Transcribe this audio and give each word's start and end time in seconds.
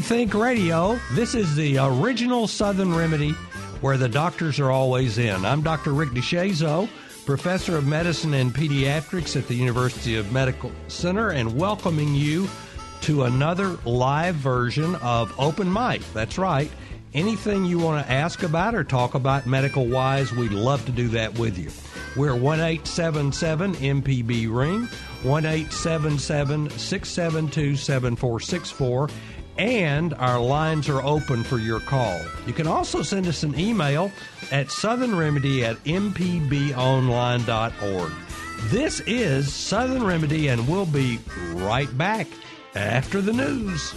MPB 0.00 0.04
Think 0.04 0.34
Radio, 0.34 0.98
this 1.12 1.34
is 1.34 1.54
the 1.56 1.76
original 1.78 2.46
Southern 2.46 2.94
Remedy 2.94 3.32
where 3.82 3.98
the 3.98 4.08
doctors 4.08 4.58
are 4.58 4.70
always 4.70 5.18
in. 5.18 5.44
I'm 5.44 5.62
Dr. 5.62 5.92
Rick 5.92 6.10
DeShazo, 6.10 6.88
professor 7.26 7.76
of 7.76 7.86
medicine 7.86 8.32
and 8.32 8.52
pediatrics 8.52 9.36
at 9.36 9.46
the 9.46 9.54
University 9.54 10.16
of 10.16 10.32
Medical 10.32 10.72
Center, 10.88 11.30
and 11.30 11.54
welcoming 11.54 12.14
you 12.14 12.48
to 13.02 13.24
another 13.24 13.76
live 13.84 14.36
version 14.36 14.94
of 14.96 15.38
Open 15.38 15.70
Mic. 15.70 16.00
That's 16.14 16.38
right. 16.38 16.70
Anything 17.12 17.66
you 17.66 17.78
want 17.78 18.06
to 18.06 18.12
ask 18.12 18.42
about 18.42 18.74
or 18.74 18.84
talk 18.84 19.14
about 19.14 19.46
medical 19.46 19.86
wise, 19.86 20.32
we'd 20.32 20.52
love 20.52 20.84
to 20.86 20.92
do 20.92 21.08
that 21.08 21.38
with 21.38 21.58
you. 21.58 21.70
We're 22.16 22.34
1 22.34 22.60
877 22.60 23.74
MPB 23.74 24.54
Ring, 24.54 24.86
1 25.22 25.46
877 25.46 26.70
672 26.70 27.76
7464, 27.76 29.08
and 29.58 30.14
our 30.14 30.40
lines 30.40 30.88
are 30.88 31.02
open 31.02 31.44
for 31.44 31.58
your 31.58 31.80
call. 31.80 32.20
You 32.46 32.52
can 32.52 32.66
also 32.66 33.02
send 33.02 33.26
us 33.26 33.42
an 33.42 33.58
email 33.58 34.10
at 34.50 34.68
southernremedy 34.68 35.62
at 35.62 35.76
mpbonline.org. 35.84 38.12
This 38.64 39.00
is 39.00 39.52
Southern 39.52 40.04
Remedy, 40.04 40.48
and 40.48 40.68
we'll 40.68 40.86
be 40.86 41.18
right 41.52 41.96
back 41.96 42.26
after 42.74 43.20
the 43.20 43.32
news. 43.32 43.94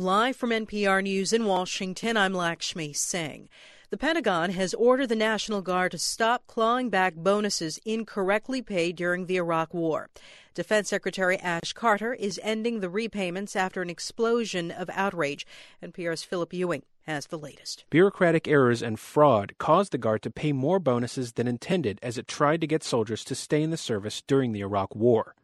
Live 0.00 0.36
from 0.36 0.50
NPR 0.50 1.02
News 1.02 1.32
in 1.32 1.44
Washington, 1.44 2.16
I'm 2.16 2.32
Lakshmi 2.32 2.92
Singh. 2.92 3.48
The 3.90 3.96
Pentagon 3.96 4.52
has 4.52 4.72
ordered 4.72 5.08
the 5.08 5.16
National 5.16 5.60
Guard 5.60 5.90
to 5.90 5.98
stop 5.98 6.46
clawing 6.46 6.88
back 6.88 7.16
bonuses 7.16 7.80
incorrectly 7.84 8.62
paid 8.62 8.94
during 8.94 9.26
the 9.26 9.38
Iraq 9.38 9.74
War. 9.74 10.08
Defense 10.54 10.88
Secretary 10.88 11.36
Ash 11.38 11.72
Carter 11.72 12.14
is 12.14 12.38
ending 12.44 12.78
the 12.78 12.88
repayments 12.88 13.56
after 13.56 13.82
an 13.82 13.90
explosion 13.90 14.70
of 14.70 14.88
outrage. 14.94 15.44
NPR's 15.82 16.22
Philip 16.22 16.52
Ewing 16.52 16.84
has 17.02 17.26
the 17.26 17.36
latest. 17.36 17.84
Bureaucratic 17.90 18.46
errors 18.46 18.82
and 18.82 19.00
fraud 19.00 19.54
caused 19.58 19.90
the 19.90 19.98
Guard 19.98 20.22
to 20.22 20.30
pay 20.30 20.52
more 20.52 20.78
bonuses 20.78 21.32
than 21.32 21.48
intended 21.48 21.98
as 22.04 22.16
it 22.16 22.28
tried 22.28 22.60
to 22.60 22.68
get 22.68 22.84
soldiers 22.84 23.24
to 23.24 23.34
stay 23.34 23.64
in 23.64 23.72
the 23.72 23.76
service 23.76 24.22
during 24.28 24.52
the 24.52 24.60
Iraq 24.60 24.94
War. 24.94 25.34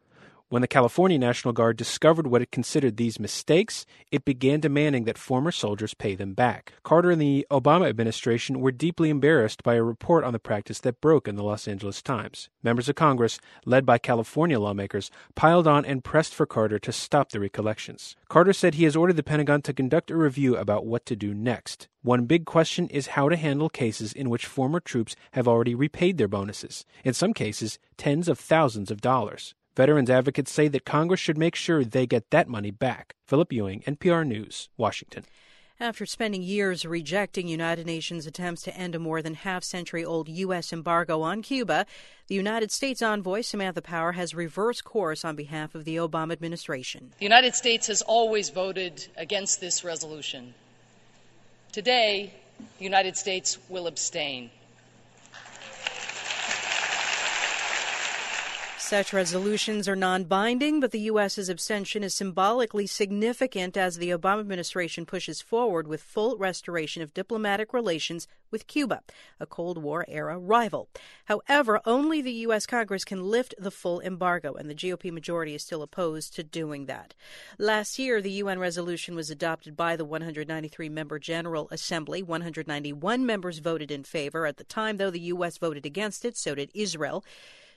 When 0.55 0.61
the 0.61 0.69
California 0.69 1.19
National 1.19 1.53
Guard 1.53 1.77
discovered 1.77 2.29
what 2.29 2.41
it 2.41 2.53
considered 2.53 2.97
these 2.97 3.19
mistakes, 3.19 3.85
it 4.13 4.25
began 4.25 4.61
demanding 4.61 5.03
that 5.03 5.19
former 5.19 5.51
soldiers 5.51 5.95
pay 5.95 6.15
them 6.15 6.33
back. 6.33 6.75
Carter 6.85 7.11
and 7.11 7.21
the 7.21 7.45
Obama 7.51 7.89
administration 7.89 8.61
were 8.61 8.71
deeply 8.71 9.11
embarrassed 9.11 9.65
by 9.65 9.75
a 9.75 9.83
report 9.83 10.23
on 10.23 10.33
the 10.33 10.39
practice 10.39 10.79
that 10.79 11.01
broke 11.01 11.27
in 11.27 11.35
the 11.35 11.43
Los 11.43 11.67
Angeles 11.67 12.01
Times. 12.01 12.51
Members 12.63 12.89
of 12.89 12.95
Congress, 12.95 13.41
led 13.67 13.85
by 13.85 13.99
California 13.99 14.61
lawmakers, 14.61 15.11
piled 15.35 15.67
on 15.67 15.85
and 15.85 16.05
pressed 16.05 16.33
for 16.33 16.47
Carter 16.47 16.79
to 16.79 16.93
stop 16.93 17.33
the 17.33 17.41
recollections. 17.41 18.15
Carter 18.29 18.53
said 18.53 18.75
he 18.75 18.85
has 18.85 18.95
ordered 18.95 19.17
the 19.17 19.25
Pentagon 19.25 19.61
to 19.63 19.73
conduct 19.73 20.13
a 20.13 20.17
review 20.17 20.57
about 20.57 20.87
what 20.87 21.05
to 21.07 21.17
do 21.17 21.35
next. 21.35 21.89
One 22.03 22.27
big 22.27 22.47
question 22.47 22.87
is 22.91 23.09
how 23.09 23.29
to 23.29 23.35
handle 23.35 23.69
cases 23.69 24.13
in 24.13 24.31
which 24.31 24.47
former 24.47 24.79
troops 24.79 25.17
have 25.33 25.49
already 25.49 25.75
repaid 25.75 26.17
their 26.17 26.29
bonuses, 26.29 26.87
in 27.03 27.13
some 27.13 27.35
cases, 27.35 27.81
tens 27.97 28.29
of 28.29 28.39
thousands 28.39 28.93
of 28.93 29.01
dollars. 29.01 29.57
Veterans 29.77 30.09
advocates 30.09 30.53
say 30.53 30.69
that 30.69 30.85
Congress 30.85 31.19
should 31.19 31.37
make 31.37 31.57
sure 31.57 31.85
they 31.85 32.07
get 32.07 32.31
that 32.31 32.49
money 32.49 32.71
back. 32.71 33.15
Philip 33.27 33.53
Ewing, 33.53 33.83
NPR 33.83 34.27
News, 34.27 34.69
Washington. 34.77 35.25
After 35.81 36.07
spending 36.07 36.45
years 36.45 36.85
rejecting 36.85 37.49
United 37.49 37.85
Nations 37.85 38.25
attempts 38.25 38.63
to 38.63 38.77
end 38.77 38.95
a 38.95 39.01
more 39.01 39.21
than 39.21 39.35
half 39.35 39.65
century 39.65 40.05
old 40.05 40.29
U.S. 40.29 40.73
embargo 40.73 41.23
on 41.23 41.43
Cuba, 41.43 41.85
the 42.29 42.37
United 42.37 42.71
States 42.71 43.03
envoy 43.03 43.41
Samantha 43.41 43.83
Power 43.83 44.13
has 44.13 44.37
reversed 44.37 44.85
course 44.85 45.25
on 45.25 45.35
behalf 45.35 45.75
of 45.75 45.85
the 45.85 45.97
Obama 45.97 46.31
administration. 46.31 47.11
The 47.19 47.25
United 47.25 47.57
States 47.57 47.89
has 47.89 48.03
always 48.03 48.51
voted 48.51 49.05
against 49.17 49.61
this 49.61 49.83
resolution. 49.83 50.55
Today, 51.73 52.33
the 52.79 52.85
United 52.85 53.17
States 53.17 53.59
will 53.69 53.89
abstain. 53.89 54.51
Such 58.95 59.13
resolutions 59.13 59.89
are 59.89 59.97
non 59.97 60.23
binding, 60.23 60.79
but 60.79 60.93
the 60.93 61.01
U.S.'s 61.11 61.49
abstention 61.49 62.05
is 62.05 62.15
symbolically 62.15 62.87
significant 62.87 63.77
as 63.77 63.97
the 63.97 64.11
Obama 64.11 64.39
administration 64.39 65.05
pushes 65.05 65.43
forward 65.43 65.89
with 65.89 66.01
full 66.01 66.39
restoration 66.39 67.03
of 67.03 67.13
diplomatic 67.13 67.73
relations 67.73 68.29
with 68.53 68.69
Cuba, 68.69 69.01
a 69.41 69.47
Cold 69.47 69.79
War 69.79 70.05
era 70.07 70.39
rival. 70.39 70.89
However, 71.25 71.81
only 71.85 72.23
the 72.23 72.45
U.S. 72.47 72.67
Congress 72.67 73.05
can 73.05 73.29
lift 73.29 73.53
the 73.59 73.73
full 73.73 73.99
embargo, 74.01 74.55
and 74.55 74.71
the 74.71 74.77
GOP 74.77 75.11
majority 75.11 75.57
is 75.57 75.65
still 75.65 75.83
opposed 75.83 76.33
to 76.37 76.45
doing 76.45 76.87
that. 76.87 77.15
Last 77.59 77.99
year, 77.99 78.23
the 78.23 78.31
UN 78.31 78.61
resolution 78.61 79.17
was 79.17 79.29
adopted 79.29 79.77
by 79.77 79.97
the 79.97 80.05
193 80.05 80.89
member 80.89 81.19
General 81.19 81.67
Assembly. 81.73 82.23
191 82.23 83.27
members 83.27 83.59
voted 83.59 83.91
in 83.91 84.05
favor. 84.05 84.47
At 84.47 84.59
the 84.59 84.63
time, 84.63 84.99
though, 84.99 85.11
the 85.11 85.19
U.S. 85.35 85.59
voted 85.59 85.85
against 85.85 86.25
it, 86.25 86.37
so 86.37 86.55
did 86.55 86.71
Israel. 86.75 87.25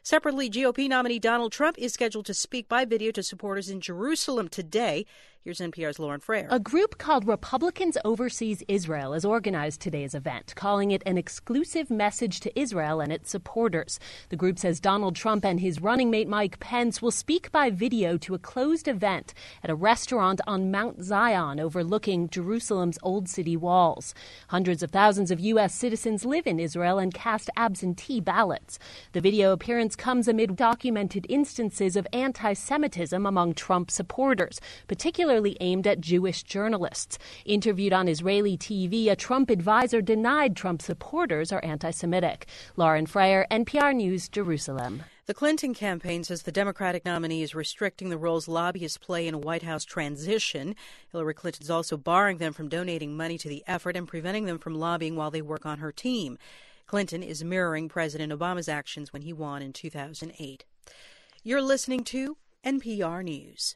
Separately, 0.04 0.50
GOP 0.50 0.88
nominee 0.88 1.20
Donald 1.20 1.52
Trump 1.52 1.78
is 1.78 1.94
scheduled 1.94 2.26
to 2.26 2.34
speak 2.34 2.70
by 2.70 2.86
video 2.86 3.12
to 3.12 3.24
supporters 3.24 3.70
in 3.70 3.82
Jerusalem 3.82 4.48
today. 4.48 5.06
Here's 5.48 5.60
NPR's 5.60 5.98
Lauren 5.98 6.20
Frayer. 6.20 6.46
A 6.50 6.60
group 6.60 6.98
called 6.98 7.26
Republicans 7.26 7.98
Overseas 8.04 8.64
Israel 8.68 9.14
has 9.14 9.24
organized 9.24 9.80
today's 9.80 10.14
event, 10.14 10.54
calling 10.58 10.92
it 10.92 11.02
an 11.06 11.18
exclusive 11.18 11.90
message 11.90 12.42
to 12.42 12.60
Israel 12.60 13.00
and 13.00 13.14
its 13.14 13.32
supporters. 13.32 13.98
The 14.28 14.36
group 14.36 14.60
says 14.60 14.82
Donald 14.82 15.16
Trump 15.16 15.46
and 15.46 15.62
his 15.62 15.82
running 15.82 16.12
mate 16.12 16.28
Mike 16.28 16.60
Pence 16.60 17.02
will 17.02 17.12
speak 17.12 17.50
by 17.50 17.70
video 17.70 18.18
to 18.18 18.36
a 18.36 18.40
closed 18.40 18.90
event 18.90 19.34
at 19.64 19.70
a 19.70 19.76
restaurant 19.76 20.42
on 20.46 20.70
Mount 20.70 21.02
Zion 21.02 21.62
overlooking 21.62 22.28
Jerusalem's 22.28 23.00
old 23.02 23.30
city 23.30 23.56
walls. 23.56 24.14
Hundreds 24.50 24.84
of 24.84 24.92
thousands 24.92 25.32
of 25.32 25.40
U.S. 25.40 25.74
citizens 25.74 26.26
live 26.26 26.46
in 26.46 26.60
Israel 26.60 27.00
and 27.00 27.14
cast 27.14 27.50
absentee 27.56 28.20
ballots. 28.20 28.80
The 29.14 29.22
video 29.22 29.54
appearance 29.54 29.96
comes 29.96 30.28
amid 30.28 30.58
documented 30.58 31.26
instances 31.30 31.96
of 31.96 32.06
anti 32.12 32.52
Semitism 32.52 33.26
among 33.26 33.54
Trump 33.54 33.90
supporters, 33.90 34.60
particularly 34.90 35.37
particularly 35.38 35.58
aimed 35.62 35.86
at 35.86 36.02
Jewish 36.02 36.42
journalists. 36.42 37.20
Interviewed 37.46 37.94
on 37.94 38.08
Israeli 38.08 38.58
TV, 38.58 39.12
a 39.12 39.16
Trump 39.16 39.52
advisor 39.52 40.02
denied 40.02 40.56
Trump 40.56 40.82
supporters 40.82 41.52
are 41.52 41.64
anti 41.64 41.92
Semitic. 41.92 42.48
Lauren 42.76 43.06
Frayer, 43.06 43.46
NPR 43.52 43.96
News, 43.96 44.28
Jerusalem. 44.30 45.04
The 45.28 45.36
Clinton 45.36 45.76
campaign 45.76 46.24
says 46.24 46.42
the 46.42 46.52
Democratic 46.52 47.06
nominee 47.06 47.44
is 47.44 47.54
restricting 47.54 48.10
the 48.10 48.18
roles 48.18 48.48
lobbyists 48.48 48.98
play 48.98 49.28
in 49.28 49.36
a 49.36 49.38
White 49.38 49.62
House 49.62 49.86
transition. 49.86 50.76
Hillary 51.12 51.36
Clinton 51.36 51.62
is 51.62 51.70
also 51.70 51.98
barring 51.98 52.40
them 52.40 52.54
from 52.54 52.68
donating 52.68 53.16
money 53.16 53.38
to 53.38 53.50
the 53.50 53.64
effort 53.68 53.96
and 53.96 54.08
preventing 54.08 54.46
them 54.46 54.58
from 54.58 54.74
lobbying 54.74 55.16
while 55.16 55.30
they 55.30 55.44
work 55.44 55.68
on 55.68 55.78
her 55.78 55.92
team. 55.92 56.40
Clinton 56.88 57.22
is 57.22 57.44
mirroring 57.44 57.90
President 57.90 58.34
Obama's 58.34 58.70
actions 58.70 59.14
when 59.14 59.22
he 59.22 59.34
won 59.34 59.62
in 59.62 59.72
2008. 59.72 60.66
You're 61.44 61.62
listening 61.62 62.04
to 62.06 62.38
NPR 62.66 63.24
News. 63.24 63.76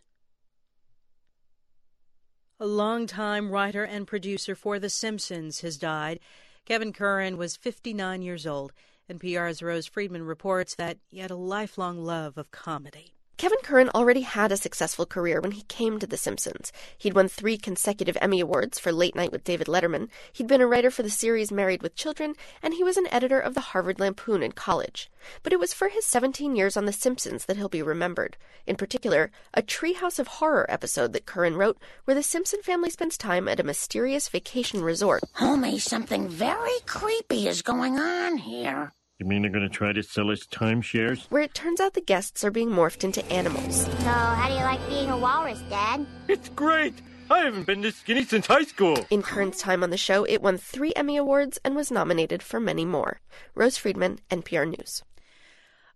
A 2.62 2.68
longtime 2.68 3.50
writer 3.50 3.84
and 3.84 4.06
producer 4.06 4.54
for 4.54 4.78
The 4.78 4.88
Simpsons 4.88 5.62
has 5.62 5.78
died. 5.78 6.20
Kevin 6.64 6.94
Curran 6.94 7.36
was 7.36 7.56
59 7.56 8.22
years 8.22 8.46
old. 8.46 8.72
NPR's 9.10 9.64
Rose 9.64 9.88
Friedman 9.88 10.28
reports 10.28 10.76
that 10.76 11.00
he 11.08 11.18
had 11.18 11.32
a 11.32 11.36
lifelong 11.36 12.06
love 12.06 12.38
of 12.38 12.52
comedy. 12.52 13.16
Kevin 13.42 13.58
Curran 13.64 13.90
already 13.96 14.22
had 14.22 14.52
a 14.52 14.56
successful 14.56 15.08
career 15.08 15.42
when 15.42 15.54
he 15.54 15.64
came 15.64 15.98
to 15.98 16.06
The 16.06 16.16
Simpsons. 16.16 16.72
He'd 16.96 17.16
won 17.16 17.28
three 17.28 17.58
consecutive 17.58 18.16
Emmy 18.22 18.40
Awards 18.40 18.78
for 18.78 18.92
Late 18.92 19.16
Night 19.16 19.32
with 19.32 19.44
David 19.44 19.66
Letterman, 19.66 20.10
he'd 20.32 20.46
been 20.46 20.62
a 20.62 20.68
writer 20.68 20.92
for 20.92 21.02
the 21.02 21.10
series 21.10 21.52
Married 21.52 21.82
with 21.82 21.96
Children, 21.96 22.36
and 22.62 22.76
he 22.76 22.84
was 22.84 22.98
an 22.98 23.08
editor 23.12 23.40
of 23.40 23.56
the 23.56 23.72
Harvard 23.72 24.00
Lampoon 24.00 24.44
in 24.44 24.52
college. 24.52 25.10
But 25.42 25.54
it 25.54 25.60
was 25.60 25.74
for 25.74 25.88
his 25.88 26.06
17 26.06 26.56
years 26.56 26.78
on 26.78 26.86
The 26.86 26.94
Simpsons 26.94 27.46
that 27.46 27.58
he'll 27.58 27.68
be 27.68 27.82
remembered. 27.82 28.38
In 28.68 28.76
particular, 28.76 29.32
a 29.56 29.64
Treehouse 29.64 30.20
of 30.20 30.28
Horror 30.28 30.70
episode 30.70 31.12
that 31.14 31.26
Curran 31.26 31.56
wrote, 31.56 31.80
where 32.06 32.14
the 32.14 32.22
Simpson 32.22 32.62
family 32.62 32.92
spends 32.92 33.18
time 33.18 33.48
at 33.48 33.60
a 33.60 33.64
mysterious 33.64 34.30
vacation 34.30 34.84
resort. 34.84 35.24
Homie, 35.38 35.82
something 35.82 36.30
very 36.30 36.80
creepy 36.86 37.48
is 37.48 37.64
going 37.64 37.98
on 37.98 38.38
here. 38.38 38.94
You 39.22 39.28
mean 39.28 39.44
they're 39.44 39.52
going 39.52 39.62
to 39.62 39.70
try 39.70 39.94
to 39.94 40.02
sell 40.02 40.32
us 40.32 40.48
timeshares? 40.48 41.28
Where 41.30 41.44
it 41.44 41.54
turns 41.54 41.80
out 41.80 41.94
the 41.94 42.02
guests 42.02 42.44
are 42.44 42.50
being 42.50 42.72
morphed 42.72 43.04
into 43.04 43.24
animals. 43.32 43.86
So, 43.86 44.10
how 44.10 44.48
do 44.48 44.56
you 44.56 44.62
like 44.62 44.90
being 44.90 45.12
a 45.12 45.16
walrus, 45.16 45.62
Dad? 45.70 46.08
It's 46.28 46.50
great! 46.50 46.96
I 47.30 47.42
haven't 47.42 47.68
been 47.68 47.82
this 47.82 47.98
skinny 47.98 48.26
since 48.26 48.48
high 48.48 48.64
school. 48.64 48.98
In 49.12 49.22
Curran's 49.22 49.60
time 49.60 49.84
on 49.84 49.92
the 49.92 49.96
show, 49.96 50.24
it 50.24 50.42
won 50.42 50.58
three 50.58 50.92
Emmy 50.96 51.18
Awards 51.18 51.60
and 51.64 51.76
was 51.76 51.92
nominated 51.92 52.42
for 52.42 52.60
many 52.60 52.84
more. 52.84 53.22
Rose 53.54 53.78
Friedman, 53.78 54.22
NPR 54.32 54.68
News. 54.68 55.04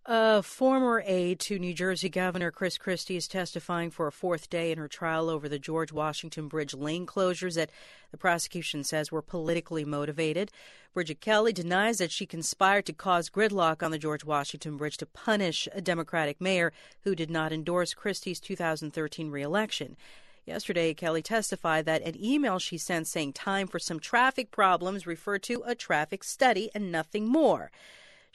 A 0.08 0.44
former 0.44 1.02
aide 1.04 1.40
to 1.40 1.58
New 1.58 1.74
Jersey 1.74 2.10
Governor 2.10 2.52
Chris 2.52 2.78
Christie 2.78 3.16
is 3.16 3.28
testifying 3.28 3.90
for 3.90 4.06
a 4.06 4.12
fourth 4.12 4.52
day 4.52 4.72
in 4.72 4.78
her 4.78 4.88
trial 4.88 5.32
over 5.32 5.50
the 5.50 5.58
George 5.58 5.92
Washington 5.92 6.48
Bridge 6.48 6.76
lane 6.76 7.08
closures 7.08 7.56
that 7.56 7.72
the 8.12 8.18
prosecution 8.18 8.84
says 8.84 9.12
were 9.12 9.24
politically 9.24 9.84
motivated. 9.84 10.52
Bridget 10.94 11.22
Kelly 11.22 11.54
denies 11.54 11.98
that 11.98 12.12
she 12.12 12.28
conspired 12.28 12.86
to 12.86 12.94
cause 12.94 13.32
gridlock 13.32 13.82
on 13.82 13.90
the 13.90 13.98
George 13.98 14.24
Washington 14.24 14.78
Bridge 14.78 14.98
to 14.98 15.08
punish 15.08 15.68
a 15.72 15.82
Democratic 15.82 16.40
mayor 16.40 16.72
who 17.02 17.16
did 17.16 17.32
not 17.32 17.52
endorse 17.52 17.96
Christie's 17.96 18.40
2013 18.40 19.32
reelection. 19.32 19.98
Yesterday, 20.46 20.94
Kelly 20.94 21.24
testified 21.24 21.86
that 21.86 22.04
an 22.04 22.24
email 22.24 22.60
she 22.60 22.78
sent 22.78 23.08
saying 23.08 23.34
time 23.34 23.66
for 23.66 23.80
some 23.80 24.00
traffic 24.00 24.52
problems 24.52 25.08
referred 25.08 25.42
to 25.44 25.64
a 25.66 25.74
traffic 25.74 26.24
study 26.24 26.70
and 26.76 26.92
nothing 26.92 27.28
more. 27.28 27.72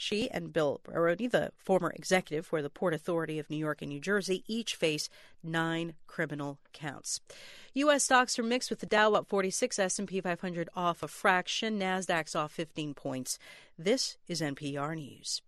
She 0.01 0.31
and 0.31 0.51
Bill 0.51 0.81
Baroni, 0.83 1.27
the 1.27 1.53
former 1.59 1.93
executive 1.95 2.47
for 2.47 2.63
the 2.63 2.71
Port 2.71 2.95
Authority 2.95 3.39
of 3.39 3.51
New 3.51 3.59
York 3.59 3.83
and 3.83 3.91
New 3.91 4.01
Jersey, 4.01 4.43
each 4.47 4.75
face 4.75 5.11
nine 5.43 5.93
criminal 6.07 6.59
counts. 6.73 7.21
U.S. 7.75 8.05
stocks 8.05 8.39
are 8.39 8.43
mixed 8.43 8.71
with 8.71 8.81
the 8.81 8.87
Dow 8.87 9.13
up 9.13 9.29
46, 9.29 9.79
S&P 9.79 10.23
500 10.23 10.71
off 10.75 11.03
a 11.03 11.09
fraction, 11.09 11.79
Nasdaq's 11.79 12.35
off 12.35 12.51
15 12.51 12.95
points. 12.95 13.39
This 13.79 14.17
is 14.27 14.41
NPR 14.41 14.97
News. 14.97 15.43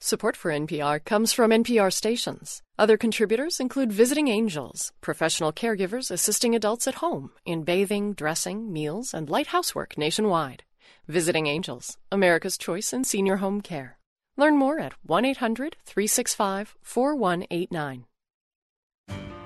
Support 0.00 0.36
for 0.36 0.50
NPR 0.50 1.04
comes 1.04 1.32
from 1.32 1.52
NPR 1.52 1.92
stations. 1.92 2.60
Other 2.76 2.96
contributors 2.96 3.60
include 3.60 3.92
Visiting 3.92 4.26
Angels, 4.26 4.92
professional 5.00 5.52
caregivers 5.52 6.10
assisting 6.10 6.56
adults 6.56 6.88
at 6.88 6.96
home 6.96 7.30
in 7.44 7.62
bathing, 7.62 8.14
dressing, 8.14 8.72
meals, 8.72 9.14
and 9.14 9.30
light 9.30 9.48
housework 9.48 9.96
nationwide. 9.96 10.64
Visiting 11.08 11.46
Angels, 11.46 11.96
America's 12.12 12.58
choice 12.58 12.92
in 12.92 13.04
senior 13.04 13.36
home 13.36 13.60
care. 13.60 13.98
Learn 14.36 14.56
more 14.56 14.78
at 14.78 14.92
1 15.04 15.24
800 15.24 15.76
365 15.84 16.76
4189. 16.82 18.04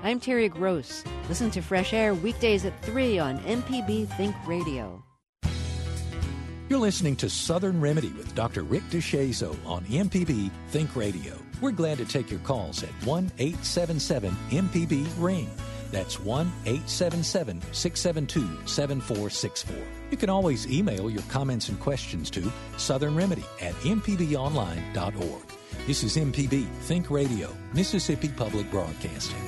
I'm 0.03 0.19
Terry 0.19 0.49
Gross. 0.49 1.03
Listen 1.29 1.49
to 1.51 1.61
Fresh 1.61 1.93
Air 1.93 2.13
weekdays 2.13 2.65
at 2.65 2.79
3 2.83 3.19
on 3.19 3.39
MPB 3.39 4.07
Think 4.17 4.35
Radio. 4.45 5.03
You're 6.69 6.79
listening 6.79 7.15
to 7.17 7.29
Southern 7.29 7.79
Remedy 7.79 8.09
with 8.09 8.33
Dr. 8.35 8.63
Rick 8.63 8.83
DeShazo 8.89 9.55
on 9.65 9.85
MPB 9.85 10.51
Think 10.69 10.95
Radio. 10.95 11.37
We're 11.61 11.71
glad 11.71 11.99
to 11.99 12.05
take 12.05 12.29
your 12.29 12.41
calls 12.41 12.83
at 12.83 12.89
1 13.05 13.31
877 13.37 14.35
MPB 14.49 15.07
Ring. 15.17 15.49
That's 15.91 16.19
1 16.19 16.51
877 16.65 17.61
672 17.71 18.67
7464. 18.67 20.02
You 20.13 20.17
can 20.17 20.29
always 20.29 20.71
email 20.71 21.09
your 21.09 21.23
comments 21.23 21.69
and 21.69 21.79
questions 21.79 22.29
to 22.29 22.51
Southern 22.77 23.15
Remedy 23.15 23.43
at 23.59 23.73
MPBOnline.org. 23.77 25.41
This 25.87 26.03
is 26.03 26.17
MPB 26.17 26.67
Think 26.81 27.09
Radio, 27.09 27.49
Mississippi 27.73 28.29
Public 28.29 28.69
Broadcasting. 28.69 29.41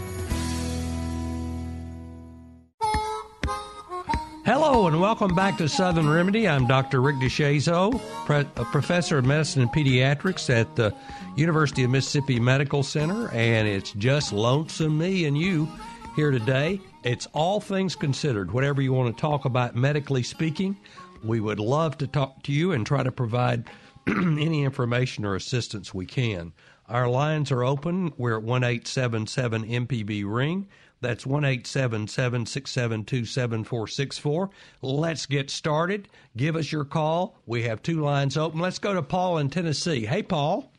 Hello 4.44 4.88
and 4.88 5.00
welcome 5.00 5.36
back 5.36 5.60
to 5.60 5.70
Southern 5.70 6.10
Remedy. 6.10 6.48
I'm 6.48 6.66
Dr. 6.66 7.00
Rick 7.00 7.18
DeShazo, 7.18 8.02
pre- 8.26 8.46
professor 8.72 9.20
of 9.20 9.26
medicine 9.26 9.62
and 9.62 9.72
pediatrics 9.72 10.50
at 10.50 10.76
the 10.76 10.96
University 11.36 11.84
of 11.84 11.92
Mississippi 11.92 12.40
Medical 12.40 12.82
Center, 12.82 13.30
and 13.34 13.68
it's 13.68 13.92
just 13.92 14.34
lonesome 14.34 14.98
me 14.98 15.26
and 15.26 15.38
you 15.38 15.70
here 16.16 16.32
today. 16.32 16.82
It's 17.06 17.28
all 17.34 17.60
things 17.62 17.96
considered. 17.96 18.52
Whatever 18.52 18.82
you 18.82 18.92
want 18.92 19.16
to 19.16 19.22
talk 19.22 19.46
about 19.46 19.76
medically 19.76 20.24
speaking, 20.24 20.76
we 21.24 21.40
would 21.40 21.60
love 21.60 22.00
to 22.00 22.08
talk 22.08 22.42
to 22.44 22.52
you 22.52 22.72
and 22.72 22.84
try 22.84 23.04
to 23.04 23.12
provide 23.12 23.70
any 24.08 24.64
information 24.64 25.24
or 25.24 25.36
assistance 25.36 25.94
we 25.94 26.08
can. 26.08 26.52
Our 26.90 27.08
lines 27.08 27.52
are 27.52 27.64
open. 27.64 28.12
We're 28.18 28.38
at 28.38 28.44
1 28.44 28.64
877 28.64 29.66
MPB 29.66 30.24
Ring. 30.26 30.68
That's 31.00 31.28
1 31.28 31.46
877 31.46 32.48
672 32.48 33.26
7464. 33.26 34.50
Let's 34.82 35.28
get 35.28 35.52
started. 35.52 36.10
Give 36.36 36.56
us 36.56 36.72
your 36.72 36.86
call. 36.86 37.38
We 37.46 37.62
have 37.64 37.84
two 37.84 38.02
lines 38.02 38.36
open. 38.36 38.60
Let's 38.60 38.80
go 38.80 38.96
to 38.96 39.04
Paul 39.04 39.38
in 39.38 39.52
Tennessee. 39.52 40.08
Hey, 40.08 40.24
Paul. 40.24 40.72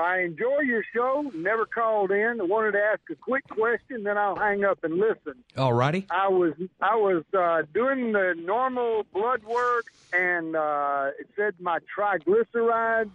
I 0.00 0.22
enjoy 0.22 0.60
your 0.60 0.82
show. 0.94 1.30
Never 1.34 1.66
called 1.66 2.10
in. 2.10 2.40
I 2.40 2.44
wanted 2.44 2.72
to 2.72 2.78
ask 2.78 3.00
a 3.10 3.14
quick 3.14 3.46
question, 3.48 4.04
then 4.04 4.16
I'll 4.18 4.36
hang 4.36 4.64
up 4.64 4.82
and 4.84 4.94
listen. 4.94 5.34
All 5.56 5.72
righty. 5.72 6.06
I 6.10 6.28
was 6.28 6.54
I 6.80 6.96
was 6.96 7.24
uh, 7.36 7.62
doing 7.72 8.12
the 8.12 8.34
normal 8.36 9.04
blood 9.12 9.42
work, 9.44 9.86
and 10.12 10.56
uh, 10.56 11.10
it 11.18 11.28
said 11.36 11.54
my 11.60 11.78
triglycerides 11.96 13.10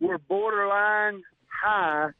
were 0.00 0.18
borderline 0.18 1.22
high. 1.46 2.10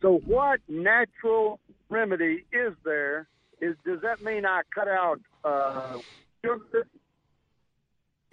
So, 0.00 0.20
what 0.26 0.60
natural 0.68 1.60
remedy 1.88 2.44
is 2.52 2.74
there? 2.84 3.28
Is 3.60 3.74
does 3.84 4.00
that 4.02 4.22
mean 4.22 4.46
I 4.46 4.62
cut 4.74 4.88
out 4.88 5.20
uh, 5.44 5.98
sugar? 6.44 6.86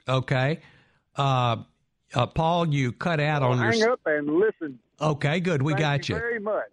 Okay. 0.07 0.59
Uh, 1.15 1.57
uh, 2.15 2.25
Paul, 2.25 2.73
you 2.73 2.91
cut 2.91 3.19
out 3.19 3.43
I'll 3.43 3.51
on 3.51 3.57
hang 3.59 3.79
your. 3.79 3.91
up 3.91 4.01
and 4.05 4.27
listen. 4.39 4.79
Okay, 5.01 5.39
good. 5.39 5.61
We 5.61 5.73
Thank 5.73 5.81
got 5.81 6.09
you 6.09 6.15
you. 6.15 6.21
very 6.21 6.39
much. 6.39 6.69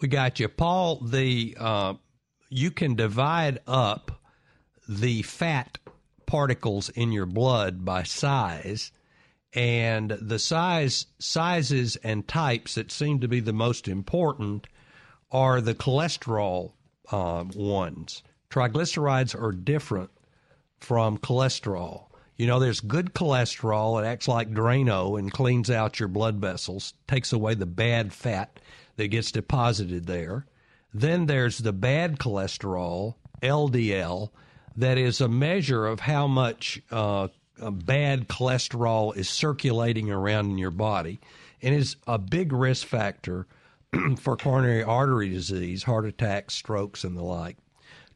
We 0.00 0.08
got 0.08 0.38
you, 0.38 0.48
Paul. 0.48 1.00
The 1.00 1.56
uh, 1.58 1.94
you 2.48 2.70
can 2.70 2.94
divide 2.94 3.58
up 3.66 4.22
the 4.88 5.22
fat 5.22 5.78
particles 6.26 6.88
in 6.90 7.12
your 7.12 7.26
blood 7.26 7.84
by 7.84 8.02
size, 8.04 8.92
and 9.52 10.10
the 10.10 10.38
size 10.38 11.06
sizes 11.18 11.96
and 11.96 12.28
types 12.28 12.74
that 12.76 12.92
seem 12.92 13.20
to 13.20 13.28
be 13.28 13.40
the 13.40 13.52
most 13.52 13.88
important 13.88 14.66
are 15.32 15.60
the 15.60 15.74
cholesterol 15.74 16.72
uh, 17.10 17.44
ones. 17.54 18.22
Triglycerides 18.50 19.40
are 19.40 19.52
different 19.52 20.10
from 20.78 21.18
cholesterol. 21.18 22.06
You 22.36 22.46
know, 22.46 22.58
there's 22.58 22.80
good 22.80 23.14
cholesterol. 23.14 24.02
It 24.02 24.06
acts 24.06 24.28
like 24.28 24.50
Drano 24.50 25.18
and 25.18 25.32
cleans 25.32 25.70
out 25.70 25.98
your 25.98 26.08
blood 26.08 26.36
vessels, 26.36 26.92
takes 27.08 27.32
away 27.32 27.54
the 27.54 27.66
bad 27.66 28.12
fat 28.12 28.60
that 28.96 29.08
gets 29.08 29.32
deposited 29.32 30.06
there. 30.06 30.46
Then 30.92 31.26
there's 31.26 31.58
the 31.58 31.72
bad 31.72 32.18
cholesterol, 32.18 33.14
LDL, 33.42 34.30
that 34.76 34.98
is 34.98 35.20
a 35.20 35.28
measure 35.28 35.86
of 35.86 36.00
how 36.00 36.26
much 36.26 36.80
uh, 36.90 37.28
uh, 37.60 37.70
bad 37.70 38.28
cholesterol 38.28 39.16
is 39.16 39.28
circulating 39.28 40.10
around 40.10 40.50
in 40.50 40.58
your 40.58 40.70
body 40.70 41.18
and 41.62 41.74
is 41.74 41.96
a 42.06 42.18
big 42.18 42.52
risk 42.52 42.86
factor 42.86 43.46
for 44.18 44.36
coronary 44.36 44.82
artery 44.82 45.30
disease, 45.30 45.82
heart 45.82 46.04
attacks, 46.04 46.54
strokes, 46.54 47.04
and 47.04 47.16
the 47.16 47.22
like. 47.22 47.56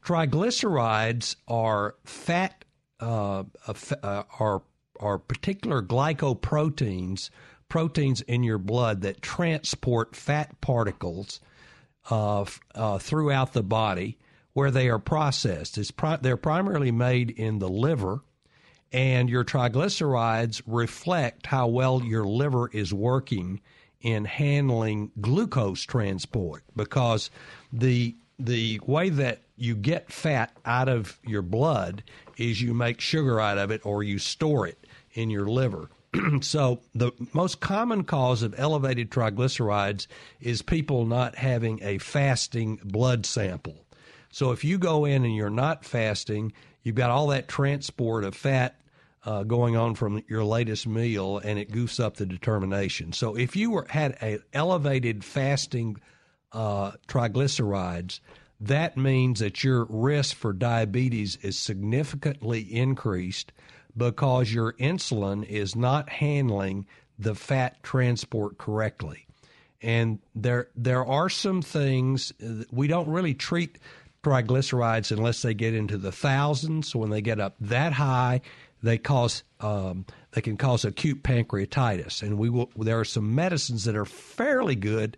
Triglycerides 0.03 1.35
are 1.47 1.95
fat 2.03 2.65
uh, 3.01 3.43
uh, 3.67 4.23
are 4.39 4.61
are 4.99 5.17
particular 5.17 5.81
glycoproteins, 5.81 7.29
proteins 7.67 8.21
in 8.21 8.43
your 8.43 8.59
blood 8.59 9.01
that 9.01 9.21
transport 9.21 10.15
fat 10.15 10.61
particles 10.61 11.39
uh, 12.09 12.45
uh, 12.75 12.99
throughout 12.99 13.53
the 13.53 13.63
body 13.63 14.17
where 14.53 14.71
they 14.71 14.89
are 14.89 14.99
processed. 14.99 15.95
Pri- 15.97 16.17
they're 16.21 16.37
primarily 16.37 16.91
made 16.91 17.31
in 17.31 17.59
the 17.59 17.69
liver, 17.69 18.21
and 18.91 19.29
your 19.29 19.43
triglycerides 19.43 20.61
reflect 20.67 21.47
how 21.47 21.67
well 21.67 22.03
your 22.03 22.25
liver 22.25 22.69
is 22.69 22.93
working 22.93 23.61
in 24.01 24.25
handling 24.25 25.11
glucose 25.19 25.81
transport 25.81 26.63
because 26.75 27.29
the 27.71 28.15
the 28.39 28.79
way 28.87 29.09
that 29.09 29.39
you 29.55 29.75
get 29.75 30.11
fat 30.11 30.51
out 30.65 30.89
of 30.89 31.19
your 31.23 31.43
blood 31.43 32.03
is 32.49 32.61
you 32.61 32.73
make 32.73 32.99
sugar 32.99 33.39
out 33.39 33.57
of 33.57 33.71
it 33.71 33.85
or 33.85 34.03
you 34.03 34.19
store 34.19 34.67
it 34.67 34.87
in 35.13 35.29
your 35.29 35.47
liver. 35.47 35.89
so 36.41 36.81
the 36.93 37.11
most 37.33 37.59
common 37.59 38.03
cause 38.03 38.43
of 38.43 38.53
elevated 38.57 39.09
triglycerides 39.09 40.07
is 40.39 40.61
people 40.61 41.05
not 41.05 41.35
having 41.35 41.79
a 41.81 41.97
fasting 41.99 42.79
blood 42.83 43.25
sample. 43.25 43.85
So 44.31 44.51
if 44.51 44.63
you 44.63 44.77
go 44.77 45.05
in 45.05 45.23
and 45.25 45.35
you're 45.35 45.49
not 45.49 45.85
fasting, 45.85 46.53
you've 46.83 46.95
got 46.95 47.09
all 47.09 47.27
that 47.27 47.47
transport 47.47 48.23
of 48.23 48.35
fat 48.35 48.75
uh, 49.23 49.43
going 49.43 49.75
on 49.75 49.93
from 49.93 50.23
your 50.27 50.43
latest 50.43 50.87
meal, 50.87 51.37
and 51.37 51.59
it 51.59 51.71
goofs 51.71 52.03
up 52.03 52.17
the 52.17 52.25
determination. 52.25 53.13
So 53.13 53.37
if 53.37 53.55
you 53.55 53.71
were 53.71 53.85
had 53.89 54.17
a 54.21 54.39
elevated 54.53 55.23
fasting 55.23 55.97
uh, 56.51 56.91
triglycerides, 57.07 58.19
that 58.61 58.95
means 58.95 59.39
that 59.39 59.63
your 59.63 59.85
risk 59.89 60.37
for 60.37 60.53
diabetes 60.53 61.35
is 61.37 61.57
significantly 61.57 62.61
increased 62.61 63.51
because 63.97 64.53
your 64.53 64.73
insulin 64.73 65.43
is 65.43 65.75
not 65.75 66.09
handling 66.09 66.85
the 67.17 67.33
fat 67.33 67.81
transport 67.83 68.59
correctly. 68.59 69.25
And 69.81 70.19
there 70.35 70.69
there 70.75 71.03
are 71.03 71.27
some 71.27 71.63
things 71.63 72.31
we 72.71 72.87
don't 72.87 73.09
really 73.09 73.33
treat 73.33 73.79
triglycerides 74.23 75.11
unless 75.11 75.41
they 75.41 75.55
get 75.55 75.73
into 75.73 75.97
the 75.97 76.11
thousands. 76.11 76.95
When 76.95 77.09
they 77.09 77.21
get 77.21 77.39
up 77.39 77.55
that 77.61 77.93
high, 77.93 78.41
they 78.83 78.99
cause 78.99 79.41
um, 79.59 80.05
they 80.33 80.41
can 80.41 80.55
cause 80.55 80.85
acute 80.85 81.23
pancreatitis. 81.23 82.21
And 82.21 82.37
we 82.37 82.51
will 82.51 82.69
there 82.75 82.99
are 82.99 83.05
some 83.05 83.33
medicines 83.33 83.85
that 83.85 83.95
are 83.95 84.05
fairly 84.05 84.75
good 84.75 85.17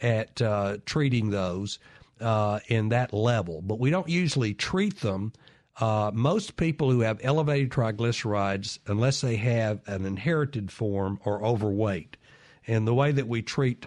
at 0.00 0.40
uh, 0.40 0.78
treating 0.86 1.28
those 1.30 1.78
uh, 2.20 2.60
in 2.68 2.90
that 2.90 3.12
level, 3.12 3.62
but 3.62 3.78
we 3.78 3.90
don't 3.90 4.08
usually 4.08 4.54
treat 4.54 5.00
them 5.00 5.32
uh, 5.80 6.10
most 6.12 6.56
people 6.56 6.90
who 6.90 7.00
have 7.00 7.20
elevated 7.22 7.70
triglycerides, 7.70 8.78
unless 8.86 9.20
they 9.20 9.36
have 9.36 9.80
an 9.86 10.04
inherited 10.04 10.72
form, 10.72 11.20
are 11.24 11.42
overweight. 11.42 12.16
And 12.66 12.86
the 12.86 12.94
way 12.94 13.12
that 13.12 13.28
we 13.28 13.42
treat 13.42 13.86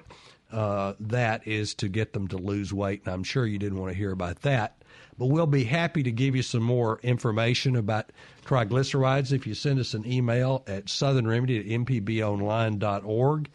uh, 0.51 0.93
that 0.99 1.47
is 1.47 1.73
to 1.75 1.89
get 1.89 2.13
them 2.13 2.27
to 2.29 2.37
lose 2.37 2.73
weight. 2.73 3.01
And 3.05 3.13
I'm 3.13 3.23
sure 3.23 3.45
you 3.45 3.59
didn't 3.59 3.79
want 3.79 3.91
to 3.91 3.97
hear 3.97 4.11
about 4.11 4.41
that. 4.41 4.83
But 5.17 5.27
we'll 5.27 5.47
be 5.47 5.65
happy 5.65 6.03
to 6.03 6.11
give 6.11 6.35
you 6.35 6.41
some 6.41 6.63
more 6.63 6.99
information 7.03 7.75
about 7.75 8.11
triglycerides 8.45 9.33
if 9.33 9.45
you 9.45 9.53
send 9.53 9.79
us 9.79 9.93
an 9.93 10.05
email 10.07 10.63
at 10.67 10.85
southernremedy 10.85 11.59
at 11.59 11.65
mpbonline.org 11.85 13.49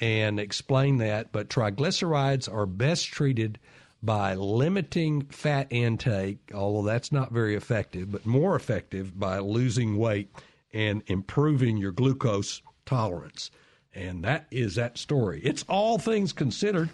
and 0.00 0.40
explain 0.40 0.98
that. 0.98 1.32
But 1.32 1.50
triglycerides 1.50 2.52
are 2.52 2.66
best 2.66 3.06
treated 3.06 3.58
by 4.02 4.34
limiting 4.34 5.22
fat 5.26 5.66
intake, 5.70 6.50
although 6.54 6.88
that's 6.88 7.12
not 7.12 7.32
very 7.32 7.54
effective, 7.54 8.10
but 8.10 8.24
more 8.24 8.56
effective 8.56 9.18
by 9.18 9.38
losing 9.38 9.98
weight 9.98 10.30
and 10.72 11.02
improving 11.06 11.76
your 11.76 11.92
glucose 11.92 12.62
tolerance. 12.86 13.50
And 13.94 14.24
that 14.24 14.46
is 14.50 14.76
that 14.76 14.96
story. 14.96 15.40
It's 15.44 15.64
all 15.68 15.98
things 15.98 16.32
considered 16.32 16.88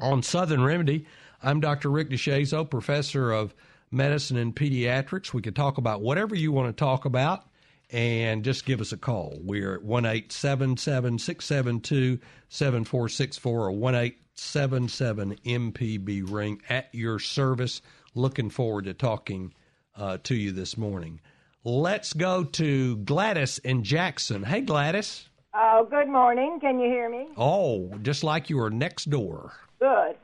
on 0.00 0.22
Southern 0.22 0.62
Remedy. 0.62 1.06
I'm 1.42 1.60
Dr. 1.60 1.90
Rick 1.90 2.10
DeShazo, 2.10 2.68
professor 2.68 3.32
of 3.32 3.54
medicine 3.90 4.36
and 4.36 4.54
pediatrics. 4.54 5.32
We 5.32 5.42
could 5.42 5.56
talk 5.56 5.78
about 5.78 6.00
whatever 6.00 6.34
you 6.34 6.52
want 6.52 6.74
to 6.74 6.84
talk 6.84 7.04
about 7.04 7.44
and 7.90 8.44
just 8.44 8.64
give 8.64 8.80
us 8.80 8.92
a 8.92 8.96
call. 8.96 9.38
We're 9.42 9.74
at 9.74 9.82
1 9.82 10.06
877 10.06 11.18
672 11.18 12.20
7464 12.48 13.60
or 13.60 13.72
1 13.72 13.94
877 14.38 15.38
MPB 15.46 16.30
ring 16.30 16.60
at 16.68 16.94
your 16.94 17.18
service. 17.18 17.80
Looking 18.14 18.50
forward 18.50 18.84
to 18.84 18.92
talking 18.92 19.54
uh, 19.96 20.18
to 20.24 20.34
you 20.34 20.52
this 20.52 20.76
morning. 20.76 21.20
Let's 21.64 22.12
go 22.12 22.44
to 22.44 22.96
Gladys 22.98 23.56
in 23.58 23.82
Jackson. 23.82 24.42
Hey, 24.42 24.60
Gladys. 24.60 25.30
Oh, 25.54 25.86
good 25.90 26.08
morning. 26.08 26.58
Can 26.60 26.78
you 26.78 26.86
hear 26.86 27.08
me? 27.08 27.28
Oh, 27.38 27.90
just 28.02 28.22
like 28.22 28.50
you 28.50 28.58
were 28.58 28.68
next 28.68 29.08
door. 29.08 29.54
Good. 29.80 30.16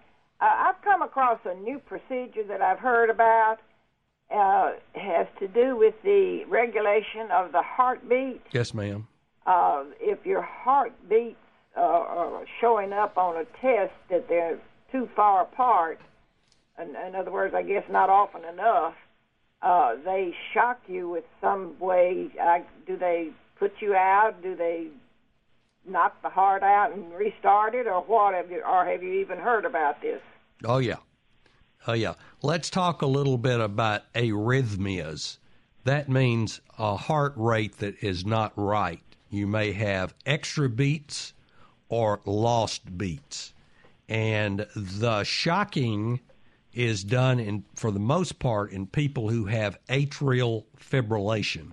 Uh, 0.42 0.44
I've 0.44 0.82
come 0.84 1.00
across 1.00 1.38
a 1.46 1.54
new 1.54 1.78
procedure 1.78 2.44
that 2.48 2.60
I've 2.60 2.78
heard 2.78 3.08
about 3.08 3.60
uh, 4.30 4.72
has 4.94 5.26
to 5.38 5.48
do 5.48 5.74
with 5.74 5.94
the 6.04 6.44
regulation 6.48 7.30
of 7.32 7.52
the 7.52 7.62
heartbeat. 7.62 8.42
Yes, 8.52 8.74
ma'am. 8.74 9.08
Uh, 9.46 9.84
if 10.00 10.24
your 10.26 10.42
heartbeats 10.42 11.38
uh, 11.76 11.80
are 11.80 12.44
showing 12.60 12.92
up 12.92 13.16
on 13.16 13.36
a 13.36 13.44
test 13.60 13.92
that 14.10 14.28
they're 14.28 14.58
too 14.90 15.08
far 15.16 15.42
apart, 15.42 16.00
in, 16.80 16.94
in 16.96 17.14
other 17.14 17.30
words, 17.30 17.54
I 17.54 17.62
guess 17.62 17.84
not 17.90 18.10
often 18.10 18.44
enough, 18.44 18.94
uh, 19.62 19.94
they 20.04 20.34
shock 20.52 20.80
you 20.88 21.08
with 21.08 21.24
some 21.40 21.78
way. 21.78 22.28
Uh, 22.40 22.58
do 22.86 22.96
they 22.96 23.30
put 23.58 23.72
you 23.80 23.94
out? 23.94 24.42
Do 24.42 24.56
they 24.56 24.88
knock 25.86 26.20
the 26.22 26.28
heart 26.28 26.62
out 26.62 26.92
and 26.92 27.12
restart 27.14 27.74
it, 27.74 27.86
or 27.86 28.02
what? 28.02 28.34
Have 28.34 28.50
you, 28.50 28.62
or 28.62 28.84
have 28.84 29.02
you 29.02 29.14
even 29.14 29.38
heard 29.38 29.64
about 29.64 30.00
this? 30.02 30.20
Oh 30.64 30.78
yeah. 30.78 30.96
Oh, 31.86 31.94
yeah. 31.94 32.14
Let's 32.42 32.70
talk 32.70 33.02
a 33.02 33.06
little 33.06 33.38
bit 33.38 33.60
about 33.60 34.12
arrhythmias. 34.14 35.38
That 35.84 36.08
means 36.08 36.60
a 36.78 36.96
heart 36.96 37.32
rate 37.36 37.78
that 37.78 38.02
is 38.02 38.24
not 38.24 38.52
right. 38.54 39.02
You 39.30 39.48
may 39.48 39.72
have 39.72 40.14
extra 40.24 40.68
beats 40.68 41.32
or 41.92 42.22
lost 42.24 42.96
beats. 42.96 43.52
And 44.08 44.66
the 44.74 45.24
shocking 45.24 46.20
is 46.72 47.04
done 47.04 47.38
in 47.38 47.64
for 47.74 47.90
the 47.90 48.00
most 48.00 48.38
part 48.38 48.72
in 48.72 48.86
people 48.86 49.28
who 49.28 49.44
have 49.44 49.78
atrial 49.90 50.64
fibrillation. 50.80 51.72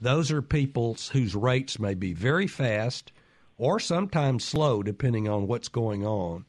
Those 0.00 0.32
are 0.32 0.42
people 0.42 0.96
whose 1.12 1.36
rates 1.36 1.78
may 1.78 1.94
be 1.94 2.12
very 2.12 2.48
fast 2.48 3.12
or 3.56 3.78
sometimes 3.78 4.44
slow 4.44 4.82
depending 4.82 5.28
on 5.28 5.46
what's 5.46 5.68
going 5.68 6.04
on 6.04 6.44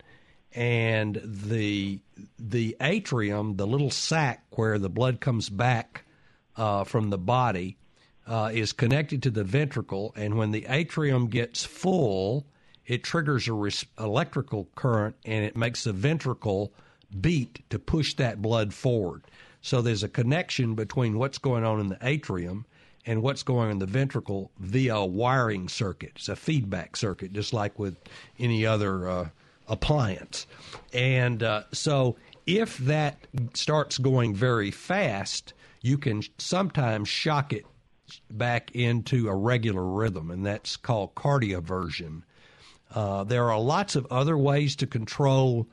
and 0.51 1.21
the 1.23 1.99
the 2.39 2.75
atrium, 2.81 3.57
the 3.57 3.67
little 3.67 3.91
sac 3.91 4.43
where 4.51 4.79
the 4.79 4.89
blood 4.89 5.21
comes 5.21 5.49
back 5.49 6.03
uh, 6.57 6.83
from 6.83 7.11
the 7.11 7.19
body, 7.19 7.77
uh, 8.25 8.49
is 8.51 8.73
connected 8.73 9.21
to 9.21 9.29
the 9.29 9.43
ventricle, 9.43 10.13
and 10.15 10.35
when 10.35 10.49
the 10.49 10.65
atrium 10.67 11.27
gets 11.27 11.63
full, 11.63 12.47
it 12.85 13.03
triggers 13.03 13.47
a 13.47 13.53
res- 13.53 13.85
electrical 13.99 14.67
current, 14.75 15.15
and 15.25 15.45
it 15.45 15.55
makes 15.55 15.83
the 15.83 15.93
ventricle 15.93 16.71
beat 17.21 17.61
to 17.69 17.79
push 17.79 18.13
that 18.15 18.41
blood 18.41 18.73
forward. 18.73 19.23
So 19.61 19.81
there's 19.81 20.03
a 20.03 20.09
connection 20.09 20.75
between 20.75 21.17
what's 21.17 21.37
going 21.37 21.63
on 21.63 21.79
in 21.79 21.89
the 21.89 21.97
atrium 22.01 22.65
and 23.05 23.21
what's 23.21 23.43
going 23.43 23.65
on 23.65 23.71
in 23.71 23.79
the 23.79 23.85
ventricle 23.85 24.51
via 24.59 24.95
a 24.95 25.05
wiring 25.05 25.69
circuit. 25.69 26.13
It's 26.15 26.29
a 26.29 26.35
feedback 26.35 26.95
circuit, 26.95 27.33
just 27.33 27.53
like 27.53 27.77
with 27.77 27.95
any 28.39 28.65
other 28.65 29.07
uh, 29.07 29.29
appliance. 29.67 30.47
And 30.93 31.43
uh, 31.43 31.63
so 31.71 32.17
if 32.45 32.77
that 32.79 33.27
starts 33.53 33.97
going 33.97 34.35
very 34.35 34.71
fast, 34.71 35.53
you 35.81 35.97
can 35.97 36.23
sometimes 36.37 37.07
shock 37.07 37.53
it 37.53 37.65
back 38.29 38.71
into 38.75 39.29
a 39.29 39.35
regular 39.35 39.85
rhythm, 39.85 40.31
and 40.31 40.45
that's 40.45 40.75
called 40.75 41.15
cardioversion. 41.15 42.23
Uh, 42.93 43.23
there 43.23 43.49
are 43.51 43.59
lots 43.59 43.95
of 43.95 44.05
other 44.11 44.37
ways 44.37 44.75
to 44.77 44.87
control 44.87 45.67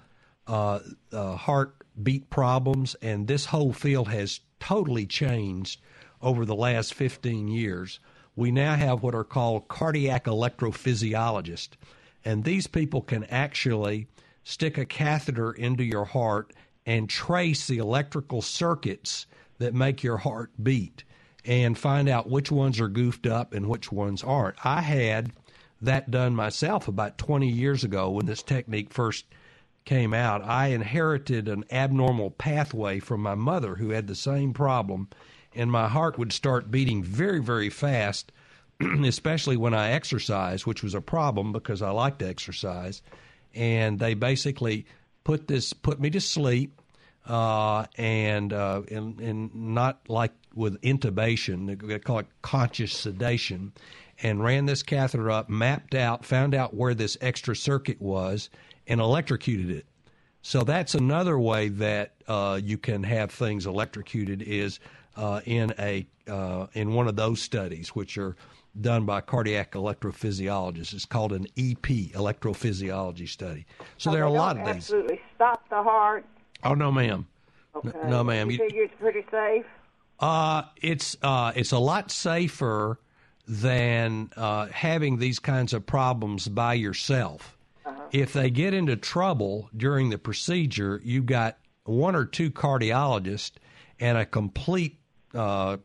uh, 0.46 0.80
uh, 1.12 1.36
heartbeat 1.36 2.30
problems, 2.30 2.96
and 3.02 3.28
this 3.28 3.46
whole 3.46 3.72
field 3.72 4.08
has 4.08 4.40
totally 4.58 5.06
changed 5.06 5.80
over 6.22 6.44
the 6.44 6.54
last 6.54 6.94
15 6.94 7.48
years. 7.48 8.00
We 8.36 8.50
now 8.50 8.74
have 8.74 9.02
what 9.02 9.14
are 9.14 9.24
called 9.24 9.68
cardiac 9.68 10.24
electrophysiologists 10.24 11.76
and 12.24 12.44
these 12.44 12.66
people 12.66 13.02
can 13.02 13.24
actually 13.24 14.06
stick 14.44 14.78
a 14.78 14.84
catheter 14.84 15.52
into 15.52 15.84
your 15.84 16.04
heart 16.04 16.52
and 16.86 17.08
trace 17.08 17.66
the 17.66 17.78
electrical 17.78 18.42
circuits 18.42 19.26
that 19.58 19.74
make 19.74 20.02
your 20.02 20.18
heart 20.18 20.50
beat 20.62 21.04
and 21.44 21.78
find 21.78 22.08
out 22.08 22.28
which 22.28 22.50
ones 22.50 22.80
are 22.80 22.88
goofed 22.88 23.26
up 23.26 23.54
and 23.54 23.68
which 23.68 23.90
ones 23.90 24.22
aren't. 24.22 24.56
I 24.64 24.82
had 24.82 25.32
that 25.82 26.10
done 26.10 26.34
myself 26.34 26.88
about 26.88 27.18
20 27.18 27.48
years 27.48 27.84
ago 27.84 28.10
when 28.10 28.26
this 28.26 28.42
technique 28.42 28.92
first 28.92 29.24
came 29.84 30.12
out. 30.12 30.44
I 30.44 30.68
inherited 30.68 31.48
an 31.48 31.64
abnormal 31.70 32.30
pathway 32.30 32.98
from 32.98 33.22
my 33.22 33.34
mother 33.34 33.76
who 33.76 33.90
had 33.90 34.06
the 34.06 34.14
same 34.14 34.52
problem, 34.52 35.08
and 35.54 35.70
my 35.70 35.88
heart 35.88 36.18
would 36.18 36.32
start 36.32 36.70
beating 36.70 37.02
very, 37.02 37.40
very 37.40 37.70
fast 37.70 38.30
especially 39.04 39.56
when 39.56 39.74
I 39.74 39.90
exercised, 39.90 40.66
which 40.66 40.82
was 40.82 40.94
a 40.94 41.00
problem 41.00 41.52
because 41.52 41.82
I 41.82 41.90
like 41.90 42.18
to 42.18 42.28
exercise. 42.28 43.02
And 43.54 43.98
they 43.98 44.14
basically 44.14 44.86
put 45.24 45.48
this 45.48 45.72
put 45.72 46.00
me 46.00 46.10
to 46.10 46.20
sleep, 46.20 46.80
uh, 47.26 47.86
and, 47.96 48.52
uh, 48.52 48.82
and 48.90 49.20
and 49.20 49.54
not 49.54 50.00
like 50.08 50.32
with 50.54 50.80
intubation, 50.82 51.66
they 51.86 51.98
call 51.98 52.20
it 52.20 52.26
conscious 52.42 52.92
sedation, 52.92 53.72
and 54.22 54.42
ran 54.42 54.66
this 54.66 54.82
catheter 54.82 55.30
up, 55.30 55.48
mapped 55.48 55.94
out, 55.94 56.24
found 56.24 56.54
out 56.54 56.74
where 56.74 56.94
this 56.94 57.16
extra 57.20 57.56
circuit 57.56 58.00
was, 58.00 58.50
and 58.86 59.00
electrocuted 59.00 59.70
it. 59.70 59.86
So 60.42 60.62
that's 60.62 60.94
another 60.94 61.38
way 61.38 61.68
that 61.68 62.14
uh, 62.26 62.60
you 62.62 62.78
can 62.78 63.02
have 63.02 63.30
things 63.30 63.66
electrocuted 63.66 64.42
is 64.42 64.80
uh, 65.16 65.40
in 65.44 65.74
a 65.78 66.06
uh, 66.28 66.66
in 66.72 66.94
one 66.94 67.08
of 67.08 67.16
those 67.16 67.42
studies, 67.42 67.90
which 67.90 68.16
are 68.16 68.36
done 68.80 69.04
by 69.04 69.20
cardiac 69.20 69.72
electrophysiologists. 69.72 70.94
It's 70.94 71.04
called 71.04 71.32
an 71.32 71.46
EP, 71.58 71.82
electrophysiology 71.82 73.28
study. 73.28 73.66
So, 73.98 74.12
there 74.12 74.22
are 74.22 74.28
a 74.28 74.32
lot 74.32 74.56
of 74.56 74.64
these. 74.64 74.76
Absolutely 74.76 75.20
stop 75.34 75.68
the 75.68 75.82
heart. 75.82 76.24
Oh 76.62 76.74
no, 76.74 76.90
ma'am. 76.92 77.26
Okay. 77.74 77.90
No, 78.04 78.08
no 78.08 78.24
ma'am. 78.24 78.50
You, 78.50 78.58
You- 78.58 78.68
figure 78.68 78.82
it's 78.84 78.94
pretty 78.98 79.24
safe. 79.30 79.66
Uh, 80.18 80.62
it's 80.80 81.16
uh, 81.22 81.52
it's 81.56 81.72
a 81.72 81.78
lot 81.78 82.10
safer 82.10 82.98
than 83.50 84.30
uh, 84.36 84.66
having 84.66 85.18
these 85.18 85.40
kinds 85.40 85.72
of 85.72 85.84
problems 85.84 86.46
by 86.46 86.74
yourself. 86.74 87.58
If 88.12 88.32
they 88.32 88.48
get 88.48 88.74
into 88.74 88.94
trouble 88.94 89.68
during 89.76 90.10
the 90.10 90.18
procedure, 90.18 91.00
you've 91.02 91.26
got 91.26 91.58
one 91.82 92.14
or 92.14 92.26
two 92.26 92.52
cardiologists 92.52 93.54
and 93.98 94.16
a 94.16 94.24
complete 94.24 95.00
uh, 95.34 95.78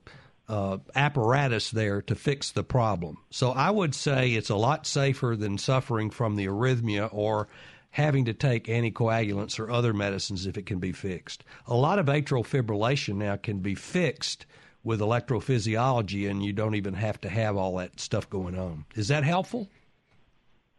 uh, 0.48 0.78
apparatus 0.94 1.72
there 1.72 2.04
to 2.04 2.14
fix 2.14 2.52
the 2.52 2.64
problem. 2.64 3.18
So 3.32 3.50
I 3.50 3.72
would 3.72 3.96
say 3.96 4.30
it's 4.30 4.52
a 4.52 4.56
lot 4.56 4.86
safer 4.86 5.36
than 5.36 5.58
suffering 5.58 6.12
from 6.12 6.36
the 6.36 6.46
arrhythmia 6.46 7.10
or 7.12 7.48
having 7.90 8.26
to 8.26 8.34
take 8.34 8.66
anticoagulants 8.66 9.60
or 9.60 9.72
other 9.72 9.92
medicines 9.92 10.46
if 10.46 10.56
it 10.56 10.68
can 10.68 10.78
be 10.78 10.92
fixed. 10.92 11.44
A 11.66 11.74
lot 11.74 11.98
of 11.98 12.06
atrial 12.06 12.46
fibrillation 12.46 13.16
now 13.16 13.38
can 13.38 13.60
be 13.60 13.74
fixed 13.74 14.46
with 14.86 15.02
electrophysiology, 15.02 16.30
and 16.30 16.44
you 16.44 16.54
don't 16.54 16.76
even 16.76 16.94
have 16.94 17.20
to 17.22 17.30
have 17.30 17.58
all 17.58 17.76
that 17.78 18.00
stuff 18.00 18.30
going 18.30 18.58
on. 18.58 18.86
Is 18.96 19.10
that 19.10 19.24
helpful? 19.26 19.68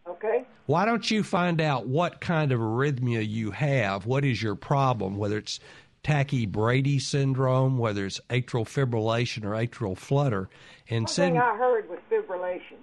Okay. 0.08 0.44
Why 0.66 0.84
don't 0.84 1.10
you 1.10 1.22
find 1.22 1.60
out 1.60 1.86
what 1.86 2.20
kind 2.20 2.52
of 2.52 2.60
arrhythmia 2.60 3.28
you 3.28 3.50
have? 3.50 4.06
What 4.06 4.24
is 4.24 4.40
your 4.42 4.54
problem? 4.54 5.16
Whether 5.16 5.38
it's 5.38 5.60
tachy-Brady 6.04 7.00
syndrome, 7.00 7.78
whether 7.78 8.06
it's 8.06 8.20
atrial 8.30 8.64
fibrillation 8.64 9.44
or 9.44 9.50
atrial 9.50 9.96
flutter, 9.96 10.48
and 10.88 11.02
One 11.02 11.08
send 11.08 11.34
thing 11.34 11.42
I 11.42 11.56
heard 11.56 11.88
was 11.90 11.98
fibrillation. 12.10 12.76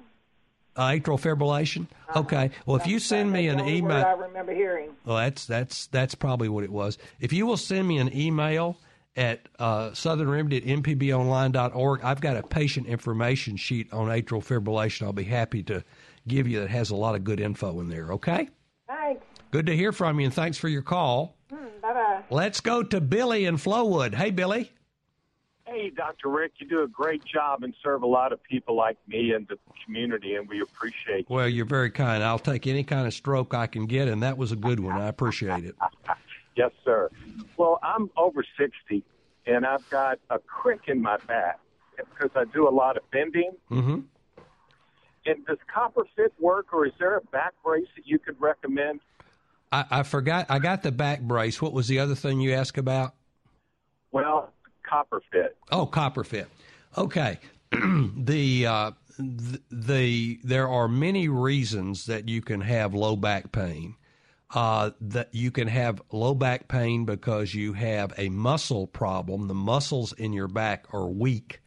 uh, 0.76 0.90
atrial 0.90 1.20
fibrillation. 1.20 1.88
Okay. 2.16 2.52
Well, 2.66 2.76
if 2.76 2.86
you 2.86 3.00
send 3.00 3.32
me 3.32 3.48
an 3.48 3.62
email, 3.62 4.06
I 4.06 4.12
remember 4.12 4.54
hearing. 4.54 4.90
well, 5.06 5.18
that's 5.18 5.46
that's 5.46 5.88
that's 5.88 6.16
probably 6.16 6.50
what 6.50 6.66
it 6.66 6.72
was. 6.72 6.98
If 7.22 7.32
you 7.32 7.46
will 7.46 7.58
send 7.58 7.88
me 7.88 7.98
an 7.98 8.14
email 8.16 8.78
at 9.16 9.48
uh, 9.60 9.94
Southern 9.94 10.30
Remedy 10.30 10.58
at 10.58 10.64
mpbonline.org, 10.64 12.04
I've 12.04 12.22
got 12.22 12.38
a 12.38 12.44
patient 12.44 12.88
information 12.88 13.58
sheet 13.58 13.92
on 13.94 14.08
atrial 14.08 14.44
fibrillation. 14.44 15.04
I'll 15.04 15.14
be 15.14 15.24
happy 15.24 15.64
to 15.64 15.84
give 16.28 16.48
you 16.48 16.62
that 16.62 16.70
has 16.70 16.90
a 16.90 16.96
lot 16.96 17.16
of 17.16 17.24
good 17.24 17.40
info 17.40 17.80
in 17.80 17.90
there. 17.90 18.12
Okay. 18.14 18.50
Thanks. 18.88 19.24
Good 19.52 19.68
to 19.68 19.76
hear 19.76 19.92
from 19.92 20.20
you, 20.20 20.26
and 20.26 20.34
thanks 20.34 20.58
for 20.58 20.68
your 20.68 20.82
call. 20.82 21.36
Hmm, 21.50 21.66
bye 21.82 21.94
bye. 21.94 22.24
Let's 22.30 22.60
go 22.60 22.82
to 22.82 23.00
Billy 23.00 23.46
in 23.46 23.58
Flowood. 23.58 24.16
Hey, 24.16 24.32
Billy. 24.32 24.72
Hey, 25.66 25.90
Dr. 25.90 26.30
Rick, 26.30 26.54
you 26.60 26.68
do 26.68 26.84
a 26.84 26.88
great 26.88 27.24
job 27.24 27.64
and 27.64 27.74
serve 27.84 28.04
a 28.04 28.08
lot 28.08 28.34
of 28.34 28.44
people 28.44 28.76
like 28.76 28.98
me 29.08 29.32
and 29.32 29.48
the 29.48 29.58
community, 29.86 30.36
and 30.36 30.48
we 30.48 30.62
appreciate 30.62 31.26
you. 31.30 31.36
Well, 31.36 31.48
you're 31.48 31.66
very 31.66 31.90
kind. 31.90 32.24
I'll 32.24 32.40
take 32.40 32.68
any 32.68 32.84
kind 32.84 33.08
of 33.08 33.14
stroke 33.14 33.54
I 33.54 33.68
can 33.68 33.86
get, 33.86 34.08
and 34.08 34.22
that 34.24 34.38
was 34.38 34.52
a 34.52 34.56
good 34.56 34.80
one. 34.80 35.00
I 35.00 35.08
appreciate 35.08 35.64
it. 35.64 35.76
Yes, 36.56 36.72
sir. 36.84 37.10
Well, 37.58 37.80
I'm 37.82 38.10
over 38.18 38.44
60, 38.58 39.04
and 39.46 39.66
I've 39.66 39.88
got 39.90 40.20
a 40.30 40.40
crick 40.40 40.82
in 40.88 41.02
my 41.02 41.18
back 41.28 41.60
because 41.98 42.32
I 42.36 42.46
do 42.54 42.68
a 42.68 42.72
lot 42.72 42.98
of 42.98 43.04
bending. 43.12 43.52
Mm-hmm. 43.72 44.00
And 45.26 45.46
does 45.46 45.58
Copper 45.74 46.04
Fit 46.16 46.34
work, 46.40 46.74
or 46.74 46.86
is 46.86 46.94
there 47.00 47.18
a 47.18 47.22
back 47.22 47.54
brace 47.64 47.88
that 47.96 48.06
you 48.06 48.20
could 48.20 48.40
recommend? 48.42 49.00
I, 49.72 49.86
I 49.90 50.04
forgot. 50.04 50.46
I 50.50 50.60
got 50.60 50.84
the 50.84 50.92
back 50.92 51.22
brace. 51.22 51.62
What 51.62 51.74
was 51.74 51.88
the 51.88 52.00
other 52.00 52.16
thing 52.16 52.42
you 52.42 52.54
asked 52.54 52.78
about? 52.78 53.16
Well, 54.12 54.52
Copper 54.88 55.22
Fit. 55.32 55.58
Oh, 55.72 55.86
copper 55.86 56.24
fit. 56.24 56.48
Okay. 56.98 57.40
the 57.72 58.68
uh, 58.68 58.92
th- 59.18 59.62
the 59.72 60.40
there 60.44 60.68
are 60.68 60.88
many 60.88 61.28
reasons 61.28 62.06
that 62.06 62.30
you 62.30 62.42
can 62.42 62.62
have 62.62 62.94
low 62.94 63.16
back 63.16 63.52
pain. 63.52 63.96
Uh, 64.54 64.92
that 65.02 65.34
you 65.34 65.50
can 65.50 65.68
have 65.68 66.00
low 66.12 66.36
back 66.36 66.68
pain 66.68 67.06
because 67.06 67.56
you 67.56 67.74
have 67.74 68.14
a 68.20 68.30
muscle 68.30 68.86
problem. 68.86 69.48
The 69.48 69.56
muscles 69.56 70.14
in 70.14 70.32
your 70.32 70.48
back 70.48 70.86
are 70.94 71.08
weak, 71.08 71.60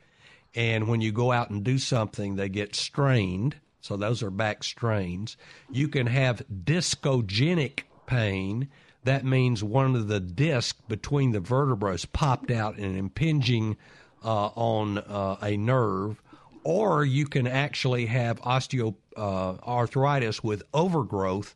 and 0.54 0.86
when 0.86 1.00
you 1.00 1.10
go 1.10 1.32
out 1.32 1.50
and 1.50 1.64
do 1.64 1.78
something, 1.78 2.36
they 2.36 2.48
get 2.48 2.76
strained. 2.76 3.56
So 3.80 3.96
those 3.96 4.22
are 4.22 4.30
back 4.30 4.62
strains. 4.64 5.36
You 5.70 5.88
can 5.88 6.06
have 6.06 6.42
discogenic 6.64 7.80
pain. 8.06 8.68
That 9.04 9.24
means 9.24 9.62
one 9.62 9.94
of 9.94 10.08
the 10.08 10.20
discs 10.20 10.80
between 10.88 11.32
the 11.32 11.40
vertebrae 11.40 11.94
is 11.94 12.04
popped 12.04 12.50
out 12.50 12.76
and 12.78 12.96
impinging 12.96 13.76
uh, 14.24 14.46
on 14.54 14.98
uh, 14.98 15.36
a 15.42 15.56
nerve. 15.56 16.20
Or 16.64 17.04
you 17.04 17.26
can 17.26 17.46
actually 17.46 18.06
have 18.06 18.40
osteoarthritis 18.40 20.42
with 20.42 20.64
overgrowth, 20.74 21.54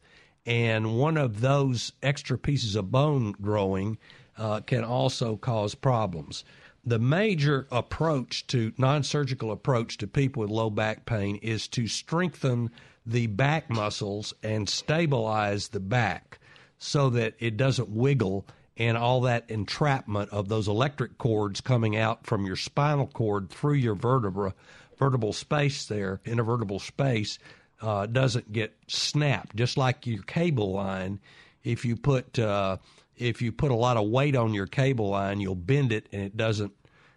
and 0.50 0.98
one 0.98 1.16
of 1.16 1.42
those 1.42 1.92
extra 2.02 2.36
pieces 2.36 2.74
of 2.74 2.90
bone 2.90 3.36
growing 3.40 3.96
uh, 4.36 4.58
can 4.58 4.82
also 4.82 5.36
cause 5.36 5.76
problems. 5.76 6.42
The 6.84 6.98
major 6.98 7.68
approach 7.70 8.48
to 8.48 8.72
non 8.76 9.04
surgical 9.04 9.52
approach 9.52 9.96
to 9.98 10.08
people 10.08 10.40
with 10.40 10.50
low 10.50 10.68
back 10.68 11.06
pain 11.06 11.36
is 11.36 11.68
to 11.68 11.86
strengthen 11.86 12.70
the 13.06 13.28
back 13.28 13.70
muscles 13.70 14.34
and 14.42 14.68
stabilize 14.68 15.68
the 15.68 15.78
back 15.78 16.40
so 16.78 17.10
that 17.10 17.34
it 17.38 17.56
doesn't 17.56 17.88
wiggle 17.88 18.44
and 18.76 18.96
all 18.96 19.20
that 19.20 19.48
entrapment 19.48 20.30
of 20.30 20.48
those 20.48 20.66
electric 20.66 21.16
cords 21.16 21.60
coming 21.60 21.96
out 21.96 22.26
from 22.26 22.44
your 22.44 22.56
spinal 22.56 23.06
cord 23.06 23.50
through 23.50 23.74
your 23.74 23.94
vertebra, 23.94 24.52
vertebral 24.98 25.32
space 25.32 25.86
there, 25.86 26.20
intervertebral 26.24 26.80
space, 26.80 27.38
uh, 27.80 28.06
doesn't 28.06 28.52
get 28.52 28.76
snapped. 28.86 29.56
Just 29.56 29.76
like 29.76 30.06
your 30.06 30.22
cable 30.22 30.72
line, 30.72 31.20
if 31.64 31.84
you 31.84 31.96
put 31.96 32.38
uh, 32.38 32.76
if 33.16 33.42
you 33.42 33.52
put 33.52 33.70
a 33.70 33.76
lot 33.76 33.96
of 33.96 34.08
weight 34.08 34.36
on 34.36 34.54
your 34.54 34.66
cable 34.66 35.10
line, 35.10 35.40
you'll 35.40 35.54
bend 35.54 35.92
it 35.92 36.08
and 36.12 36.22
it 36.22 36.36
doesn't 36.36 36.72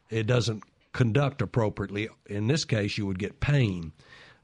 it 0.10 0.28
doesn't 0.28 0.64
conduct 0.92 1.42
appropriately. 1.42 2.10
In 2.28 2.48
this 2.48 2.66
case, 2.66 2.98
you 2.98 3.06
would 3.06 3.20
get 3.20 3.40
pain. 3.40 3.92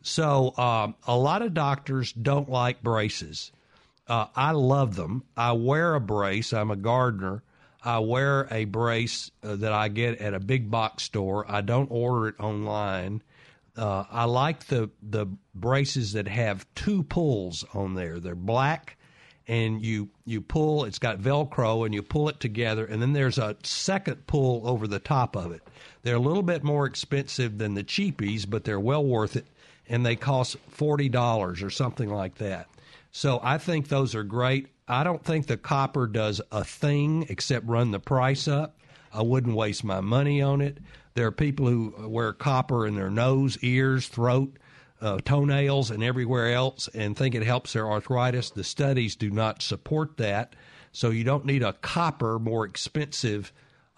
So 0.02 0.56
um, 0.58 0.96
a 1.08 1.18
lot 1.18 1.42
of 1.42 1.54
doctors 1.54 2.14
don't 2.14 2.50
like 2.50 2.82
braces. 2.82 3.52
Uh, 4.08 4.26
I 4.36 4.52
love 4.52 4.96
them. 4.96 5.24
I 5.38 5.52
wear 5.52 5.94
a 5.94 6.02
brace. 6.02 6.54
I'm 6.54 6.72
a 6.72 6.76
gardener. 6.76 7.44
I 7.84 8.00
wear 8.00 8.48
a 8.52 8.66
brace 8.66 9.32
uh, 9.44 9.56
that 9.58 9.72
I 9.72 9.88
get 9.88 10.20
at 10.20 10.34
a 10.34 10.40
big 10.40 10.72
box 10.72 11.04
store. 11.04 11.46
I 11.50 11.62
don't 11.62 11.92
order 11.92 12.28
it 12.28 12.40
online. 12.40 13.22
Uh, 13.80 14.04
I 14.12 14.26
like 14.26 14.66
the 14.66 14.90
the 15.02 15.26
braces 15.56 16.12
that 16.14 16.28
have 16.28 16.66
two 16.76 17.04
pulls 17.04 17.64
on 17.74 17.94
there. 17.96 18.20
They're 18.20 18.36
black, 18.36 18.98
and 19.48 19.82
you 19.82 20.10
you 20.26 20.42
pull. 20.42 20.84
It's 20.84 21.00
got 21.00 21.20
Velcro, 21.20 21.86
and 21.86 21.96
you 21.96 22.04
pull 22.04 22.28
it 22.28 22.42
together, 22.42 22.86
and 22.86 23.02
then 23.02 23.14
there's 23.14 23.38
a 23.38 23.56
second 23.64 24.28
pull 24.28 24.68
over 24.68 24.86
the 24.86 25.00
top 25.00 25.38
of 25.38 25.54
it. 25.54 25.62
They're 26.02 26.18
a 26.18 26.20
little 26.20 26.44
bit 26.44 26.62
more 26.62 26.86
expensive 26.86 27.58
than 27.58 27.74
the 27.74 27.84
cheapies, 27.86 28.50
but 28.50 28.66
they're 28.66 28.82
well 28.82 29.06
worth 29.06 29.38
it, 29.38 29.48
and 29.88 30.06
they 30.06 30.18
cost 30.18 30.58
forty 30.68 31.08
dollars 31.08 31.64
or 31.64 31.70
something 31.70 32.10
like 32.10 32.36
that. 32.36 32.68
So 33.12 33.40
I 33.42 33.60
think 33.60 33.88
those 33.88 34.14
are 34.14 34.24
great. 34.24 34.68
I 34.90 35.06
don't 35.06 35.24
think 35.24 35.48
the 35.48 35.56
copper 35.56 36.06
does 36.06 36.42
a 36.52 36.66
thing 36.66 37.28
except 37.30 37.66
run 37.66 37.92
the 37.92 38.00
price 38.00 38.50
up. 38.50 38.76
I 39.14 39.22
wouldn't 39.22 39.56
waste 39.56 39.86
my 39.86 40.02
money 40.02 40.42
on 40.42 40.60
it. 40.60 40.80
There 41.20 41.28
are 41.28 41.34
people 41.34 41.68
who 41.68 41.94
wear 42.08 42.32
copper 42.32 42.88
in 42.88 42.96
their 42.96 43.10
nose, 43.10 43.58
ears, 43.62 44.08
throat, 44.08 44.56
uh, 45.02 45.18
toenails, 45.26 45.92
and 45.92 46.02
everywhere 46.02 46.54
else 46.54 46.88
and 46.94 47.14
think 47.14 47.36
it 47.36 47.44
helps 47.44 47.74
their 47.74 47.92
arthritis. 47.92 48.52
The 48.52 48.64
studies 48.64 49.18
do 49.18 49.30
not 49.30 49.62
support 49.62 50.16
that. 50.16 50.56
So 50.94 51.10
you 51.10 51.26
don't 51.26 51.44
need 51.44 51.62
a 51.62 51.74
copper, 51.74 52.40
more 52.40 52.64
expensive 52.64 53.52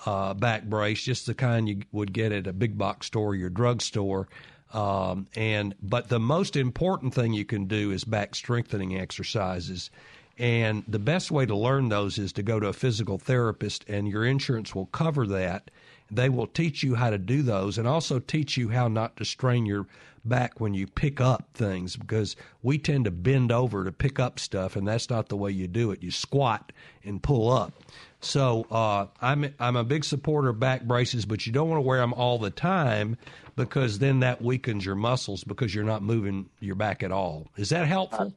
uh, 0.03 0.33
back 0.33 0.63
brace, 0.63 1.03
just 1.03 1.27
the 1.27 1.35
kind 1.35 1.69
you 1.69 1.81
would 1.91 2.11
get 2.11 2.31
at 2.31 2.47
a 2.47 2.53
big 2.53 2.75
box 2.75 3.05
store 3.05 3.27
or 3.27 3.35
your 3.35 3.51
drugstore. 3.51 4.27
Um, 4.73 5.27
and 5.35 5.75
but 5.79 6.09
the 6.09 6.19
most 6.19 6.55
important 6.55 7.13
thing 7.13 7.33
you 7.33 7.45
can 7.45 7.65
do 7.65 7.91
is 7.91 8.03
back 8.03 8.33
strengthening 8.33 8.97
exercises. 8.97 9.91
And 10.39 10.83
the 10.87 10.97
best 10.97 11.29
way 11.29 11.45
to 11.45 11.55
learn 11.55 11.89
those 11.89 12.17
is 12.17 12.33
to 12.33 12.41
go 12.41 12.59
to 12.59 12.69
a 12.69 12.73
physical 12.73 13.19
therapist, 13.19 13.85
and 13.87 14.07
your 14.07 14.25
insurance 14.25 14.73
will 14.73 14.87
cover 14.87 15.27
that. 15.27 15.69
They 16.11 16.29
will 16.29 16.47
teach 16.47 16.83
you 16.83 16.95
how 16.95 17.09
to 17.09 17.17
do 17.17 17.41
those 17.41 17.77
and 17.77 17.87
also 17.87 18.19
teach 18.19 18.57
you 18.57 18.69
how 18.69 18.87
not 18.87 19.15
to 19.17 19.25
strain 19.25 19.65
your 19.65 19.87
back 20.25 20.59
when 20.59 20.73
you 20.73 20.87
pick 20.87 21.19
up 21.19 21.49
things 21.53 21.95
because 21.95 22.35
we 22.61 22.77
tend 22.77 23.05
to 23.05 23.11
bend 23.11 23.51
over 23.51 23.83
to 23.83 23.91
pick 23.91 24.19
up 24.19 24.39
stuff, 24.39 24.75
and 24.75 24.87
that's 24.87 25.09
not 25.09 25.29
the 25.29 25.37
way 25.37 25.51
you 25.51 25.67
do 25.67 25.91
it. 25.91 26.03
You 26.03 26.11
squat 26.11 26.71
and 27.03 27.21
pull 27.21 27.51
up. 27.51 27.73
So 28.19 28.67
uh, 28.69 29.07
I'm 29.21 29.53
I'm 29.59 29.75
a 29.75 29.83
big 29.83 30.03
supporter 30.03 30.49
of 30.49 30.59
back 30.59 30.83
braces, 30.83 31.25
but 31.25 31.47
you 31.47 31.53
don't 31.53 31.69
want 31.69 31.77
to 31.77 31.87
wear 31.87 31.99
them 31.99 32.13
all 32.13 32.37
the 32.37 32.51
time 32.51 33.17
because 33.55 33.99
then 33.99 34.19
that 34.19 34.41
weakens 34.41 34.85
your 34.85 34.95
muscles 34.95 35.43
because 35.43 35.73
you're 35.73 35.83
not 35.83 36.03
moving 36.03 36.49
your 36.59 36.75
back 36.75 37.03
at 37.03 37.11
all. 37.11 37.47
Is 37.57 37.69
that 37.69 37.87
helpful? 37.87 38.33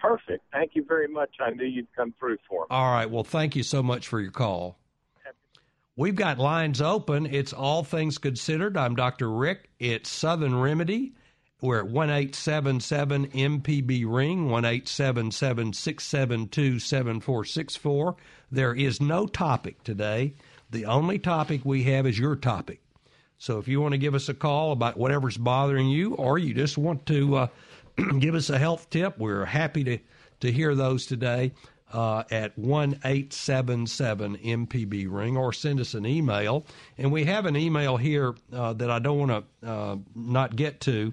Perfect. 0.00 0.44
Thank 0.52 0.72
you 0.74 0.84
very 0.84 1.08
much. 1.08 1.30
I 1.40 1.50
knew 1.50 1.66
you'd 1.66 1.92
come 1.94 2.14
through 2.18 2.38
for 2.48 2.62
me. 2.62 2.66
All 2.70 2.90
right. 2.90 3.08
Well, 3.08 3.22
thank 3.22 3.54
you 3.54 3.62
so 3.62 3.82
much 3.82 4.08
for 4.08 4.18
your 4.18 4.30
call. 4.30 4.79
We've 6.00 6.16
got 6.16 6.38
lines 6.38 6.80
open. 6.80 7.26
It's 7.26 7.52
All 7.52 7.84
Things 7.84 8.16
Considered. 8.16 8.74
I'm 8.78 8.94
Dr. 8.94 9.30
Rick. 9.30 9.68
It's 9.78 10.08
Southern 10.08 10.58
Remedy. 10.58 11.12
We're 11.60 11.80
at 11.80 11.90
1877 11.90 13.26
MPB 13.26 14.06
Ring, 14.08 14.48
1877 14.48 15.74
672 15.74 16.78
7464. 16.78 18.16
There 18.50 18.74
is 18.74 19.02
no 19.02 19.26
topic 19.26 19.84
today. 19.84 20.32
The 20.70 20.86
only 20.86 21.18
topic 21.18 21.66
we 21.66 21.82
have 21.82 22.06
is 22.06 22.18
your 22.18 22.34
topic. 22.34 22.80
So 23.36 23.58
if 23.58 23.68
you 23.68 23.82
want 23.82 23.92
to 23.92 23.98
give 23.98 24.14
us 24.14 24.30
a 24.30 24.34
call 24.34 24.72
about 24.72 24.96
whatever's 24.96 25.36
bothering 25.36 25.90
you, 25.90 26.14
or 26.14 26.38
you 26.38 26.54
just 26.54 26.78
want 26.78 27.04
to 27.08 27.36
uh, 27.36 27.46
give 28.20 28.34
us 28.34 28.48
a 28.48 28.58
health 28.58 28.88
tip, 28.88 29.18
we're 29.18 29.44
happy 29.44 29.84
to, 29.84 29.98
to 30.40 30.50
hear 30.50 30.74
those 30.74 31.04
today 31.04 31.52
uh, 31.92 32.24
at 32.30 32.56
1 32.58 33.00
877 33.04 34.36
MPB 34.36 35.06
Ring 35.08 35.36
or 35.36 35.52
send 35.52 35.80
us 35.80 35.94
an 35.94 36.06
email. 36.06 36.64
And 36.98 37.10
we 37.12 37.24
have 37.24 37.46
an 37.46 37.56
email 37.56 37.96
here 37.96 38.34
uh, 38.52 38.72
that 38.74 38.90
I 38.90 38.98
don't 38.98 39.18
want 39.18 39.46
to 39.62 39.68
uh, 39.68 39.96
not 40.14 40.56
get 40.56 40.80
to. 40.82 41.12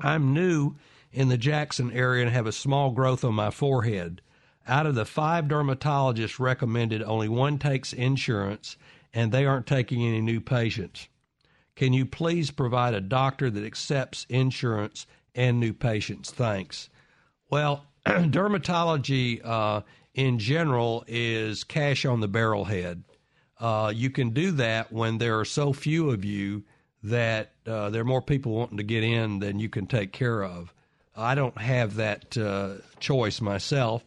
I'm 0.00 0.34
new 0.34 0.76
in 1.12 1.28
the 1.28 1.36
Jackson 1.36 1.92
area 1.92 2.24
and 2.24 2.32
have 2.32 2.46
a 2.46 2.52
small 2.52 2.90
growth 2.90 3.24
on 3.24 3.34
my 3.34 3.50
forehead. 3.50 4.22
Out 4.66 4.86
of 4.86 4.94
the 4.94 5.04
five 5.04 5.46
dermatologists 5.46 6.38
recommended, 6.38 7.02
only 7.02 7.28
one 7.28 7.58
takes 7.58 7.92
insurance 7.92 8.76
and 9.12 9.30
they 9.30 9.44
aren't 9.44 9.66
taking 9.66 10.06
any 10.06 10.20
new 10.20 10.40
patients. 10.40 11.08
Can 11.74 11.92
you 11.92 12.06
please 12.06 12.50
provide 12.50 12.94
a 12.94 13.00
doctor 13.00 13.50
that 13.50 13.64
accepts 13.64 14.26
insurance 14.28 15.06
and 15.34 15.58
new 15.58 15.72
patients? 15.72 16.30
Thanks. 16.30 16.88
Well, 17.50 17.86
dermatology 18.06 19.40
uh, 19.44 19.82
in 20.14 20.38
general 20.38 21.04
is 21.06 21.64
cash 21.64 22.04
on 22.04 22.20
the 22.20 22.28
barrelhead. 22.28 23.02
Uh, 23.58 23.92
you 23.94 24.10
can 24.10 24.30
do 24.30 24.50
that 24.52 24.92
when 24.92 25.18
there 25.18 25.38
are 25.38 25.44
so 25.44 25.72
few 25.72 26.10
of 26.10 26.24
you 26.24 26.64
that 27.04 27.52
uh, 27.66 27.90
there 27.90 28.02
are 28.02 28.04
more 28.04 28.22
people 28.22 28.52
wanting 28.52 28.76
to 28.76 28.82
get 28.82 29.04
in 29.04 29.38
than 29.38 29.58
you 29.58 29.68
can 29.68 29.86
take 29.86 30.12
care 30.12 30.42
of. 30.42 30.72
I 31.16 31.34
don't 31.34 31.56
have 31.58 31.96
that 31.96 32.36
uh, 32.36 32.74
choice 32.98 33.40
myself 33.40 34.04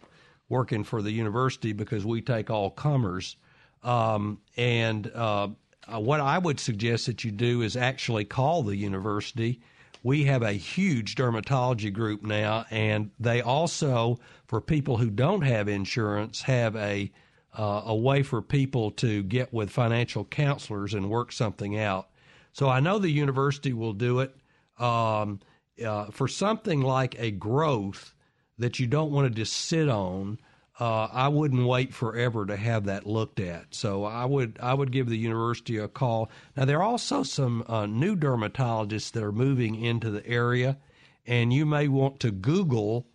working 0.50 0.84
for 0.84 1.02
the 1.02 1.12
university 1.12 1.74
because 1.74 2.06
we 2.06 2.22
take 2.22 2.50
all 2.50 2.70
comers. 2.70 3.36
Um, 3.84 4.40
and 4.58 5.10
uh, 5.14 5.50
what 5.88 6.20
I 6.20 6.38
would 6.38 6.60
suggest 6.60 7.06
that 7.06 7.24
you 7.24 7.32
do 7.32 7.62
is 7.62 7.78
actually 7.78 8.26
call 8.26 8.64
the 8.64 8.76
university 8.76 9.62
we 10.06 10.26
have 10.26 10.44
a 10.44 10.52
huge 10.52 11.16
dermatology 11.16 11.92
group 11.92 12.22
now, 12.22 12.64
and 12.70 13.10
they 13.20 13.42
also, 13.42 14.20
for 14.46 14.62
people 14.62 14.98
who 14.98 15.10
don't 15.10 15.42
have 15.42 15.68
insurance, 15.68 16.44
have 16.44 16.76
a 16.76 17.12
uh, 17.58 17.82
a 17.86 17.96
way 17.96 18.22
for 18.22 18.40
people 18.44 18.92
to 18.92 19.24
get 19.24 19.52
with 19.52 19.72
financial 19.72 20.24
counselors 20.26 20.94
and 20.94 21.10
work 21.10 21.32
something 21.32 21.80
out. 21.80 22.10
So 22.54 22.70
I 22.70 22.82
know 22.82 23.00
the 23.00 23.10
university 23.10 23.74
will 23.74 23.94
do 23.94 24.20
it 24.20 24.36
um, 24.78 25.40
uh, 25.84 26.12
for 26.12 26.28
something 26.28 26.82
like 26.82 27.16
a 27.18 27.32
growth 27.32 28.14
that 28.60 28.78
you 28.78 28.86
don't 28.86 29.12
want 29.12 29.28
to 29.28 29.34
just 29.34 29.54
sit 29.54 29.90
on 29.90 30.38
uh, 30.80 31.08
I 31.12 31.30
wouldn't 31.30 31.66
wait 31.66 31.94
forever 31.94 32.46
to 32.46 32.58
have 32.58 32.86
that 32.86 33.08
looked 33.08 33.40
at. 33.40 33.74
So 33.74 34.04
I 34.04 34.26
would 34.26 34.60
I 34.62 34.74
would 34.74 34.92
give 34.92 35.08
the 35.08 35.18
university 35.18 35.78
a 35.78 35.88
call. 35.88 36.30
Now 36.58 36.66
there 36.66 36.80
are 36.80 36.84
also 36.84 37.24
some 37.24 37.64
uh, 37.68 37.86
new 37.86 38.16
dermatologists 38.16 39.12
that 39.12 39.24
are 39.24 39.32
moving 39.32 39.76
into 39.76 40.12
the 40.12 40.26
area, 40.28 40.78
and 41.26 41.54
you 41.54 41.66
may 41.66 41.88
want 41.88 42.20
to 42.22 42.32
Google 42.32 43.08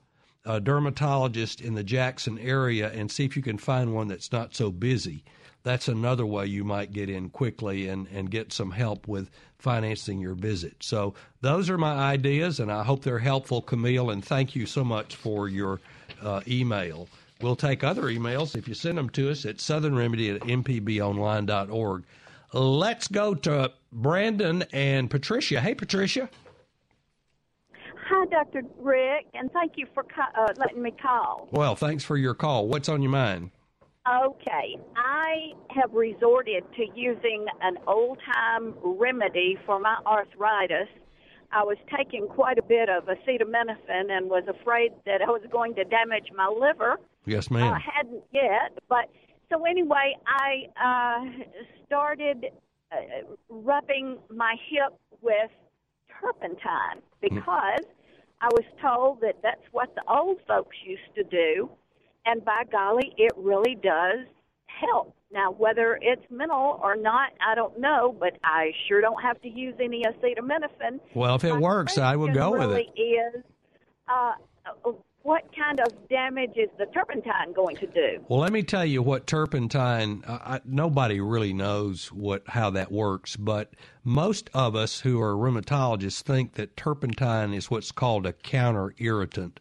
a 0.44 0.58
dermatologist 0.58 1.60
in 1.60 1.74
the 1.74 1.84
Jackson 1.84 2.38
area 2.38 2.90
and 2.90 3.10
see 3.10 3.24
if 3.24 3.36
you 3.36 3.42
can 3.42 3.58
find 3.58 3.94
one 3.94 4.08
that's 4.08 4.32
not 4.32 4.54
so 4.54 4.70
busy. 4.70 5.22
That's 5.62 5.88
another 5.88 6.24
way 6.24 6.46
you 6.46 6.64
might 6.64 6.92
get 6.92 7.10
in 7.10 7.28
quickly 7.28 7.88
and, 7.88 8.08
and 8.08 8.30
get 8.30 8.50
some 8.50 8.70
help 8.70 9.06
with 9.06 9.30
financing 9.58 10.18
your 10.18 10.34
visit. 10.34 10.76
So 10.80 11.12
those 11.42 11.68
are 11.68 11.76
my 11.76 11.92
ideas, 11.92 12.60
and 12.60 12.72
I 12.72 12.82
hope 12.82 13.04
they're 13.04 13.18
helpful, 13.18 13.60
Camille. 13.60 14.08
And 14.08 14.24
thank 14.24 14.56
you 14.56 14.64
so 14.64 14.82
much 14.82 15.14
for 15.14 15.50
your 15.50 15.80
uh, 16.22 16.40
email. 16.48 17.08
We'll 17.42 17.56
take 17.56 17.82
other 17.82 18.02
emails 18.02 18.56
if 18.56 18.68
you 18.68 18.74
send 18.74 18.98
them 18.98 19.08
to 19.10 19.30
us 19.30 19.44
at 19.44 19.56
southernremedy 19.56 20.34
at 20.34 20.42
mpbonline.org. 20.42 22.04
Let's 22.52 23.08
go 23.08 23.34
to 23.34 23.72
Brandon 23.92 24.64
and 24.72 25.10
Patricia. 25.10 25.60
Hey, 25.60 25.74
Patricia. 25.74 26.28
Hi, 28.08 28.26
Dr. 28.26 28.62
Rick, 28.78 29.26
and 29.34 29.50
thank 29.52 29.74
you 29.76 29.86
for 29.94 30.04
uh, 30.36 30.48
letting 30.56 30.82
me 30.82 30.90
call. 30.90 31.48
Well, 31.52 31.76
thanks 31.76 32.02
for 32.02 32.16
your 32.16 32.34
call. 32.34 32.66
What's 32.66 32.88
on 32.88 33.02
your 33.02 33.12
mind? 33.12 33.52
Okay, 34.08 34.76
I 34.96 35.52
have 35.70 35.92
resorted 35.92 36.64
to 36.74 36.86
using 36.94 37.46
an 37.62 37.76
old 37.86 38.18
time 38.34 38.74
remedy 38.82 39.56
for 39.64 39.78
my 39.78 39.96
arthritis 40.04 40.88
I 41.52 41.64
was 41.64 41.78
taking 41.96 42.28
quite 42.28 42.58
a 42.58 42.62
bit 42.62 42.88
of 42.88 43.04
acetaminophen 43.06 44.10
and 44.10 44.30
was 44.30 44.44
afraid 44.46 44.92
that 45.04 45.20
I 45.20 45.26
was 45.26 45.42
going 45.50 45.74
to 45.74 45.84
damage 45.84 46.28
my 46.34 46.46
liver. 46.46 46.96
Yes, 47.26 47.50
ma'am. 47.50 47.74
I 47.74 47.80
hadn't 47.80 48.22
yet, 48.32 48.78
but 48.88 49.10
so 49.50 49.64
anyway, 49.64 50.16
I 50.26 50.66
uh, 50.80 51.44
started 51.86 52.46
uh, 52.92 52.96
rubbing 53.48 54.18
my 54.34 54.56
hip 54.70 54.98
with 55.20 55.50
turpentine 56.20 57.02
because 57.20 57.84
I 58.40 58.48
was 58.52 58.64
told 58.80 59.20
that 59.20 59.36
that's 59.42 59.62
what 59.72 59.94
the 59.94 60.02
old 60.08 60.38
folks 60.46 60.76
used 60.84 61.14
to 61.16 61.24
do, 61.24 61.70
and 62.26 62.44
by 62.44 62.62
golly, 62.70 63.12
it 63.16 63.32
really 63.36 63.76
does 63.82 64.26
help. 64.66 65.14
Now, 65.32 65.52
whether 65.52 65.98
it's 66.02 66.24
mental 66.30 66.80
or 66.82 66.96
not, 66.96 67.30
I 67.46 67.54
don't 67.54 67.78
know, 67.78 68.16
but 68.18 68.36
I 68.42 68.72
sure 68.88 69.00
don't 69.00 69.22
have 69.22 69.40
to 69.42 69.48
use 69.48 69.74
any 69.80 70.02
acetaminophen. 70.02 70.98
Well, 71.14 71.36
if 71.36 71.44
it 71.44 71.52
My 71.54 71.60
works, 71.60 71.98
I 71.98 72.16
will 72.16 72.32
go 72.32 72.50
with 72.52 72.72
it. 72.72 72.86
Is 73.00 73.42
uh, 74.08 74.32
what 75.22 75.44
kind 75.54 75.80
of 75.80 76.08
damage 76.08 76.56
is 76.56 76.70
the 76.78 76.86
turpentine 76.86 77.52
going 77.52 77.76
to 77.76 77.86
do? 77.86 78.24
Well, 78.28 78.40
let 78.40 78.52
me 78.52 78.62
tell 78.62 78.84
you 78.84 79.02
what 79.02 79.26
turpentine. 79.26 80.24
I, 80.26 80.60
nobody 80.64 81.20
really 81.20 81.52
knows 81.52 82.10
what 82.10 82.42
how 82.48 82.70
that 82.70 82.90
works, 82.90 83.36
but 83.36 83.74
most 84.02 84.48
of 84.54 84.74
us 84.74 85.00
who 85.00 85.20
are 85.20 85.34
rheumatologists 85.34 86.22
think 86.22 86.54
that 86.54 86.76
turpentine 86.76 87.52
is 87.52 87.70
what's 87.70 87.92
called 87.92 88.24
a 88.24 88.32
counter 88.32 88.94
irritant. 88.98 89.60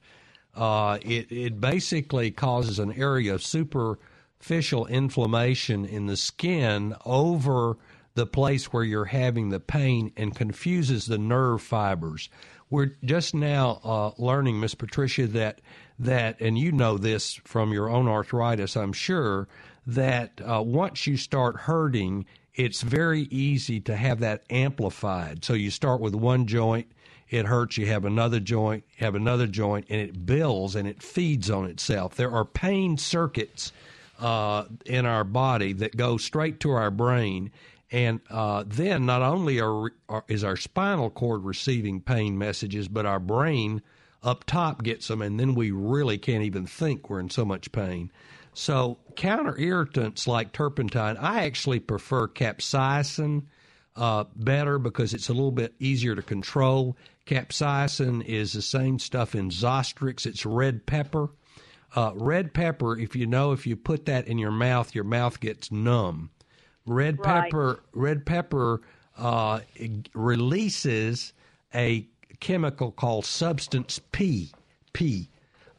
Uh, 0.56 0.98
it 1.02 1.32
it 1.32 1.60
basically 1.60 2.32
causes 2.32 2.80
an 2.80 2.94
area 2.94 3.34
of 3.34 3.44
superficial 3.44 4.86
inflammation 4.88 5.86
in 5.86 6.06
the 6.06 6.18
skin 6.18 6.96
over 7.06 7.78
the 8.16 8.26
place 8.26 8.66
where 8.74 8.84
you're 8.84 9.06
having 9.06 9.50
the 9.50 9.60
pain 9.60 10.12
and 10.18 10.36
confuses 10.36 11.06
the 11.06 11.18
nerve 11.18 11.62
fibers. 11.62 12.30
We're 12.70 12.96
just 13.04 13.34
now 13.34 13.80
uh, 13.84 14.12
learning, 14.18 14.60
Miss 14.60 14.76
Patricia, 14.76 15.28
that 15.28 15.62
that, 15.98 16.40
and 16.40 16.58
you 16.58 16.72
know 16.72 16.98
this 16.98 17.36
from 17.44 17.74
your 17.74 17.90
own 17.90 18.08
arthritis, 18.08 18.78
I'm 18.78 18.94
sure, 18.94 19.48
that 19.86 20.40
uh, 20.46 20.62
once 20.62 21.06
you 21.08 21.18
start 21.18 21.58
hurting, 21.58 22.26
it's 22.56 22.82
very 22.82 23.24
easy 23.24 23.80
to 23.82 23.96
have 23.96 24.20
that 24.20 24.44
amplified. 24.50 25.44
So 25.44 25.54
you 25.54 25.72
start 25.72 26.00
with 26.00 26.16
one 26.16 26.46
joint, 26.46 26.88
it 27.30 27.46
hurts, 27.46 27.78
you 27.78 27.88
have 27.88 28.06
another 28.06 28.40
joint, 28.40 28.84
have 28.98 29.16
another 29.16 29.48
joint, 29.48 29.88
and 29.90 30.00
it 30.00 30.26
builds 30.26 30.76
and 30.76 30.88
it 30.88 31.04
feeds 31.04 31.50
on 31.50 31.66
itself. 31.66 32.16
There 32.16 32.32
are 32.32 32.46
pain 32.46 32.98
circuits 32.98 33.72
uh, 34.20 34.66
in 34.86 35.06
our 35.06 35.24
body 35.24 35.74
that 35.74 35.96
go 35.96 36.18
straight 36.18 36.60
to 36.62 36.72
our 36.72 36.92
brain. 36.92 37.52
And 37.92 38.20
uh, 38.30 38.64
then 38.68 39.06
not 39.06 39.22
only 39.22 39.60
are, 39.60 39.92
are, 40.08 40.24
is 40.28 40.44
our 40.44 40.56
spinal 40.56 41.10
cord 41.10 41.44
receiving 41.44 42.02
pain 42.02 42.38
messages, 42.38 42.88
but 42.88 43.06
our 43.06 43.20
brain 43.20 43.82
up 44.22 44.44
top 44.44 44.84
gets 44.84 45.08
them, 45.08 45.22
and 45.22 45.40
then 45.40 45.56
we 45.56 45.72
really 45.72 46.18
can't 46.18 46.44
even 46.44 46.66
think 46.66 47.10
we're 47.10 47.20
in 47.20 47.30
so 47.30 47.46
much 47.46 47.72
pain. 47.72 48.12
So, 48.54 48.98
counter 49.16 49.58
irritants 49.58 50.28
like 50.28 50.52
turpentine, 50.52 51.18
I 51.18 51.46
actually 51.46 51.80
prefer 51.80 52.28
capsaicin 52.28 53.44
uh, 53.96 54.26
better 54.36 54.80
because 54.80 55.14
it's 55.14 55.30
a 55.30 55.34
little 55.34 55.52
bit 55.52 55.74
easier 55.80 56.16
to 56.16 56.22
control. 56.22 56.98
Capsaicin 57.26 58.24
is 58.26 58.54
the 58.54 58.62
same 58.62 59.00
stuff 59.00 59.36
in 59.36 59.50
Zostrix, 59.50 60.26
it's 60.26 60.46
red 60.46 60.86
pepper. 60.86 61.30
Uh, 61.96 62.12
red 62.14 62.54
pepper, 62.54 62.98
if 62.98 63.16
you 63.16 63.26
know, 63.26 63.52
if 63.52 63.66
you 63.66 63.76
put 63.76 64.06
that 64.06 64.28
in 64.28 64.38
your 64.38 64.52
mouth, 64.52 64.94
your 64.94 65.04
mouth 65.04 65.40
gets 65.40 65.72
numb. 65.72 66.30
Red 66.90 67.20
right. 67.20 67.44
pepper, 67.44 67.84
red 67.94 68.26
pepper 68.26 68.82
uh, 69.18 69.60
releases 70.14 71.34
a 71.74 72.08
chemical 72.40 72.92
called 72.92 73.26
substance 73.26 74.00
P, 74.12 74.52
P, 74.94 75.30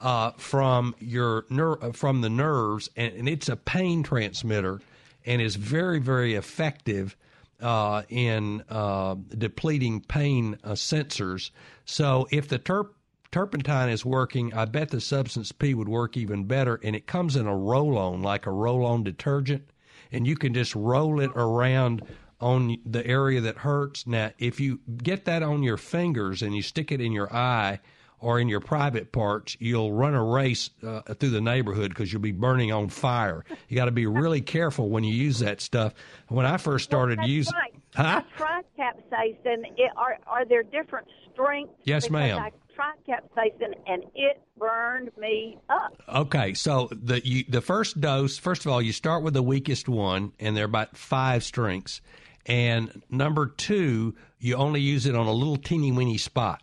uh, 0.01 0.31
from 0.37 0.94
your 1.01 1.46
ner- 1.51 1.83
uh, 1.83 1.92
from 1.92 2.20
the 2.20 2.31
nerves, 2.31 2.88
and, 2.96 3.12
and, 3.14 3.29
it's 3.29 3.49
a 3.49 3.57
pain 3.57 4.03
transmitter, 4.03 4.81
and 5.27 5.42
is 5.42 5.57
very 5.57 5.99
very 5.99 6.35
effective 6.35 7.16
uh, 7.61 8.03
in 8.09 8.62
uh, 8.68 9.16
depleting 9.37 10.01
pain 10.01 10.59
uh, 10.62 10.70
sensors. 10.73 11.51
So 11.85 12.29
if 12.31 12.49
the 12.49 12.59
terp 12.59 12.90
turpentine 13.33 13.88
is 13.88 14.05
working, 14.05 14.55
I 14.55 14.64
bet 14.64 14.90
the 14.90 15.01
substance 15.01 15.53
P 15.53 15.75
would 15.75 15.88
work 15.88 16.16
even 16.16 16.44
better. 16.44 16.81
And 16.83 16.96
it 16.96 17.07
comes 17.07 17.37
in 17.37 17.46
a 17.46 17.57
roll 17.57 17.99
on, 17.99 18.23
like 18.23 18.46
a 18.46 18.53
roll 18.53 18.85
on 18.85 19.05
detergent. 19.05 19.68
And 20.12 20.27
you 20.27 20.37
can 20.37 20.55
just 20.55 20.75
roll 20.75 21.20
it 21.20 21.31
around 21.35 22.03
on 22.40 22.79
the 22.87 23.07
area 23.07 23.40
that 23.42 23.59
hurts. 23.59 24.07
Now, 24.07 24.33
if 24.38 24.61
you 24.61 24.81
get 25.03 25.27
that 25.27 25.42
on 25.42 25.62
your 25.62 25.77
fingers 25.77 26.42
and 26.42 26.55
you 26.55 26.62
stick 26.62 26.90
it 26.90 27.01
in 27.01 27.12
your 27.12 27.33
eye 27.33 27.81
or 28.18 28.38
in 28.38 28.49
your 28.49 28.61
private 28.61 29.12
parts, 29.12 29.57
you'll 29.61 29.92
run 29.92 30.14
a 30.14 30.23
race 30.23 30.70
uh, 30.87 31.01
through 31.14 31.31
the 31.31 31.40
neighborhood 31.40 31.90
because 31.90 32.12
you'll 32.12 32.23
be 32.23 32.33
burning 32.33 32.73
on 32.73 32.88
fire. 32.88 33.44
You 33.68 33.77
got 33.77 33.87
to 33.87 33.90
be 33.90 34.07
really 34.07 34.40
careful 34.40 34.88
when 34.88 35.05
you 35.05 35.14
use 35.14 35.38
that 35.40 35.61
stuff. 35.61 35.94
When 36.29 36.46
I 36.46 36.57
first 36.57 36.85
started 36.85 37.18
well, 37.18 37.29
using, 37.29 37.55
right. 37.55 37.75
huh? 37.94 38.23
I 38.23 38.37
tried 38.37 38.64
capsaicin. 38.79 39.64
It, 39.77 39.90
are 39.96 40.18
are 40.27 40.44
there 40.44 40.62
different 40.62 41.09
strengths? 41.33 41.73
Yes, 41.85 42.11
ma'am. 42.11 42.38
I 42.38 42.51
tried 42.81 43.05
capsaicin 43.07 43.75
and 43.87 44.05
it 44.14 44.40
burned 44.57 45.11
me 45.19 45.59
up. 45.69 45.95
Okay, 46.09 46.55
so 46.55 46.88
the 46.90 47.21
you, 47.27 47.45
the 47.49 47.61
first 47.61 48.01
dose, 48.01 48.38
first 48.38 48.64
of 48.64 48.73
all, 48.73 48.81
you 48.81 48.93
start 48.93 49.23
with 49.23 49.35
the 49.35 49.43
weakest 49.43 49.88
one, 49.88 50.33
and 50.40 50.57
they're 50.57 50.64
about 50.64 50.97
five 50.97 51.45
strengths. 51.45 52.01
And 52.47 53.03
number 53.11 53.47
two, 53.47 54.14
you 54.38 54.57
only 54.57 54.81
use 54.81 55.07
it 55.07 55.14
on 55.14 55.27
a 55.27 55.33
little 55.33 55.57
teeny 55.57 55.93
weeny 55.93 56.16
spot 56.16 56.62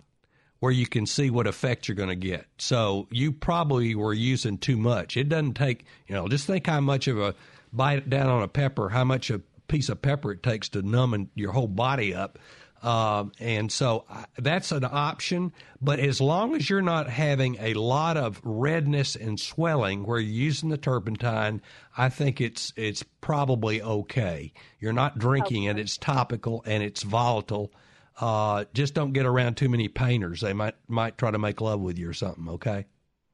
where 0.60 0.72
you 0.72 0.88
can 0.88 1.06
see 1.06 1.30
what 1.30 1.46
effect 1.46 1.88
you're 1.88 1.96
going 1.96 2.10
to 2.10 2.16
get. 2.16 2.48
So 2.58 3.08
you 3.12 3.32
probably 3.32 3.94
were 3.94 4.14
using 4.14 4.58
too 4.58 4.76
much. 4.76 5.16
It 5.16 5.30
doesn't 5.30 5.54
take, 5.54 5.86
you 6.08 6.16
know, 6.16 6.28
just 6.28 6.48
think 6.48 6.66
how 6.66 6.82
much 6.82 7.08
of 7.08 7.20
a 7.20 7.36
bite 7.72 8.10
down 8.10 8.28
on 8.28 8.42
a 8.42 8.48
pepper, 8.48 8.90
how 8.90 9.04
much 9.04 9.30
a 9.30 9.40
piece 9.68 9.90
of 9.90 10.02
pepper 10.02 10.32
it 10.32 10.42
takes 10.42 10.70
to 10.70 10.82
numb 10.82 11.30
your 11.36 11.52
whole 11.52 11.68
body 11.68 12.16
up. 12.16 12.40
Um, 12.84 13.32
and 13.40 13.72
so 13.72 14.06
I, 14.10 14.26
that's 14.38 14.72
an 14.72 14.84
option. 14.84 15.54
But 15.82 16.00
as 16.00 16.22
long 16.22 16.56
as 16.56 16.70
you're 16.70 16.82
not 16.82 17.10
having 17.10 17.58
a 17.60 17.74
lot 17.74 18.18
of 18.18 18.40
redness 18.44 19.16
and 19.16 19.40
swelling 19.40 20.06
where 20.06 20.20
you're 20.20 20.32
using 20.32 20.70
the 20.70 20.78
turpentine, 20.78 21.62
I 21.98 22.10
think 22.10 22.40
it's 22.40 22.74
it's 22.76 23.04
probably 23.22 23.82
okay. 23.82 24.54
You're 24.80 24.94
not 24.94 25.18
drinking 25.18 25.64
it; 25.64 25.80
it's 25.80 25.98
topical 25.98 26.64
and 26.66 26.84
it's 26.84 27.04
volatile. 27.04 27.72
Uh, 28.20 28.66
just 28.74 28.94
don't 28.94 29.14
get 29.14 29.26
around 29.26 29.58
too 29.58 29.70
many 29.70 29.88
painters; 29.88 30.42
they 30.42 30.54
might 30.54 30.76
might 30.88 31.18
try 31.18 31.32
to 31.32 31.40
make 31.40 31.62
love 31.62 31.80
with 31.80 31.98
you 31.98 32.10
or 32.10 32.14
something. 32.14 32.48
Okay. 32.50 32.86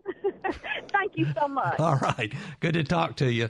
Thank 0.92 1.18
you 1.18 1.28
so 1.38 1.48
much. 1.48 1.80
All 1.80 1.96
right. 1.96 2.34
Good 2.60 2.74
to 2.76 2.84
talk 2.84 3.18
to 3.18 3.32
you. 3.32 3.50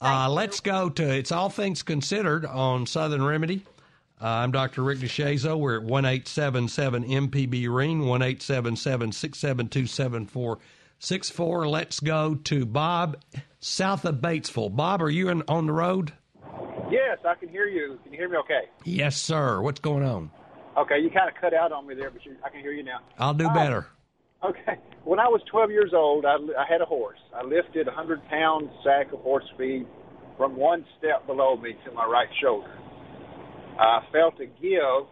Uh, 0.00 0.30
let's 0.30 0.60
go 0.60 0.88
to 0.88 1.14
It's 1.14 1.30
All 1.30 1.50
Things 1.50 1.82
Considered 1.82 2.46
on 2.46 2.86
Southern 2.86 3.22
Remedy. 3.22 3.66
Uh, 4.22 4.26
I'm 4.26 4.52
Dr. 4.52 4.82
Rick 4.82 4.98
DeShazo. 4.98 5.58
We're 5.58 5.76
at 5.78 5.82
1877 5.84 7.04
MPB 7.04 7.74
Ring, 7.74 8.06
1877 8.06 9.12
672 9.12 9.86
7464. 9.86 11.68
Let's 11.68 12.00
go 12.00 12.34
to 12.34 12.66
Bob, 12.66 13.16
south 13.60 14.04
of 14.04 14.16
Batesville. 14.16 14.76
Bob, 14.76 15.00
are 15.00 15.08
you 15.08 15.30
in, 15.30 15.42
on 15.48 15.66
the 15.66 15.72
road? 15.72 16.12
Yes, 16.90 17.18
I 17.26 17.34
can 17.36 17.48
hear 17.48 17.66
you. 17.66 17.98
Can 18.04 18.12
you 18.12 18.18
hear 18.18 18.28
me 18.28 18.36
okay? 18.38 18.62
Yes, 18.84 19.16
sir. 19.16 19.62
What's 19.62 19.80
going 19.80 20.02
on? 20.04 20.30
Okay, 20.76 20.98
you 21.00 21.08
kind 21.10 21.28
of 21.28 21.34
cut 21.40 21.54
out 21.54 21.72
on 21.72 21.86
me 21.86 21.94
there, 21.94 22.10
but 22.10 22.24
you, 22.26 22.36
I 22.44 22.50
can 22.50 22.60
hear 22.60 22.72
you 22.72 22.82
now. 22.82 22.98
I'll 23.18 23.32
do 23.34 23.48
Uh, 23.48 23.54
better. 23.54 23.86
Okay. 24.44 24.76
When 25.04 25.18
I 25.18 25.28
was 25.28 25.40
12 25.50 25.70
years 25.70 25.92
old, 25.94 26.26
I, 26.26 26.34
I 26.58 26.66
had 26.68 26.82
a 26.82 26.84
horse. 26.86 27.18
I 27.34 27.42
lifted 27.42 27.88
a 27.88 27.90
100 27.90 28.26
pound 28.28 28.68
sack 28.84 29.12
of 29.12 29.20
horse 29.20 29.44
feed 29.56 29.86
from 30.36 30.56
one 30.56 30.84
step 30.98 31.26
below 31.26 31.56
me 31.56 31.74
to 31.86 31.92
my 31.92 32.04
right 32.04 32.28
shoulder. 32.42 32.70
I 33.78 34.00
felt 34.12 34.40
a 34.40 34.46
give 34.46 35.06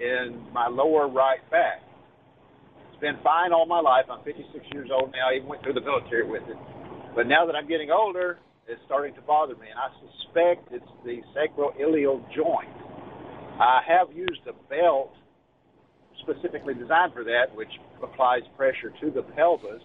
in 0.00 0.46
my 0.52 0.68
lower 0.68 1.08
right 1.08 1.42
back. 1.50 1.82
It's 2.90 3.00
been 3.00 3.18
fine 3.22 3.52
all 3.52 3.66
my 3.66 3.80
life. 3.80 4.06
I'm 4.10 4.24
56 4.24 4.64
years 4.72 4.88
old 4.92 5.12
now. 5.12 5.30
I 5.30 5.36
even 5.36 5.48
went 5.48 5.62
through 5.62 5.74
the 5.74 5.80
military 5.80 6.28
with 6.28 6.42
it. 6.48 6.56
But 7.14 7.26
now 7.26 7.44
that 7.46 7.54
I'm 7.54 7.68
getting 7.68 7.90
older, 7.90 8.38
it's 8.68 8.80
starting 8.86 9.14
to 9.14 9.20
bother 9.22 9.54
me, 9.56 9.66
and 9.68 9.78
I 9.78 9.90
suspect 9.98 10.72
it's 10.72 10.86
the 11.04 11.20
sacroiliac 11.34 12.22
joint. 12.34 12.70
I 13.58 13.82
have 13.86 14.14
used 14.14 14.46
a 14.46 14.54
belt 14.70 15.12
specifically 16.22 16.74
designed 16.74 17.12
for 17.12 17.24
that, 17.24 17.54
which 17.54 17.70
applies 18.02 18.42
pressure 18.56 18.92
to 19.00 19.10
the 19.10 19.22
pelvis, 19.34 19.82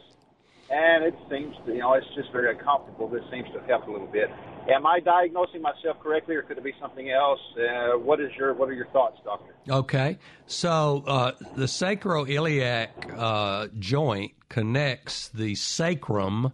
and 0.69 1.03
it 1.03 1.15
seems 1.29 1.55
to, 1.65 1.73
you 1.73 1.79
know, 1.79 1.93
it's 1.93 2.07
just 2.15 2.31
very 2.31 2.55
uncomfortable. 2.55 3.09
This 3.09 3.23
seems 3.31 3.47
to 3.53 3.61
help 3.67 3.87
a 3.87 3.91
little 3.91 4.07
bit. 4.07 4.29
Am 4.67 4.85
I 4.87 4.99
diagnosing 4.99 5.61
myself 5.61 5.99
correctly, 6.01 6.35
or 6.35 6.41
could 6.41 6.57
it 6.57 6.63
be 6.63 6.73
something 6.81 7.11
else? 7.11 7.39
Uh, 7.55 7.97
what 7.99 8.19
is 8.19 8.31
your 8.37 8.53
What 8.53 8.67
are 8.69 8.73
your 8.73 8.87
thoughts, 8.87 9.19
doctor? 9.23 9.53
Okay, 9.69 10.17
so 10.47 11.03
uh, 11.05 11.31
the 11.55 11.65
sacroiliac 11.65 12.89
uh, 13.15 13.67
joint 13.77 14.31
connects 14.49 15.29
the 15.29 15.53
sacrum 15.55 16.53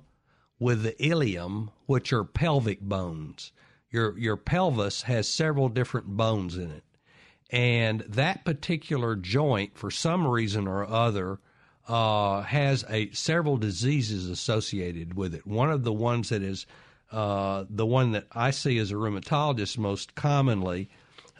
with 0.59 0.83
the 0.83 1.01
ilium, 1.03 1.71
which 1.85 2.11
are 2.11 2.25
pelvic 2.25 2.81
bones. 2.81 3.53
Your 3.89 4.17
your 4.17 4.37
pelvis 4.37 5.03
has 5.03 5.27
several 5.29 5.69
different 5.69 6.07
bones 6.07 6.57
in 6.57 6.69
it, 6.69 6.83
and 7.49 8.01
that 8.01 8.43
particular 8.43 9.15
joint, 9.15 9.77
for 9.77 9.89
some 9.89 10.27
reason 10.27 10.67
or 10.67 10.85
other, 10.85 11.39
uh, 11.87 12.41
has 12.41 12.83
a 12.89 13.09
several 13.11 13.55
diseases 13.55 14.29
associated 14.29 15.15
with 15.15 15.33
it. 15.33 15.47
One 15.47 15.71
of 15.71 15.83
the 15.83 15.93
ones 15.93 16.27
that 16.29 16.41
is 16.41 16.65
uh, 17.11 17.65
the 17.69 17.85
one 17.85 18.11
that 18.11 18.27
I 18.31 18.51
see 18.51 18.77
as 18.77 18.91
a 18.91 18.95
rheumatologist 18.95 19.77
most 19.77 20.15
commonly 20.15 20.89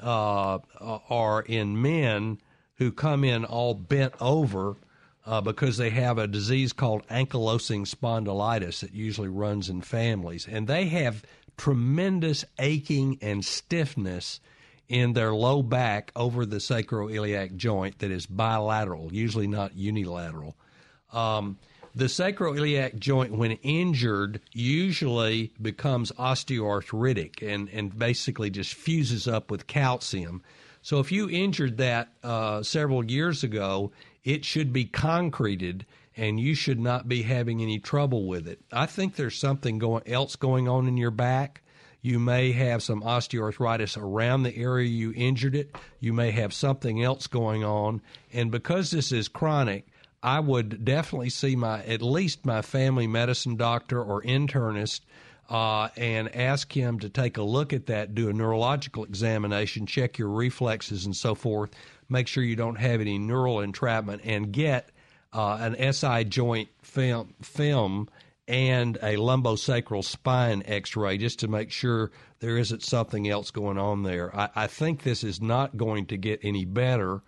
uh, 0.02 0.60
are 0.80 1.42
in 1.42 1.82
men 1.82 2.40
who 2.76 2.92
come 2.92 3.24
in 3.24 3.46
all 3.46 3.74
bent 3.74 4.14
over 4.20 4.76
uh, 5.26 5.40
because 5.40 5.78
they 5.78 5.92
have 5.92 6.18
a 6.18 6.28
disease 6.28 6.74
called 6.74 7.08
ankylosing 7.08 7.88
spondylitis 7.88 8.80
that 8.80 8.94
usually 8.94 9.30
runs 9.30 9.70
in 9.70 9.82
families. 9.82 10.48
And 10.48 10.68
they 10.68 10.86
have 10.86 11.24
tremendous 11.58 12.44
aching 12.58 13.18
and 13.22 13.46
stiffness 13.46 14.40
in 14.90 15.14
their 15.14 15.34
low 15.34 15.62
back 15.62 16.12
over 16.16 16.46
the 16.46 16.58
sacroiliac 16.58 17.56
joint 17.56 18.00
that 18.00 18.12
is 18.12 18.26
bilateral, 18.26 19.14
usually 19.14 19.48
not 19.48 19.76
unilateral. 19.76 20.58
Um, 21.14 21.60
the 21.94 22.06
sacroiliac 22.06 22.98
joint, 22.98 23.34
when 23.34 23.52
injured, 23.64 24.40
usually 24.54 25.54
becomes 25.62 26.12
osteoarthritic 26.14 27.42
and, 27.42 27.70
and 27.70 27.98
basically 27.98 28.50
just 28.50 28.74
fuses 28.74 29.28
up 29.28 29.52
with 29.52 29.68
calcium. 29.68 30.42
So 30.82 31.00
if 31.00 31.12
you 31.12 31.30
injured 31.30 31.78
that 31.78 32.10
uh, 32.24 32.64
several 32.64 33.06
years 33.06 33.44
ago, 33.44 33.92
it 34.24 34.46
should 34.46 34.72
be 34.72 34.86
concreted 34.86 35.86
and 36.18 36.40
you 36.40 36.56
should 36.56 36.80
not 36.80 37.08
be 37.08 37.22
having 37.24 37.62
any 37.62 37.80
trouble 37.80 38.26
with 38.26 38.48
it. 38.48 38.60
I 38.72 38.86
think 38.86 39.16
there's 39.16 39.38
something 39.38 39.78
going 39.78 40.04
else 40.08 40.36
going 40.36 40.68
on 40.68 40.88
in 40.88 40.98
your 40.98 41.12
back. 41.12 41.62
You 42.02 42.20
may 42.20 42.52
have 42.52 42.82
some 42.82 43.02
osteoarthritis 43.04 43.96
around 43.96 44.44
the 44.44 44.56
area 44.56 44.88
you 44.88 45.14
injured 45.16 45.56
it. 45.56 45.76
You 46.00 46.14
may 46.14 46.32
have 46.32 46.54
something 46.54 47.04
else 47.04 47.28
going 47.28 47.64
on. 47.64 48.02
And 48.34 48.50
because 48.50 48.92
this 48.92 49.12
is 49.12 49.28
chronic, 49.28 49.88
I 50.24 50.40
would 50.40 50.86
definitely 50.86 51.30
see 51.30 51.56
my 51.56 51.84
at 51.84 52.02
least 52.02 52.46
my 52.46 52.62
family 52.62 53.08
medicine 53.08 53.56
doctor 53.56 54.02
or 54.02 54.22
internist 54.22 55.02
uh, 55.50 55.90
and 55.98 56.34
ask 56.36 56.72
him 56.72 57.00
to 57.00 57.10
take 57.10 57.38
a 57.38 57.44
look 57.44 57.74
at 57.74 57.88
that, 57.88 58.16
do 58.16 58.30
a 58.30 58.34
neurological 58.34 59.04
examination, 59.04 59.86
check 59.86 60.18
your 60.18 60.30
reflexes 60.30 61.06
and 61.06 61.16
so 61.16 61.36
forth, 61.36 61.72
make 62.08 62.28
sure 62.28 62.44
you 62.44 62.56
don't 62.56 62.78
have 62.78 63.02
any 63.02 63.18
neural 63.18 63.60
entrapment, 63.60 64.22
and 64.24 64.54
get 64.54 64.92
uh, 65.34 65.58
an 65.60 65.94
SI 65.94 66.24
joint 66.26 66.70
film, 66.82 67.34
film 67.42 68.10
and 68.48 68.98
a 68.98 69.16
lumbosacral 69.16 70.04
spine 70.04 70.64
X-ray 70.66 71.18
just 71.18 71.40
to 71.40 71.48
make 71.48 71.72
sure 71.72 72.12
there 72.40 72.58
isn't 72.58 72.84
something 72.84 73.30
else 73.30 73.52
going 73.52 73.78
on 73.78 74.04
there. 74.04 74.36
I, 74.36 74.50
I 74.56 74.68
think 74.68 75.04
this 75.04 75.24
is 75.24 75.42
not 75.42 75.78
going 75.78 76.06
to 76.08 76.18
get 76.18 76.42
any 76.44 76.66
better. 76.66 77.22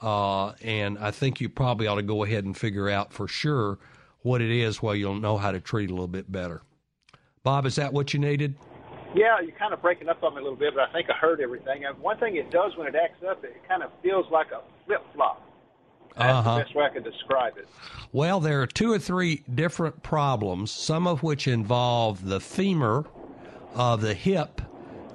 Uh, 0.00 0.52
and 0.62 0.98
I 0.98 1.10
think 1.10 1.40
you 1.40 1.48
probably 1.48 1.86
ought 1.86 1.96
to 1.96 2.02
go 2.02 2.22
ahead 2.24 2.44
and 2.44 2.56
figure 2.56 2.88
out 2.88 3.12
for 3.12 3.26
sure 3.26 3.78
what 4.22 4.40
it 4.40 4.50
is 4.50 4.80
while 4.82 4.94
you'll 4.94 5.14
know 5.18 5.36
how 5.38 5.50
to 5.52 5.60
treat 5.60 5.84
it 5.84 5.90
a 5.90 5.94
little 5.94 6.06
bit 6.08 6.30
better. 6.30 6.62
Bob, 7.42 7.66
is 7.66 7.76
that 7.76 7.92
what 7.92 8.12
you 8.14 8.20
needed? 8.20 8.54
Yeah, 9.14 9.40
you're 9.40 9.56
kind 9.58 9.72
of 9.72 9.80
breaking 9.80 10.08
up 10.08 10.22
on 10.22 10.34
me 10.34 10.40
a 10.40 10.42
little 10.42 10.58
bit, 10.58 10.74
but 10.74 10.88
I 10.88 10.92
think 10.92 11.08
I 11.10 11.14
heard 11.14 11.40
everything. 11.40 11.84
And 11.86 11.98
one 11.98 12.18
thing 12.18 12.36
it 12.36 12.50
does 12.50 12.76
when 12.76 12.86
it 12.86 12.94
acts 12.94 13.22
up, 13.28 13.42
it 13.42 13.56
kind 13.66 13.82
of 13.82 13.90
feels 14.02 14.26
like 14.30 14.48
a 14.52 14.60
flip 14.86 15.02
flop. 15.14 15.42
That's 16.16 16.30
Uh-huh. 16.38 16.58
the 16.58 16.64
best 16.64 16.74
way 16.74 16.84
I 16.84 16.88
could 16.90 17.04
describe 17.04 17.56
it. 17.56 17.68
Well, 18.12 18.40
there 18.40 18.60
are 18.60 18.66
two 18.66 18.92
or 18.92 18.98
three 18.98 19.44
different 19.54 20.02
problems, 20.02 20.70
some 20.70 21.06
of 21.06 21.22
which 21.22 21.48
involve 21.48 22.26
the 22.26 22.40
femur 22.40 23.04
of 23.74 24.00
the 24.02 24.14
hip 24.14 24.60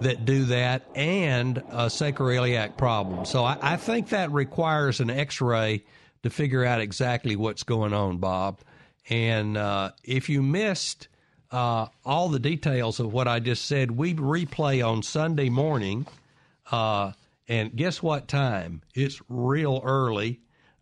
that 0.02 0.26
do 0.26 0.46
that 0.46 0.84
and 0.96 1.58
a 1.58 1.86
sacroiliac 1.88 2.78
problem. 2.78 3.26
So 3.26 3.44
I, 3.44 3.58
I 3.62 3.78
think 3.78 4.10
that 4.10 4.32
requires 4.32 5.00
an 5.00 5.10
x 5.10 5.42
ray 5.42 5.84
to 6.24 6.30
figure 6.30 6.64
out 6.64 6.82
exactly 6.82 7.36
what's 7.36 7.64
going 7.64 7.94
on, 7.94 8.18
Bob. 8.18 8.60
And 9.10 9.58
uh, 9.58 9.92
if 10.04 10.30
you 10.30 10.42
missed 10.42 11.08
uh, 11.52 11.88
all 12.06 12.30
the 12.30 12.40
details 12.40 13.00
of 13.00 13.14
what 13.14 13.28
I 13.28 13.40
just 13.40 13.66
said, 13.66 13.92
we 13.92 14.14
replay 14.14 14.86
on 14.88 15.04
Sunday 15.04 15.50
morning. 15.50 16.08
Uh, 16.72 17.12
and 17.48 17.76
guess 17.76 18.02
what 18.02 18.28
time? 18.28 18.82
It's 18.96 19.22
real 19.28 19.82
early. 19.84 20.40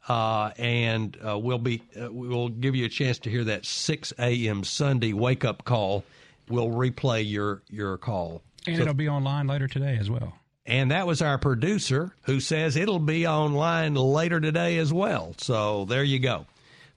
Uh, 0.08 0.52
and 0.58 1.18
uh, 1.26 1.38
we'll 1.38 1.60
be 1.60 1.84
uh, 2.00 2.12
we'll 2.12 2.50
give 2.50 2.76
you 2.76 2.86
a 2.86 2.90
chance 2.90 3.20
to 3.20 3.30
hear 3.30 3.44
that 3.44 3.66
6 3.66 4.14
a.m. 4.18 4.64
Sunday 4.64 5.14
wake 5.14 5.46
up 5.46 5.64
call 5.64 6.04
we'll 6.52 6.70
replay 6.70 7.28
your 7.28 7.64
your 7.70 7.98
call. 7.98 8.42
And 8.68 8.76
So- 8.78 8.82
it'll 8.84 8.94
be 8.94 9.10
online 9.10 9.48
later 9.48 9.68
today 9.68 9.98
as 10.00 10.10
well. 10.10 10.34
and 10.66 10.92
that 10.92 11.08
was 11.08 11.22
our 11.22 11.38
producer 11.40 12.14
who 12.24 12.40
says 12.40 12.76
it'll 12.76 13.00
be 13.00 13.26
online 13.28 13.96
later 13.96 14.40
today 14.40 14.78
as 14.78 14.94
well. 14.94 15.34
So 15.38 15.86
there 15.86 16.04
you 16.04 16.20
go. 16.20 16.46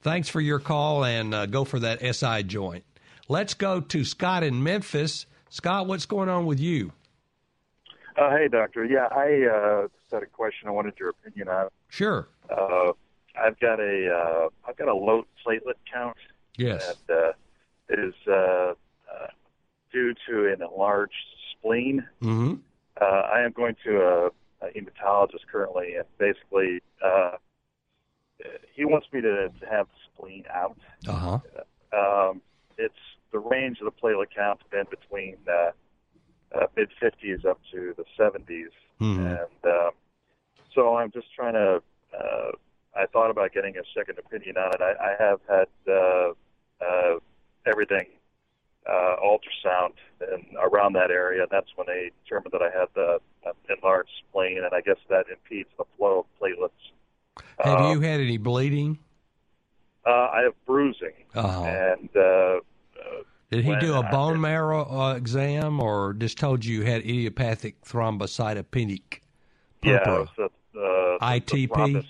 Thanks 0.02 0.28
for 0.28 0.40
your 0.40 0.58
call 0.58 1.02
and 1.04 1.34
uh, 1.34 1.46
go 1.46 1.64
for 1.64 1.78
that 1.78 2.02
SI 2.02 2.42
joint. 2.42 2.84
Let's 3.26 3.54
go 3.54 3.80
to 3.80 4.04
Scott 4.04 4.42
in 4.42 4.62
Memphis. 4.62 5.24
Scott, 5.48 5.86
what's 5.86 6.04
going 6.04 6.28
on 6.28 6.44
with 6.44 6.60
you? 6.60 6.92
Uh, 8.16 8.30
hey, 8.36 8.48
doctor. 8.48 8.84
Yeah, 8.84 9.06
I 9.10 9.44
uh, 9.46 9.82
just 9.88 10.12
had 10.12 10.22
a 10.22 10.26
question. 10.26 10.68
I 10.68 10.70
wanted 10.72 10.94
your 11.00 11.08
opinion 11.08 11.48
on. 11.48 11.68
Sure. 11.88 12.28
Uh, 12.50 12.92
I've 13.36 13.58
got 13.58 13.80
a 13.80 14.08
uh, 14.14 14.48
I've 14.68 14.76
got 14.76 14.88
a 14.88 14.94
low 14.94 15.24
platelet 15.44 15.74
count. 15.92 16.16
Yes. 16.56 16.96
And 17.08 17.16
uh, 17.18 17.32
it 17.88 17.98
is 17.98 18.14
uh, 18.28 18.32
uh, 18.32 18.74
due 19.92 20.14
to 20.28 20.52
an 20.52 20.62
enlarged 20.62 21.14
spleen. 21.64 22.06
Mm-hmm. 22.22 22.54
Uh, 23.00 23.04
I 23.04 23.40
am 23.42 23.52
going 23.52 23.76
to 23.84 23.96
a, 24.00 24.26
a 24.66 24.70
hematologist 24.70 25.46
currently, 25.50 25.94
and 25.96 26.04
basically, 26.18 26.80
uh, 27.04 27.32
he 28.74 28.84
wants 28.84 29.06
me 29.12 29.20
to, 29.20 29.48
to 29.48 29.66
have 29.70 29.86
the 29.86 29.94
spleen 30.12 30.44
out. 30.52 30.76
Uh 31.08 31.12
huh. 31.12 31.38
Um, 31.92 32.42
it's 32.76 32.94
the 33.32 33.38
range 33.38 33.78
of 33.80 33.86
the 33.86 33.92
platelet 33.92 34.26
count's 34.34 34.62
been 34.70 34.84
between 34.90 35.36
uh, 35.48 35.70
uh, 36.56 36.66
mid 36.76 36.88
50s 37.02 37.44
up 37.46 37.60
to 37.72 37.94
the 37.96 38.04
70s, 38.18 38.70
Mhm. 39.00 39.26
and 39.40 39.72
um, 39.72 39.90
so 40.74 40.96
I'm 40.96 41.10
just 41.10 41.32
trying 41.34 41.54
to. 41.54 41.82
Uh, 42.16 42.50
I 42.96 43.06
thought 43.06 43.30
about 43.30 43.52
getting 43.52 43.76
a 43.76 43.82
second 43.96 44.18
opinion 44.20 44.56
on 44.56 44.70
it. 44.72 44.80
I, 44.80 44.92
I 45.10 45.16
have 45.18 45.40
had 45.48 45.66
uh, 45.92 46.30
uh, 46.80 47.18
everything 47.66 48.06
uh, 48.88 49.16
ultrasound 49.24 49.92
and 50.20 50.44
around 50.60 50.92
that 50.94 51.10
area. 51.10 51.46
That's 51.50 51.68
when 51.76 51.86
they 51.86 52.10
determined 52.24 52.52
that 52.52 52.62
I 52.62 52.70
had 52.78 52.88
the 52.94 53.18
uh, 53.46 53.52
enlarged 53.74 54.10
spleen, 54.28 54.58
and 54.58 54.74
I 54.74 54.80
guess 54.80 54.96
that 55.08 55.26
impedes 55.30 55.68
the 55.78 55.84
flow 55.96 56.20
of 56.20 56.26
platelets. 56.40 56.70
Have 57.60 57.80
Um, 57.80 57.90
you 57.92 58.00
had 58.00 58.20
any 58.20 58.36
bleeding? 58.38 58.98
Uh, 60.06 60.10
I 60.32 60.42
have 60.42 60.52
bruising, 60.66 61.14
Uh-huh. 61.34 61.64
and 61.64 62.14
uh, 62.16 62.60
Did 63.50 63.64
he 63.64 63.74
do 63.76 63.94
a 63.94 64.02
bone 64.02 64.40
marrow 64.40 64.84
uh, 64.84 65.14
exam 65.14 65.80
or 65.80 66.12
just 66.12 66.36
told 66.38 66.64
you 66.64 66.80
you 66.80 66.84
had 66.84 67.00
idiopathic 67.02 67.80
thrombocytopenic 67.82 69.20
yeah, 69.82 69.98
purpura? 69.98 70.22
it 70.22 70.38
was 70.38 70.50
the, 70.74 70.80
uh, 70.80 71.26
ITP? 71.26 72.04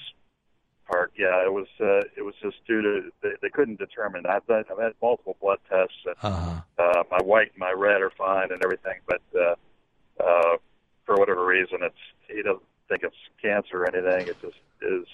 Part. 0.94 1.12
Yeah, 1.18 1.44
it 1.44 1.52
was. 1.52 1.66
Uh, 1.80 2.06
it 2.16 2.22
was 2.24 2.34
just 2.42 2.56
due 2.66 2.82
to 2.82 3.10
they, 3.22 3.30
they 3.42 3.48
couldn't 3.50 3.78
determine. 3.78 4.24
I've 4.26 4.46
done, 4.46 4.64
I've 4.70 4.78
had 4.78 4.92
multiple 5.02 5.36
blood 5.40 5.58
tests. 5.68 5.94
And, 6.06 6.14
Uh-huh. 6.22 6.60
uh, 6.78 7.02
my 7.10 7.18
white 7.24 7.50
and 7.52 7.58
my 7.58 7.72
red 7.76 8.00
are 8.00 8.12
fine 8.16 8.48
and 8.52 8.60
everything, 8.64 8.98
but 9.06 9.22
uh, 9.34 9.54
uh, 10.22 10.56
for 11.04 11.16
whatever 11.16 11.44
reason, 11.44 11.78
it's 11.82 12.04
he 12.28 12.42
doesn't 12.42 12.62
think 12.88 13.02
it's 13.02 13.16
cancer 13.42 13.82
or 13.82 13.88
anything. 13.94 14.28
It 14.28 14.36
just 14.40 14.56
is 14.82 15.06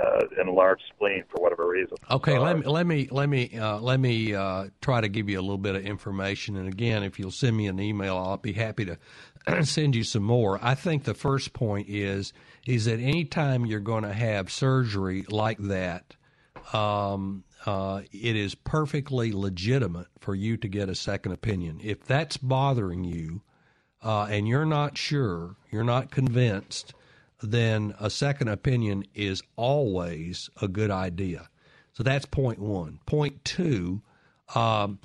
uh, 0.00 0.40
enlarged 0.40 0.82
spleen 0.94 1.24
for 1.30 1.42
whatever 1.42 1.68
reason. 1.68 1.96
Okay, 2.10 2.38
let 2.38 2.58
me 2.58 2.64
let 2.66 2.86
me 2.86 3.08
let 3.10 3.28
me 3.28 3.58
uh, 3.58 3.78
let 3.78 4.00
me 4.00 4.34
uh, 4.34 4.68
try 4.80 5.00
to 5.00 5.08
give 5.08 5.28
you 5.28 5.38
a 5.38 5.42
little 5.42 5.58
bit 5.58 5.74
of 5.74 5.84
information. 5.84 6.56
And 6.56 6.68
again, 6.68 7.02
if 7.02 7.18
you'll 7.18 7.30
send 7.30 7.56
me 7.56 7.66
an 7.66 7.78
email, 7.80 8.16
I'll 8.16 8.36
be 8.36 8.52
happy 8.52 8.84
to 8.86 8.98
send 9.62 9.94
you 9.94 10.04
some 10.04 10.22
more. 10.22 10.58
I 10.62 10.74
think 10.74 11.04
the 11.04 11.14
first 11.14 11.52
point 11.52 11.88
is 11.88 12.32
is 12.66 12.84
that 12.84 13.00
anytime 13.00 13.66
you're 13.66 13.80
going 13.80 14.04
to 14.04 14.12
have 14.12 14.50
surgery 14.50 15.24
like 15.28 15.58
that, 15.58 16.14
um, 16.72 17.44
uh, 17.66 18.02
it 18.12 18.36
is 18.36 18.54
perfectly 18.54 19.32
legitimate 19.32 20.06
for 20.20 20.34
you 20.34 20.56
to 20.56 20.68
get 20.68 20.88
a 20.88 20.94
second 20.94 21.32
opinion. 21.32 21.80
If 21.82 22.04
that's 22.04 22.36
bothering 22.36 23.04
you, 23.04 23.42
uh, 24.02 24.26
and 24.30 24.48
you're 24.48 24.66
not 24.66 24.96
sure, 24.98 25.56
you're 25.70 25.84
not 25.84 26.10
convinced, 26.10 26.94
then 27.40 27.94
a 28.00 28.10
second 28.10 28.48
opinion 28.48 29.04
is 29.14 29.42
always 29.56 30.50
a 30.60 30.68
good 30.68 30.90
idea. 30.90 31.48
So 31.92 32.02
that's 32.02 32.26
point 32.26 32.58
one. 32.58 33.00
Point 33.06 33.44
two, 33.44 34.02
um, 34.54 34.98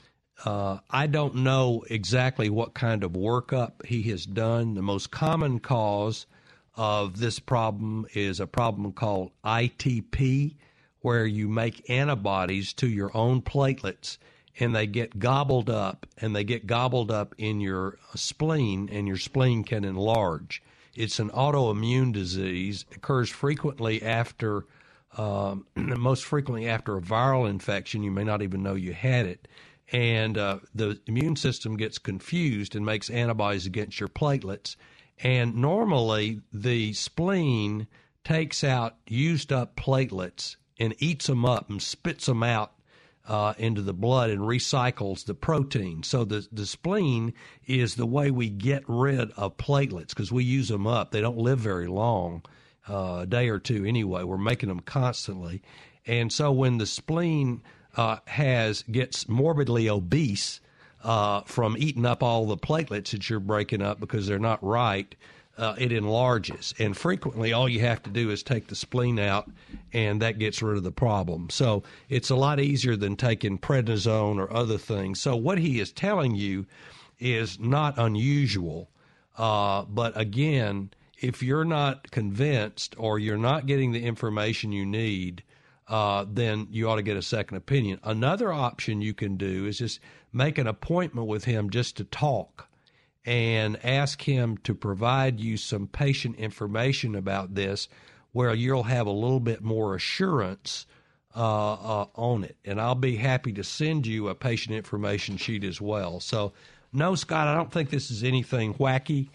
uh, 0.45 0.79
I 0.89 1.07
don't 1.07 1.35
know 1.35 1.83
exactly 1.89 2.49
what 2.49 2.73
kind 2.73 3.03
of 3.03 3.11
workup 3.11 3.85
he 3.85 4.03
has 4.03 4.25
done. 4.25 4.75
The 4.75 4.81
most 4.81 5.11
common 5.11 5.59
cause 5.59 6.27
of 6.75 7.19
this 7.19 7.39
problem 7.39 8.05
is 8.13 8.39
a 8.39 8.47
problem 8.47 8.91
called 8.91 9.31
ITP, 9.43 10.55
where 11.01 11.25
you 11.25 11.47
make 11.47 11.89
antibodies 11.89 12.73
to 12.73 12.87
your 12.87 13.15
own 13.15 13.41
platelets 13.41 14.17
and 14.59 14.75
they 14.75 14.87
get 14.87 15.19
gobbled 15.19 15.69
up 15.69 16.05
and 16.17 16.35
they 16.35 16.43
get 16.43 16.67
gobbled 16.67 17.11
up 17.11 17.35
in 17.37 17.59
your 17.59 17.97
spleen 18.15 18.89
and 18.91 19.07
your 19.07 19.17
spleen 19.17 19.63
can 19.63 19.83
enlarge. 19.83 20.61
It's 20.95 21.19
an 21.19 21.29
autoimmune 21.29 22.11
disease, 22.11 22.85
occurs 22.95 23.29
frequently 23.29 24.01
after, 24.01 24.65
um, 25.15 25.67
most 25.75 26.25
frequently 26.25 26.67
after 26.67 26.97
a 26.97 27.01
viral 27.01 27.49
infection. 27.49 28.03
You 28.03 28.11
may 28.11 28.23
not 28.23 28.41
even 28.41 28.63
know 28.63 28.73
you 28.75 28.93
had 28.93 29.27
it. 29.27 29.47
And 29.91 30.37
uh, 30.37 30.59
the 30.75 30.99
immune 31.07 31.37
system 31.37 31.77
gets 31.77 31.97
confused 31.97 32.75
and 32.75 32.85
makes 32.85 33.09
antibodies 33.09 33.65
against 33.65 33.99
your 33.99 34.09
platelets. 34.09 34.75
And 35.23 35.55
normally, 35.55 36.41
the 36.51 36.93
spleen 36.93 37.87
takes 38.23 38.63
out 38.63 38.97
used 39.07 39.53
up 39.53 39.75
platelets 39.77 40.57
and 40.79 40.93
eats 40.99 41.27
them 41.27 41.45
up 41.45 41.69
and 41.69 41.81
spits 41.81 42.25
them 42.25 42.43
out 42.43 42.73
uh, 43.27 43.53
into 43.57 43.81
the 43.81 43.93
blood 43.93 44.29
and 44.29 44.41
recycles 44.41 45.25
the 45.25 45.33
protein. 45.33 46.03
So 46.03 46.23
the 46.23 46.47
the 46.51 46.65
spleen 46.65 47.33
is 47.65 47.95
the 47.95 48.05
way 48.05 48.31
we 48.31 48.49
get 48.49 48.83
rid 48.87 49.31
of 49.31 49.57
platelets 49.57 50.09
because 50.09 50.31
we 50.31 50.43
use 50.43 50.69
them 50.69 50.87
up. 50.87 51.11
They 51.11 51.21
don't 51.21 51.37
live 51.37 51.59
very 51.59 51.87
long, 51.87 52.43
uh, 52.89 53.19
a 53.21 53.25
day 53.25 53.49
or 53.49 53.59
two 53.59 53.85
anyway. 53.85 54.23
We're 54.23 54.37
making 54.37 54.69
them 54.69 54.79
constantly, 54.79 55.61
and 56.05 56.31
so 56.31 56.51
when 56.51 56.77
the 56.77 56.85
spleen 56.85 57.61
uh, 57.97 58.17
has 58.25 58.83
gets 58.83 59.27
morbidly 59.27 59.89
obese 59.89 60.61
uh, 61.03 61.41
from 61.41 61.75
eating 61.77 62.05
up 62.05 62.23
all 62.23 62.45
the 62.45 62.57
platelets 62.57 63.11
that 63.11 63.29
you're 63.29 63.39
breaking 63.39 63.81
up 63.81 63.99
because 63.99 64.27
they're 64.27 64.39
not 64.39 64.63
right, 64.63 65.15
uh, 65.57 65.75
it 65.77 65.91
enlarges. 65.91 66.73
And 66.79 66.95
frequently, 66.95 67.53
all 67.53 67.67
you 67.67 67.79
have 67.81 68.03
to 68.03 68.09
do 68.09 68.29
is 68.29 68.43
take 68.43 68.67
the 68.67 68.75
spleen 68.75 69.19
out, 69.19 69.49
and 69.93 70.21
that 70.21 70.37
gets 70.37 70.61
rid 70.61 70.77
of 70.77 70.83
the 70.83 70.91
problem. 70.91 71.49
So 71.49 71.83
it's 72.09 72.29
a 72.29 72.35
lot 72.35 72.59
easier 72.59 72.95
than 72.95 73.15
taking 73.15 73.57
prednisone 73.57 74.37
or 74.37 74.53
other 74.53 74.77
things. 74.77 75.19
So 75.19 75.35
what 75.35 75.57
he 75.57 75.79
is 75.79 75.91
telling 75.91 76.35
you 76.35 76.65
is 77.19 77.59
not 77.59 77.97
unusual. 77.97 78.89
Uh, 79.37 79.83
but 79.83 80.19
again, 80.19 80.91
if 81.19 81.41
you're 81.41 81.65
not 81.65 82.11
convinced 82.11 82.95
or 82.97 83.17
you're 83.17 83.37
not 83.37 83.65
getting 83.65 83.91
the 83.91 84.03
information 84.03 84.71
you 84.71 84.85
need, 84.85 85.41
uh, 85.87 86.25
then 86.29 86.67
you 86.69 86.89
ought 86.89 86.97
to 86.97 87.01
get 87.01 87.17
a 87.17 87.21
second 87.21 87.57
opinion. 87.57 87.99
Another 88.03 88.51
option 88.51 89.01
you 89.01 89.13
can 89.13 89.37
do 89.37 89.65
is 89.65 89.77
just 89.77 89.99
make 90.33 90.57
an 90.57 90.67
appointment 90.67 91.27
with 91.27 91.45
him 91.45 91.69
just 91.69 91.97
to 91.97 92.03
talk 92.03 92.67
and 93.25 93.83
ask 93.85 94.21
him 94.21 94.57
to 94.59 94.73
provide 94.73 95.39
you 95.39 95.57
some 95.57 95.87
patient 95.87 96.35
information 96.37 97.15
about 97.15 97.55
this 97.55 97.87
where 98.31 98.53
you'll 98.53 98.83
have 98.83 99.07
a 99.07 99.11
little 99.11 99.39
bit 99.39 99.61
more 99.61 99.95
assurance 99.95 100.85
uh, 101.35 101.73
uh, 101.73 102.05
on 102.15 102.43
it. 102.43 102.57
And 102.65 102.79
I'll 102.79 102.95
be 102.95 103.15
happy 103.15 103.53
to 103.53 103.63
send 103.63 104.07
you 104.07 104.29
a 104.29 104.35
patient 104.35 104.75
information 104.75 105.37
sheet 105.37 105.63
as 105.63 105.79
well. 105.81 106.19
So, 106.19 106.53
no, 106.93 107.15
Scott, 107.15 107.47
I 107.47 107.55
don't 107.55 107.71
think 107.71 107.89
this 107.89 108.11
is 108.11 108.23
anything 108.23 108.73
wacky. 108.75 109.29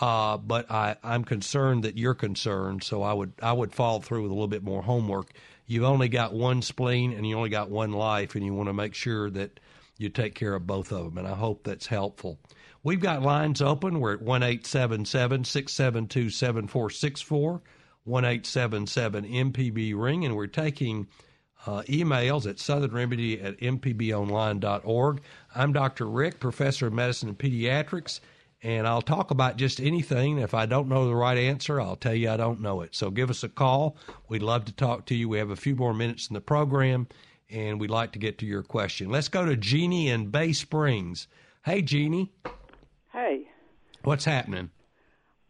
Uh, 0.00 0.36
but 0.36 0.70
I, 0.70 0.96
I'm 1.02 1.24
concerned 1.24 1.84
that 1.84 1.96
you're 1.96 2.14
concerned, 2.14 2.82
so 2.82 3.02
I 3.02 3.14
would 3.14 3.32
I 3.40 3.54
would 3.54 3.72
follow 3.72 4.00
through 4.00 4.24
with 4.24 4.30
a 4.30 4.34
little 4.34 4.46
bit 4.46 4.62
more 4.62 4.82
homework. 4.82 5.30
You've 5.66 5.84
only 5.84 6.08
got 6.08 6.32
one 6.32 6.62
spleen 6.62 7.12
and 7.12 7.26
you 7.26 7.36
only 7.36 7.50
got 7.50 7.70
one 7.70 7.92
life, 7.92 8.34
and 8.34 8.44
you 8.44 8.54
want 8.54 8.68
to 8.68 8.72
make 8.72 8.94
sure 8.94 9.30
that 9.30 9.60
you 9.98 10.08
take 10.08 10.34
care 10.34 10.54
of 10.54 10.66
both 10.66 10.92
of 10.92 11.04
them. 11.04 11.18
And 11.18 11.26
I 11.26 11.34
hope 11.34 11.64
that's 11.64 11.86
helpful. 11.86 12.38
We've 12.82 13.00
got 13.00 13.22
lines 13.22 13.60
open. 13.60 13.98
We're 13.98 14.14
at 14.14 14.22
one 14.22 14.42
eight 14.42 14.66
seven 14.66 15.04
seven 15.04 15.44
six 15.44 15.72
seven 15.72 16.06
two 16.06 16.30
seven 16.30 16.68
four 16.68 16.90
six 16.90 17.20
four, 17.20 17.62
one 18.04 18.24
eight 18.24 18.46
seven 18.46 18.86
seven 18.86 19.24
MPB 19.24 19.94
ring, 19.96 20.24
and 20.24 20.36
we're 20.36 20.46
taking 20.46 21.08
uh, 21.66 21.82
emails 21.88 22.48
at 22.48 22.56
southernremedy 22.56 23.42
at 23.42 23.58
mpbonline.org. 23.58 25.20
I'm 25.54 25.72
Dr. 25.72 26.06
Rick, 26.06 26.38
professor 26.38 26.86
of 26.86 26.92
medicine 26.92 27.30
and 27.30 27.38
pediatrics, 27.38 28.20
and 28.62 28.86
I'll 28.86 29.02
talk 29.02 29.30
about 29.30 29.56
just 29.56 29.80
anything. 29.80 30.38
If 30.38 30.54
I 30.54 30.66
don't 30.66 30.88
know 30.88 31.06
the 31.06 31.14
right 31.14 31.38
answer, 31.38 31.80
I'll 31.80 31.96
tell 31.96 32.14
you 32.14 32.30
I 32.30 32.36
don't 32.36 32.60
know 32.60 32.80
it. 32.80 32.94
So 32.94 33.10
give 33.10 33.30
us 33.30 33.42
a 33.42 33.48
call. 33.48 33.96
We'd 34.28 34.42
love 34.42 34.64
to 34.66 34.72
talk 34.72 35.06
to 35.06 35.14
you. 35.14 35.28
We 35.28 35.38
have 35.38 35.50
a 35.50 35.56
few 35.56 35.76
more 35.76 35.94
minutes 35.94 36.28
in 36.28 36.34
the 36.34 36.40
program, 36.40 37.06
and 37.50 37.80
we'd 37.80 37.90
like 37.90 38.12
to 38.12 38.18
get 38.18 38.38
to 38.38 38.46
your 38.46 38.62
question. 38.62 39.10
Let's 39.10 39.28
go 39.28 39.44
to 39.44 39.56
Jeannie 39.56 40.08
in 40.08 40.30
Bay 40.30 40.52
Springs. 40.52 41.28
Hey, 41.64 41.82
Jeannie, 41.82 42.32
Hey, 43.12 43.48
what's 44.04 44.24
happening? 44.26 44.70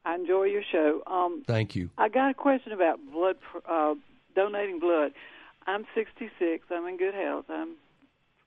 I 0.05 0.15
enjoy 0.15 0.45
your 0.45 0.63
show. 0.71 1.03
Um, 1.07 1.43
Thank 1.47 1.75
you. 1.75 1.91
I 1.99 2.09
got 2.09 2.31
a 2.31 2.35
question 2.35 2.71
about 2.71 3.01
blood, 3.13 3.37
uh, 3.69 3.95
donating 4.37 4.79
blood. 4.79 5.13
I'm 5.67 5.85
66. 5.97 6.65
I'm 6.71 6.87
in 6.87 6.97
good 6.97 7.15
health. 7.15 7.47
I'm 7.49 7.75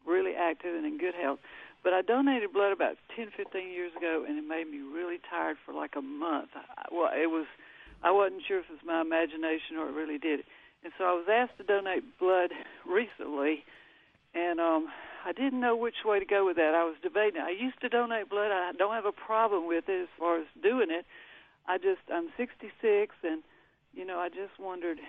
really 0.07 0.35
active 0.35 0.73
and 0.73 0.85
in 0.85 0.97
good 0.97 1.15
health. 1.15 1.39
But 1.83 1.93
I 1.93 2.01
donated 2.01 2.51
blood 2.51 2.71
about 2.71 2.97
10, 3.15 3.31
15 3.35 3.69
years 3.69 3.91
ago, 3.95 4.25
and 4.27 4.37
it 4.37 4.47
made 4.47 4.69
me 4.69 4.79
really 4.79 5.19
tired 5.29 5.57
for 5.65 5.73
like 5.73 5.95
a 5.95 6.01
month. 6.01 6.49
I, 6.55 6.85
well, 6.91 7.09
it 7.13 7.27
was, 7.27 7.45
I 8.03 8.11
wasn't 8.11 8.43
sure 8.47 8.59
if 8.59 8.65
it 8.65 8.73
was 8.73 8.85
my 8.85 9.01
imagination 9.01 9.77
or 9.77 9.87
it 9.87 9.93
really 9.93 10.17
did. 10.17 10.43
And 10.83 10.91
so 10.97 11.05
I 11.05 11.13
was 11.13 11.25
asked 11.31 11.57
to 11.57 11.63
donate 11.63 12.03
blood 12.19 12.51
recently, 12.85 13.63
and 14.33 14.59
um, 14.59 14.87
I 15.25 15.31
didn't 15.31 15.59
know 15.59 15.75
which 15.75 16.03
way 16.05 16.19
to 16.19 16.25
go 16.25 16.45
with 16.45 16.57
that. 16.57 16.75
I 16.75 16.83
was 16.83 16.95
debating. 17.01 17.41
I 17.41 17.51
used 17.51 17.79
to 17.81 17.89
donate 17.89 18.29
blood. 18.29 18.51
I 18.51 18.71
don't 18.77 18.93
have 18.93 19.05
a 19.05 19.11
problem 19.11 19.67
with 19.67 19.87
it 19.87 20.01
as 20.03 20.09
far 20.17 20.39
as 20.39 20.47
doing 20.61 20.91
it. 20.91 21.05
I 21.67 21.77
just, 21.77 22.01
I'm 22.11 22.29
66, 22.35 23.15
and, 23.23 23.43
you 23.93 24.05
know, 24.05 24.19
I 24.19 24.29
just 24.29 24.59
wondered 24.59 24.99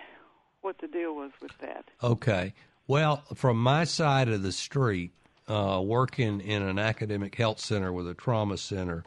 what 0.61 0.77
the 0.79 0.87
deal 0.87 1.15
was 1.15 1.31
with 1.41 1.57
that. 1.59 1.85
Okay. 2.03 2.53
Well, 2.87 3.23
from 3.35 3.61
my 3.61 3.83
side 3.83 4.27
of 4.27 4.43
the 4.43 4.51
street, 4.51 5.11
uh, 5.47 5.81
working 5.83 6.41
in 6.41 6.61
an 6.61 6.79
academic 6.79 7.35
health 7.35 7.59
center 7.59 7.91
with 7.91 8.07
a 8.07 8.13
trauma 8.13 8.57
center, 8.57 9.03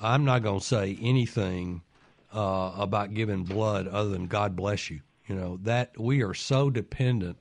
I'm 0.00 0.24
not 0.24 0.42
going 0.42 0.60
to 0.60 0.66
say 0.66 0.98
anything 1.00 1.82
uh, 2.34 2.72
about 2.76 3.14
giving 3.14 3.44
blood 3.44 3.88
other 3.88 4.10
than 4.10 4.26
God 4.26 4.56
bless 4.56 4.90
you. 4.90 5.00
You 5.26 5.36
know 5.36 5.58
that 5.62 5.98
we 5.98 6.22
are 6.22 6.34
so 6.34 6.70
dependent 6.70 7.38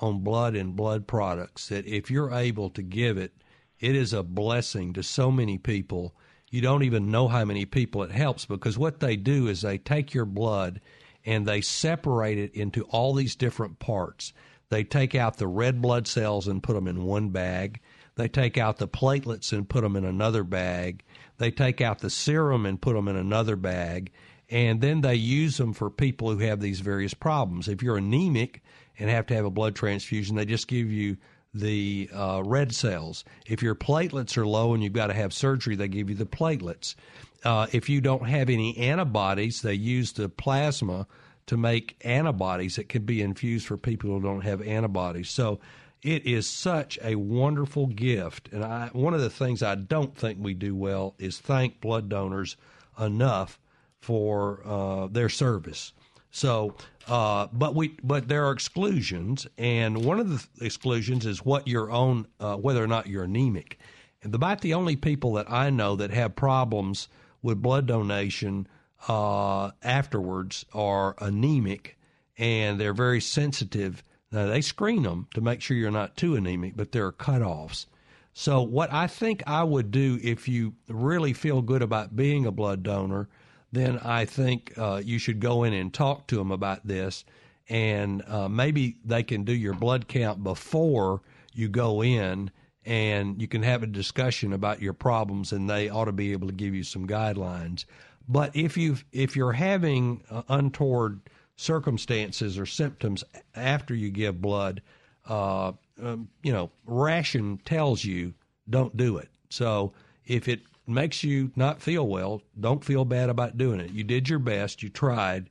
on 0.00 0.20
blood 0.20 0.54
and 0.54 0.76
blood 0.76 1.06
products 1.06 1.68
that 1.68 1.86
if 1.86 2.10
you're 2.10 2.32
able 2.32 2.70
to 2.70 2.82
give 2.82 3.18
it, 3.18 3.32
it 3.80 3.96
is 3.96 4.12
a 4.12 4.22
blessing 4.22 4.92
to 4.92 5.02
so 5.02 5.30
many 5.30 5.58
people. 5.58 6.14
You 6.50 6.60
don't 6.60 6.84
even 6.84 7.10
know 7.10 7.28
how 7.28 7.44
many 7.44 7.64
people 7.64 8.02
it 8.02 8.12
helps 8.12 8.44
because 8.44 8.78
what 8.78 9.00
they 9.00 9.16
do 9.16 9.48
is 9.48 9.62
they 9.62 9.78
take 9.78 10.14
your 10.14 10.24
blood 10.24 10.80
and 11.26 11.46
they 11.46 11.60
separate 11.60 12.38
it 12.38 12.54
into 12.54 12.84
all 12.84 13.14
these 13.14 13.34
different 13.34 13.78
parts. 13.78 14.32
They 14.74 14.82
take 14.82 15.14
out 15.14 15.36
the 15.36 15.46
red 15.46 15.80
blood 15.80 16.08
cells 16.08 16.48
and 16.48 16.60
put 16.60 16.72
them 16.72 16.88
in 16.88 17.04
one 17.04 17.28
bag. 17.28 17.78
They 18.16 18.26
take 18.26 18.58
out 18.58 18.78
the 18.78 18.88
platelets 18.88 19.52
and 19.52 19.68
put 19.68 19.82
them 19.82 19.94
in 19.94 20.04
another 20.04 20.42
bag. 20.42 21.04
They 21.38 21.52
take 21.52 21.80
out 21.80 22.00
the 22.00 22.10
serum 22.10 22.66
and 22.66 22.82
put 22.82 22.94
them 22.94 23.06
in 23.06 23.14
another 23.14 23.54
bag. 23.54 24.10
And 24.50 24.80
then 24.80 25.00
they 25.00 25.14
use 25.14 25.58
them 25.58 25.74
for 25.74 25.90
people 25.90 26.32
who 26.32 26.38
have 26.38 26.58
these 26.58 26.80
various 26.80 27.14
problems. 27.14 27.68
If 27.68 27.84
you're 27.84 27.98
anemic 27.98 28.64
and 28.98 29.08
have 29.08 29.26
to 29.26 29.34
have 29.36 29.44
a 29.44 29.50
blood 29.50 29.76
transfusion, 29.76 30.34
they 30.34 30.44
just 30.44 30.66
give 30.66 30.90
you 30.90 31.18
the 31.54 32.10
uh, 32.12 32.42
red 32.44 32.74
cells. 32.74 33.22
If 33.46 33.62
your 33.62 33.76
platelets 33.76 34.36
are 34.36 34.44
low 34.44 34.74
and 34.74 34.82
you've 34.82 34.92
got 34.92 35.06
to 35.06 35.14
have 35.14 35.32
surgery, 35.32 35.76
they 35.76 35.86
give 35.86 36.10
you 36.10 36.16
the 36.16 36.26
platelets. 36.26 36.96
Uh, 37.44 37.68
if 37.70 37.88
you 37.88 38.00
don't 38.00 38.28
have 38.28 38.50
any 38.50 38.76
antibodies, 38.76 39.62
they 39.62 39.74
use 39.74 40.14
the 40.14 40.28
plasma 40.28 41.06
to 41.46 41.56
make 41.56 41.96
antibodies 42.02 42.76
that 42.76 42.88
can 42.88 43.04
be 43.04 43.20
infused 43.20 43.66
for 43.66 43.76
people 43.76 44.10
who 44.10 44.20
don't 44.20 44.42
have 44.42 44.62
antibodies. 44.62 45.30
So 45.30 45.60
it 46.02 46.26
is 46.26 46.46
such 46.48 46.98
a 47.02 47.14
wonderful 47.14 47.86
gift. 47.86 48.50
And 48.52 48.64
I, 48.64 48.90
one 48.92 49.14
of 49.14 49.20
the 49.20 49.30
things 49.30 49.62
I 49.62 49.74
don't 49.74 50.16
think 50.16 50.38
we 50.40 50.54
do 50.54 50.74
well 50.74 51.14
is 51.18 51.38
thank 51.38 51.80
blood 51.80 52.08
donors 52.08 52.56
enough 53.00 53.58
for 54.00 54.60
uh, 54.66 55.06
their 55.06 55.30
service. 55.30 55.92
So, 56.30 56.74
uh, 57.08 57.46
but 57.52 57.74
we, 57.74 57.96
but 58.02 58.28
there 58.28 58.44
are 58.46 58.52
exclusions, 58.52 59.46
and 59.56 60.04
one 60.04 60.18
of 60.18 60.28
the 60.28 60.64
exclusions 60.64 61.26
is 61.26 61.44
what 61.44 61.68
your 61.68 61.90
own, 61.90 62.26
uh, 62.40 62.56
whether 62.56 62.82
or 62.82 62.88
not 62.88 63.06
you're 63.06 63.24
anemic. 63.24 63.78
And 64.22 64.34
about 64.34 64.60
the 64.60 64.74
only 64.74 64.96
people 64.96 65.34
that 65.34 65.50
I 65.50 65.70
know 65.70 65.96
that 65.96 66.10
have 66.10 66.34
problems 66.34 67.08
with 67.40 67.62
blood 67.62 67.86
donation 67.86 68.66
uh, 69.08 69.70
afterwards 69.82 70.64
are 70.72 71.14
anemic, 71.18 71.98
and 72.38 72.80
they're 72.80 72.94
very 72.94 73.20
sensitive. 73.20 74.02
Now 74.32 74.46
they 74.46 74.60
screen 74.60 75.02
them 75.02 75.28
to 75.34 75.40
make 75.40 75.60
sure 75.60 75.76
you're 75.76 75.90
not 75.90 76.16
too 76.16 76.36
anemic, 76.36 76.76
but 76.76 76.92
there 76.92 77.06
are 77.06 77.12
cutoffs. 77.12 77.86
So 78.32 78.62
what 78.62 78.92
I 78.92 79.06
think 79.06 79.42
I 79.46 79.62
would 79.62 79.90
do 79.90 80.18
if 80.22 80.48
you 80.48 80.74
really 80.88 81.32
feel 81.32 81.62
good 81.62 81.82
about 81.82 82.16
being 82.16 82.46
a 82.46 82.50
blood 82.50 82.82
donor 82.82 83.28
then 83.74 83.98
I 83.98 84.24
think 84.24 84.72
uh, 84.78 85.02
you 85.04 85.18
should 85.18 85.40
go 85.40 85.64
in 85.64 85.72
and 85.72 85.92
talk 85.92 86.28
to 86.28 86.36
them 86.36 86.52
about 86.52 86.86
this, 86.86 87.24
and 87.68 88.22
uh, 88.28 88.48
maybe 88.48 88.98
they 89.04 89.24
can 89.24 89.42
do 89.42 89.52
your 89.52 89.74
blood 89.74 90.06
count 90.06 90.44
before 90.44 91.22
you 91.52 91.68
go 91.68 92.02
in, 92.02 92.52
and 92.84 93.40
you 93.40 93.48
can 93.48 93.64
have 93.64 93.82
a 93.82 93.88
discussion 93.88 94.52
about 94.52 94.80
your 94.80 94.92
problems, 94.92 95.52
and 95.52 95.68
they 95.68 95.88
ought 95.88 96.04
to 96.04 96.12
be 96.12 96.30
able 96.32 96.46
to 96.46 96.54
give 96.54 96.72
you 96.72 96.84
some 96.84 97.06
guidelines. 97.06 97.84
But 98.28 98.54
if 98.56 98.76
you 98.76 98.96
if 99.12 99.36
you're 99.36 99.52
having 99.52 100.22
uh, 100.30 100.42
untoward 100.48 101.20
circumstances 101.56 102.58
or 102.58 102.66
symptoms 102.66 103.22
after 103.54 103.94
you 103.94 104.10
give 104.10 104.40
blood, 104.40 104.82
uh, 105.28 105.72
um, 106.02 106.28
you 106.42 106.52
know, 106.52 106.70
ration 106.86 107.60
tells 107.64 108.04
you 108.04 108.34
don't 108.68 108.96
do 108.96 109.18
it. 109.18 109.28
So 109.50 109.92
if 110.26 110.48
it 110.48 110.60
makes 110.86 111.22
you 111.22 111.52
not 111.56 111.80
feel 111.80 112.06
well, 112.06 112.42
don't 112.58 112.84
feel 112.84 113.04
bad 113.04 113.30
about 113.30 113.56
doing 113.56 113.80
it. 113.80 113.90
You 113.90 114.04
did 114.04 114.28
your 114.28 114.38
best, 114.38 114.82
you 114.82 114.88
tried, 114.88 115.48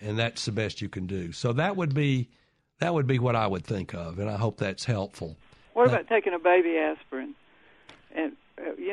and 0.00 0.18
that's 0.18 0.44
the 0.44 0.52
best 0.52 0.82
you 0.82 0.88
can 0.88 1.06
do. 1.06 1.32
So 1.32 1.52
that 1.54 1.76
would 1.76 1.94
be 1.94 2.28
that 2.80 2.94
would 2.94 3.06
be 3.06 3.18
what 3.18 3.36
I 3.36 3.46
would 3.46 3.64
think 3.64 3.94
of, 3.94 4.18
and 4.18 4.30
I 4.30 4.36
hope 4.36 4.58
that's 4.58 4.84
helpful. 4.84 5.36
What 5.72 5.88
about 5.88 6.08
taking 6.08 6.34
a 6.34 6.38
baby 6.38 6.76
aspirin? 6.76 7.34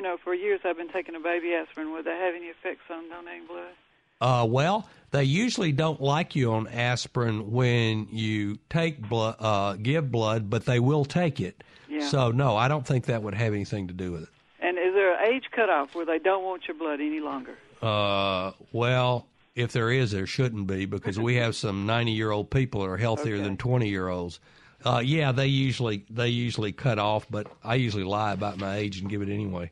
Know, 0.06 0.18
for 0.24 0.36
years 0.36 0.60
I've 0.64 0.78
been 0.78 0.90
taking 0.90 1.16
a 1.16 1.20
baby 1.20 1.56
aspirin. 1.56 1.92
Would 1.94 2.06
that 2.06 2.20
have 2.20 2.36
any 2.36 2.46
effects 2.46 2.84
on 2.92 3.10
donating 3.10 3.48
blood? 3.48 3.74
Uh, 4.22 4.46
well, 4.48 4.88
they 5.10 5.24
usually 5.24 5.72
don't 5.72 6.00
like 6.00 6.36
you 6.36 6.54
on 6.54 6.68
aspirin 6.68 7.52
when 7.52 8.08
you 8.12 8.60
take 8.70 9.02
blood, 9.10 9.36
uh, 9.40 9.74
give 9.74 10.12
blood, 10.12 10.48
but 10.48 10.66
they 10.66 10.80
will 10.80 11.06
take 11.06 11.42
it. 11.42 11.64
Yeah. 11.90 12.08
So 12.08 12.30
no, 12.30 12.56
I 12.56 12.68
don't 12.68 12.86
think 12.86 13.06
that 13.06 13.24
would 13.24 13.34
have 13.34 13.54
anything 13.54 13.88
to 13.88 13.96
do 13.96 14.12
with 14.12 14.24
it. 14.24 14.30
And 14.60 14.78
is 14.78 14.94
there 14.94 15.20
an 15.20 15.34
age 15.34 15.46
cutoff 15.52 15.96
where 15.96 16.06
they 16.06 16.20
don't 16.20 16.44
want 16.44 16.68
your 16.68 16.78
blood 16.78 17.00
any 17.02 17.20
longer? 17.20 17.58
Uh, 17.82 18.52
well, 18.72 19.26
if 19.56 19.72
there 19.72 19.90
is, 19.90 20.12
there 20.12 20.28
shouldn't 20.28 20.68
be 20.68 20.86
because 20.86 21.20
we 21.20 21.34
have 21.38 21.56
some 21.56 21.88
ninety-year-old 21.88 22.52
people 22.52 22.82
that 22.82 22.90
are 22.90 22.98
healthier 22.98 23.36
Okay. 23.38 23.44
than 23.44 23.58
twenty-year-olds. 23.58 24.40
Uh, 24.86 25.02
yeah, 25.04 25.32
they 25.32 25.48
usually 25.48 26.06
they 26.12 26.30
usually 26.30 26.72
cut 26.74 27.00
off, 27.00 27.26
but 27.28 27.48
I 27.64 27.74
usually 27.74 28.04
lie 28.04 28.34
about 28.34 28.60
my 28.60 28.76
age 28.76 29.00
and 29.00 29.10
give 29.10 29.24
it 29.24 29.30
anyway. 29.30 29.72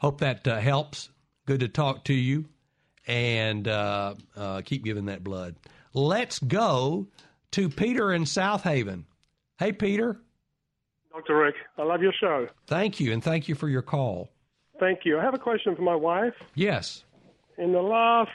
Hope 0.00 0.20
that 0.20 0.48
uh, 0.48 0.58
helps. 0.60 1.10
Good 1.46 1.60
to 1.60 1.68
talk 1.68 2.04
to 2.04 2.14
you, 2.14 2.46
and 3.06 3.68
uh, 3.68 4.14
uh, 4.34 4.62
keep 4.62 4.82
giving 4.82 5.06
that 5.06 5.22
blood. 5.22 5.56
Let's 5.92 6.38
go 6.38 7.08
to 7.52 7.68
Peter 7.68 8.12
in 8.12 8.24
South 8.24 8.62
Haven. 8.62 9.04
Hey, 9.58 9.72
Peter. 9.72 10.18
Dr. 11.12 11.36
Rick, 11.36 11.56
I 11.76 11.82
love 11.82 12.00
your 12.00 12.14
show. 12.18 12.46
Thank 12.66 12.98
you, 12.98 13.12
and 13.12 13.22
thank 13.22 13.46
you 13.46 13.54
for 13.54 13.68
your 13.68 13.82
call. 13.82 14.30
Thank 14.78 15.00
you. 15.04 15.18
I 15.18 15.22
have 15.22 15.34
a 15.34 15.38
question 15.38 15.76
for 15.76 15.82
my 15.82 15.96
wife. 15.96 16.32
Yes. 16.54 17.04
In 17.58 17.72
the 17.72 17.82
last 17.82 18.30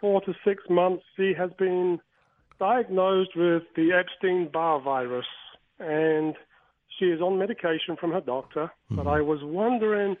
four 0.00 0.20
to 0.20 0.34
six 0.44 0.62
months, 0.70 1.02
she 1.16 1.32
has 1.36 1.50
been 1.58 1.98
diagnosed 2.60 3.30
with 3.34 3.64
the 3.74 3.92
Epstein 3.92 4.50
Barr 4.52 4.80
virus, 4.80 5.26
and 5.80 6.36
she 6.96 7.06
is 7.06 7.20
on 7.20 7.38
medication 7.38 7.96
from 7.98 8.12
her 8.12 8.20
doctor. 8.20 8.70
But 8.90 9.08
I 9.08 9.20
was 9.20 9.40
wondering, 9.42 10.16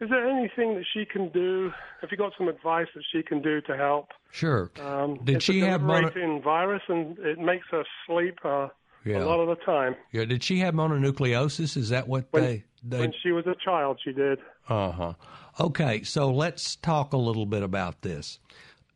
is 0.00 0.10
there 0.10 0.28
anything 0.28 0.74
that 0.74 0.84
she 0.92 1.04
can 1.04 1.28
do? 1.30 1.70
Have 2.00 2.10
you 2.10 2.16
got 2.16 2.32
some 2.36 2.48
advice 2.48 2.86
that 2.94 3.04
she 3.12 3.22
can 3.22 3.40
do 3.42 3.60
to 3.62 3.76
help? 3.76 4.08
Sure. 4.30 4.70
Um, 4.80 5.18
Did 5.24 5.42
she 5.42 5.60
have 5.60 5.82
mono- 5.82 6.40
virus, 6.42 6.82
and 6.88 7.18
it 7.20 7.38
makes 7.38 7.66
her 7.70 7.84
sleep 8.06 8.38
uh, 8.44 8.68
Yeah. 9.04 9.18
a 9.18 9.26
lot 9.26 9.40
of 9.40 9.48
the 9.56 9.64
time. 9.64 9.94
Yeah. 10.12 10.24
Did 10.24 10.42
she 10.42 10.58
have 10.58 10.74
mononucleosis? 10.74 11.76
Is 11.76 11.90
that 11.90 12.08
what 12.08 12.26
When, 12.32 12.42
they 12.42 12.64
they? 12.82 12.98
when 13.00 13.12
she 13.22 13.30
was 13.32 13.46
a 13.46 13.54
child, 13.64 14.00
she 14.04 14.12
did. 14.12 14.38
Uh 14.68 14.90
huh. 14.90 15.12
Okay, 15.60 16.02
so 16.02 16.30
let's 16.32 16.74
talk 16.76 17.12
a 17.12 17.16
little 17.16 17.46
bit 17.46 17.62
about 17.62 18.02
this. 18.02 18.40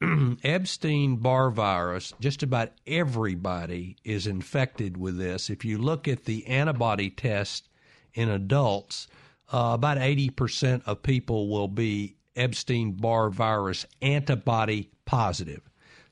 Epstein 0.44 1.16
Barr 1.16 1.50
virus, 1.50 2.12
just 2.20 2.42
about 2.42 2.70
everybody 2.86 3.96
is 4.04 4.26
infected 4.26 4.96
with 4.96 5.18
this. 5.18 5.50
If 5.50 5.64
you 5.64 5.78
look 5.78 6.06
at 6.08 6.24
the 6.24 6.46
antibody 6.46 7.10
test 7.10 7.68
in 8.14 8.28
adults, 8.28 9.08
uh, 9.52 9.72
about 9.74 9.98
80% 9.98 10.82
of 10.86 11.02
people 11.02 11.48
will 11.48 11.68
be 11.68 12.16
Epstein 12.36 12.92
Barr 12.92 13.30
virus 13.30 13.86
antibody 14.02 14.90
positive. 15.04 15.62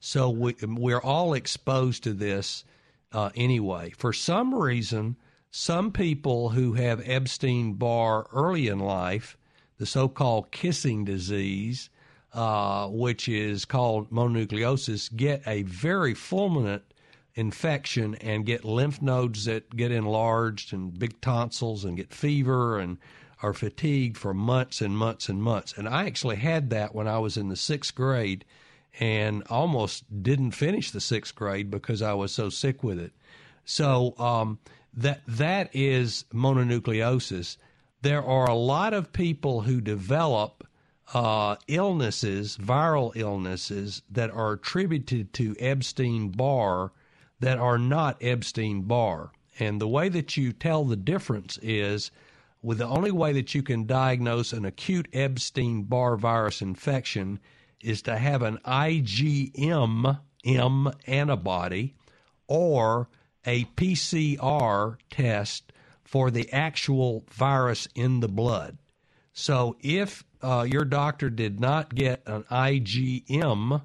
So 0.00 0.30
we, 0.30 0.54
we're 0.62 1.00
all 1.00 1.34
exposed 1.34 2.04
to 2.04 2.12
this 2.12 2.64
uh, 3.12 3.30
anyway. 3.34 3.92
For 3.96 4.12
some 4.12 4.54
reason, 4.54 5.16
some 5.50 5.92
people 5.92 6.50
who 6.50 6.74
have 6.74 7.08
Epstein 7.08 7.74
Barr 7.74 8.26
early 8.32 8.68
in 8.68 8.78
life, 8.78 9.36
the 9.78 9.86
so 9.86 10.08
called 10.08 10.50
kissing 10.50 11.04
disease, 11.04 11.90
uh, 12.32 12.88
which 12.88 13.28
is 13.28 13.64
called 13.64 14.10
mononucleosis, 14.10 15.14
get 15.16 15.42
a 15.46 15.62
very 15.62 16.14
fulminant 16.14 16.82
infection 17.34 18.14
and 18.16 18.46
get 18.46 18.64
lymph 18.64 19.00
nodes 19.00 19.44
that 19.44 19.74
get 19.76 19.92
enlarged 19.92 20.72
and 20.72 20.98
big 20.98 21.20
tonsils 21.20 21.84
and 21.84 21.96
get 21.96 22.12
fever 22.12 22.78
and 22.78 22.98
are 23.42 23.52
fatigued 23.52 24.16
for 24.16 24.32
months 24.32 24.80
and 24.80 24.96
months 24.96 25.28
and 25.28 25.42
months. 25.42 25.74
And 25.76 25.88
I 25.88 26.06
actually 26.06 26.36
had 26.36 26.70
that 26.70 26.94
when 26.94 27.06
I 27.06 27.18
was 27.18 27.36
in 27.36 27.48
the 27.48 27.56
sixth 27.56 27.94
grade 27.94 28.44
and 28.98 29.42
almost 29.50 30.22
didn't 30.22 30.52
finish 30.52 30.90
the 30.90 31.00
sixth 31.00 31.34
grade 31.34 31.70
because 31.70 32.00
I 32.00 32.14
was 32.14 32.32
so 32.32 32.48
sick 32.48 32.82
with 32.82 32.98
it. 32.98 33.12
So 33.64 34.14
um, 34.18 34.58
that 34.94 35.20
that 35.26 35.70
is 35.74 36.24
mononucleosis. 36.32 37.58
there 38.02 38.24
are 38.24 38.48
a 38.48 38.54
lot 38.54 38.94
of 38.94 39.12
people 39.12 39.62
who 39.62 39.80
develop 39.80 40.66
uh, 41.12 41.56
illnesses, 41.68 42.56
viral 42.56 43.12
illnesses, 43.14 44.02
that 44.10 44.30
are 44.30 44.52
attributed 44.52 45.32
to 45.34 45.56
Epstein 45.58 46.30
Barr 46.30 46.92
that 47.40 47.58
are 47.58 47.78
not 47.78 48.16
Epstein 48.20 48.82
Barr. 48.82 49.30
And 49.58 49.80
the 49.80 49.88
way 49.88 50.08
that 50.08 50.36
you 50.36 50.52
tell 50.52 50.84
the 50.84 50.96
difference 50.96 51.58
is 51.62 52.10
with 52.66 52.78
the 52.78 52.86
only 52.88 53.12
way 53.12 53.32
that 53.32 53.54
you 53.54 53.62
can 53.62 53.86
diagnose 53.86 54.52
an 54.52 54.64
acute 54.64 55.06
Epstein 55.12 55.84
Barr 55.84 56.16
virus 56.16 56.60
infection 56.60 57.38
is 57.80 58.02
to 58.02 58.18
have 58.18 58.42
an 58.42 58.58
IgM 58.64 60.18
M 60.44 60.90
antibody 61.06 61.94
or 62.48 63.08
a 63.44 63.66
PCR 63.76 64.96
test 65.10 65.72
for 66.02 66.32
the 66.32 66.52
actual 66.52 67.24
virus 67.30 67.86
in 67.94 68.18
the 68.18 68.26
blood. 68.26 68.76
So 69.32 69.76
if 69.78 70.24
uh, 70.42 70.66
your 70.68 70.84
doctor 70.84 71.30
did 71.30 71.60
not 71.60 71.94
get 71.94 72.20
an 72.26 72.42
IgM 72.50 73.80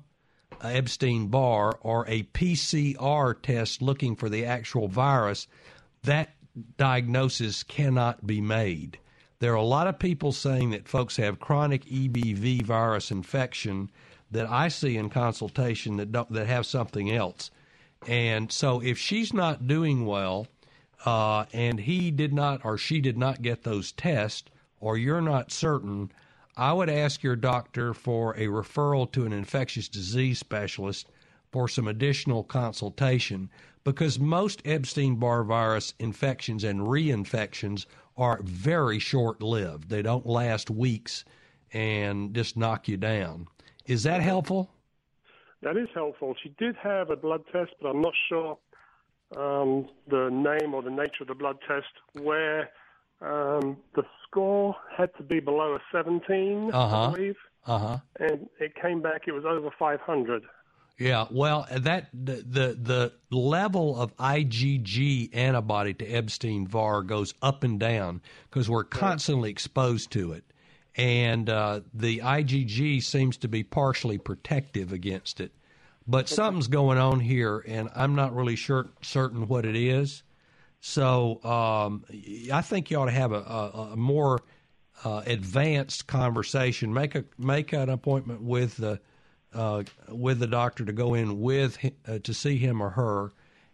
Epstein 0.59 1.27
Barr 1.27 1.77
or 1.81 2.07
a 2.07 2.23
PCR 2.23 3.39
test 3.43 3.83
looking 3.83 4.15
for 4.15 4.27
the 4.27 4.45
actual 4.45 4.87
virus, 4.87 5.47
that 6.01 6.33
diagnosis 6.77 7.63
cannot 7.63 8.25
be 8.25 8.41
made. 8.41 8.99
There 9.39 9.53
are 9.53 9.55
a 9.55 9.63
lot 9.63 9.87
of 9.87 9.99
people 9.99 10.31
saying 10.31 10.69
that 10.71 10.87
folks 10.87 11.17
have 11.17 11.39
chronic 11.39 11.85
EBV 11.85 12.61
virus 12.61 13.09
infection 13.09 13.89
that 14.29 14.49
I 14.49 14.67
see 14.67 14.97
in 14.97 15.09
consultation 15.09 15.97
that 15.97 16.11
don't, 16.11 16.31
that 16.31 16.47
have 16.47 16.65
something 16.65 17.11
else. 17.11 17.51
And 18.07 18.51
so 18.51 18.81
if 18.81 18.97
she's 18.97 19.33
not 19.33 19.67
doing 19.67 20.05
well, 20.05 20.47
uh, 21.05 21.45
and 21.53 21.79
he 21.79 22.11
did 22.11 22.33
not 22.33 22.63
or 22.63 22.77
she 22.77 23.01
did 23.01 23.17
not 23.17 23.41
get 23.41 23.63
those 23.63 23.91
tests, 23.91 24.49
or 24.79 24.97
you're 24.97 25.21
not 25.21 25.51
certain, 25.51 26.11
I 26.57 26.73
would 26.73 26.89
ask 26.89 27.23
your 27.23 27.35
doctor 27.35 27.93
for 27.93 28.33
a 28.35 28.47
referral 28.47 29.11
to 29.13 29.25
an 29.25 29.33
infectious 29.33 29.87
disease 29.87 30.39
specialist 30.39 31.07
for 31.51 31.67
some 31.67 31.87
additional 31.87 32.43
consultation 32.43 33.49
because 33.83 34.19
most 34.19 34.61
Epstein 34.65 35.15
Barr 35.15 35.43
virus 35.43 35.93
infections 35.99 36.63
and 36.63 36.81
reinfections 36.81 37.85
are 38.17 38.39
very 38.43 38.99
short 38.99 39.41
lived. 39.41 39.89
They 39.89 40.01
don't 40.01 40.25
last 40.25 40.69
weeks 40.69 41.23
and 41.73 42.33
just 42.33 42.57
knock 42.57 42.87
you 42.87 42.97
down. 42.97 43.47
Is 43.85 44.03
that 44.03 44.21
helpful? 44.21 44.69
That 45.61 45.77
is 45.77 45.87
helpful. 45.93 46.35
She 46.41 46.49
did 46.57 46.75
have 46.77 47.09
a 47.09 47.15
blood 47.15 47.43
test, 47.51 47.71
but 47.81 47.89
I'm 47.89 48.01
not 48.01 48.13
sure 48.29 48.57
um, 49.37 49.87
the 50.09 50.29
name 50.31 50.73
or 50.73 50.81
the 50.81 50.89
nature 50.91 51.21
of 51.21 51.27
the 51.27 51.35
blood 51.35 51.57
test 51.67 51.87
where 52.23 52.69
um, 53.21 53.77
the 53.95 54.03
score 54.27 54.75
had 54.95 55.15
to 55.17 55.23
be 55.23 55.39
below 55.39 55.75
a 55.75 55.79
17, 55.91 56.71
Uh-huh. 56.73 57.07
I 57.07 57.11
believe, 57.11 57.35
Uh 57.65 57.77
huh. 57.77 57.97
and 58.19 58.49
it 58.59 58.73
came 58.81 59.01
back. 59.01 59.23
It 59.27 59.31
was 59.33 59.45
over 59.45 59.69
500. 59.77 60.43
Yeah, 61.01 61.25
well, 61.31 61.65
that 61.71 62.09
the, 62.13 62.35
the 62.35 62.77
the 63.31 63.35
level 63.35 63.99
of 63.99 64.15
IgG 64.17 65.35
antibody 65.35 65.95
to 65.95 66.05
Epstein 66.05 66.65
Barr 66.65 67.01
goes 67.01 67.33
up 67.41 67.63
and 67.63 67.79
down 67.79 68.21
because 68.47 68.69
we're 68.69 68.83
constantly 68.83 69.49
exposed 69.49 70.11
to 70.11 70.33
it, 70.33 70.43
and 70.95 71.49
uh, 71.49 71.81
the 71.91 72.19
IgG 72.19 73.01
seems 73.01 73.37
to 73.37 73.47
be 73.47 73.63
partially 73.63 74.19
protective 74.19 74.93
against 74.93 75.41
it. 75.41 75.51
But 76.05 76.29
something's 76.29 76.67
going 76.67 76.99
on 76.99 77.19
here, 77.19 77.65
and 77.67 77.89
I'm 77.95 78.13
not 78.13 78.35
really 78.35 78.55
sure 78.55 78.87
certain 79.01 79.47
what 79.47 79.65
it 79.65 79.75
is. 79.75 80.21
So 80.81 81.43
um, 81.43 82.05
I 82.53 82.61
think 82.61 82.91
you 82.91 82.97
ought 82.97 83.05
to 83.05 83.11
have 83.11 83.31
a, 83.31 83.39
a, 83.39 83.89
a 83.93 83.95
more 83.95 84.37
uh, 85.03 85.23
advanced 85.25 86.05
conversation. 86.05 86.93
Make 86.93 87.15
a 87.15 87.25
make 87.39 87.73
an 87.73 87.89
appointment 87.89 88.43
with 88.43 88.77
the 88.77 88.99
uh, 89.53 89.83
with 90.09 90.39
the 90.39 90.47
doctor 90.47 90.85
to 90.85 90.93
go 90.93 91.13
in 91.13 91.41
with 91.41 91.77
uh, 92.07 92.19
to 92.19 92.33
see 92.33 92.57
him 92.57 92.81
or 92.81 92.91
her 92.91 93.31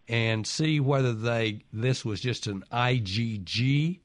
and 0.08 0.48
see 0.48 0.80
whether 0.80 1.14
they 1.14 1.62
this 1.74 2.06
was 2.06 2.20
just 2.20 2.48
an 2.48 2.64
IgG 2.72 4.00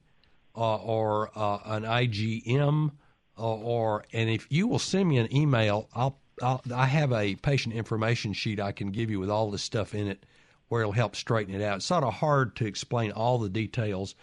uh, 0.55 0.75
or 0.75 1.31
uh, 1.35 1.59
an 1.65 1.83
IgM 1.83 2.91
or, 3.37 3.59
or 3.63 4.05
and 4.13 4.29
if 4.29 4.47
you 4.49 4.67
will 4.67 4.79
send 4.79 5.09
me 5.09 5.17
an 5.17 5.33
email, 5.35 5.87
I'll, 5.93 6.19
I'll 6.41 6.61
I 6.73 6.85
have 6.85 7.11
a 7.11 7.35
patient 7.35 7.75
information 7.75 8.33
sheet 8.33 8.59
I 8.59 8.71
can 8.71 8.91
give 8.91 9.09
you 9.09 9.19
with 9.19 9.29
all 9.29 9.49
this 9.49 9.63
stuff 9.63 9.95
in 9.95 10.07
it 10.07 10.25
where 10.67 10.81
it'll 10.81 10.93
help 10.93 11.15
straighten 11.15 11.53
it 11.53 11.63
out. 11.63 11.77
It's 11.77 11.85
sort 11.85 12.03
of 12.03 12.13
hard 12.13 12.55
to 12.57 12.65
explain 12.65 13.11
all 13.11 13.37
the 13.37 13.49
details 13.49 14.15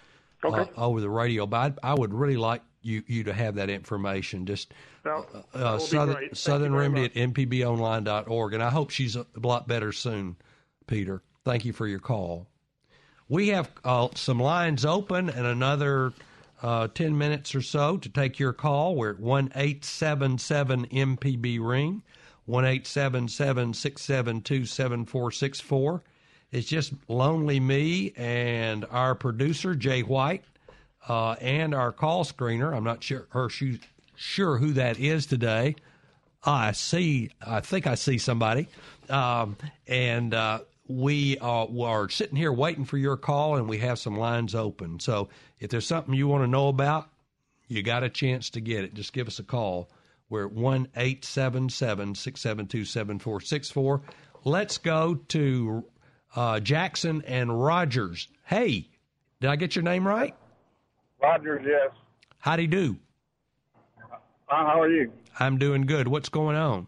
uh, 0.42 0.66
over 0.76 1.00
the 1.00 1.10
radio, 1.10 1.46
but 1.46 1.78
I, 1.82 1.90
I 1.90 1.94
would 1.94 2.12
really 2.12 2.36
like 2.36 2.62
you 2.82 3.02
you 3.06 3.24
to 3.24 3.32
have 3.32 3.54
that 3.56 3.70
information. 3.70 4.46
Just 4.46 4.72
That, 5.02 5.26
uh, 5.54 5.76
be 5.76 5.84
Southern, 5.84 6.34
Southern 6.34 6.74
Remedy 6.74 7.02
much. 7.02 7.16
at 7.16 7.34
mpbonline.org. 7.34 8.54
And 8.54 8.62
I 8.62 8.70
hope 8.70 8.90
she's 8.90 9.16
a 9.16 9.26
lot 9.42 9.68
better 9.68 9.92
soon, 9.92 10.36
Peter. 10.86 11.22
Thank 11.44 11.64
you 11.64 11.72
for 11.72 11.86
your 11.86 11.98
call. 12.00 12.46
We 13.28 13.48
have 13.48 13.70
uh, 13.84 14.08
some 14.14 14.40
lines 14.40 14.84
open 14.84 15.30
and 15.30 15.46
another 15.46 16.12
uh, 16.62 16.88
10 16.88 17.16
minutes 17.16 17.54
or 17.54 17.62
so 17.62 17.96
to 17.96 18.08
take 18.08 18.38
your 18.38 18.52
call. 18.52 18.96
We're 18.96 19.10
at 19.10 19.20
1 19.20 19.52
877 19.54 20.86
MPB 20.86 21.58
Ring, 21.60 22.02
1 22.46 22.84
672 22.84 24.66
7464. 24.66 26.02
It's 26.52 26.66
just 26.66 26.92
Lonely 27.06 27.60
Me 27.60 28.12
and 28.16 28.84
our 28.90 29.14
producer, 29.14 29.76
Jay 29.76 30.02
White, 30.02 30.44
uh, 31.08 31.32
and 31.40 31.74
our 31.74 31.92
call 31.92 32.24
screener. 32.24 32.74
I'm 32.74 32.84
not 32.84 33.02
sure, 33.02 33.26
her, 33.30 33.48
shu- 33.48 33.78
sure 34.14 34.58
who 34.58 34.72
that 34.74 34.98
is 34.98 35.26
today. 35.26 35.76
I 36.44 36.72
see, 36.72 37.30
I 37.46 37.60
think 37.60 37.86
I 37.86 37.94
see 37.94 38.18
somebody. 38.18 38.68
Um, 39.08 39.56
and 39.86 40.32
uh, 40.32 40.60
we 40.88 41.38
are, 41.38 41.68
are 41.82 42.08
sitting 42.08 42.36
here 42.36 42.52
waiting 42.52 42.84
for 42.84 42.96
your 42.96 43.16
call, 43.16 43.56
and 43.56 43.68
we 43.68 43.78
have 43.78 43.98
some 43.98 44.16
lines 44.16 44.54
open. 44.54 45.00
So 45.00 45.28
if 45.58 45.70
there's 45.70 45.86
something 45.86 46.14
you 46.14 46.28
want 46.28 46.44
to 46.44 46.48
know 46.48 46.68
about, 46.68 47.08
you 47.68 47.82
got 47.82 48.02
a 48.02 48.08
chance 48.08 48.50
to 48.50 48.60
get 48.60 48.84
it. 48.84 48.94
Just 48.94 49.12
give 49.12 49.28
us 49.28 49.38
a 49.38 49.44
call. 49.44 49.90
We're 50.28 50.46
at 50.46 50.52
1 50.52 50.88
877 50.96 52.14
672 52.14 52.84
7464. 52.84 54.02
Let's 54.44 54.78
go 54.78 55.16
to 55.28 55.84
uh, 56.34 56.60
Jackson 56.60 57.22
and 57.26 57.62
Rogers. 57.62 58.28
Hey, 58.44 58.88
did 59.40 59.50
I 59.50 59.56
get 59.56 59.76
your 59.76 59.82
name 59.82 60.06
right? 60.06 60.34
Rogers, 61.22 61.62
yes. 61.66 61.90
Howdy 62.38 62.66
do. 62.66 62.96
Fine, 64.48 64.66
how 64.66 64.80
are 64.80 64.88
you? 64.88 65.12
I'm 65.38 65.58
doing 65.58 65.82
good. 65.82 66.08
What's 66.08 66.28
going 66.28 66.56
on? 66.56 66.86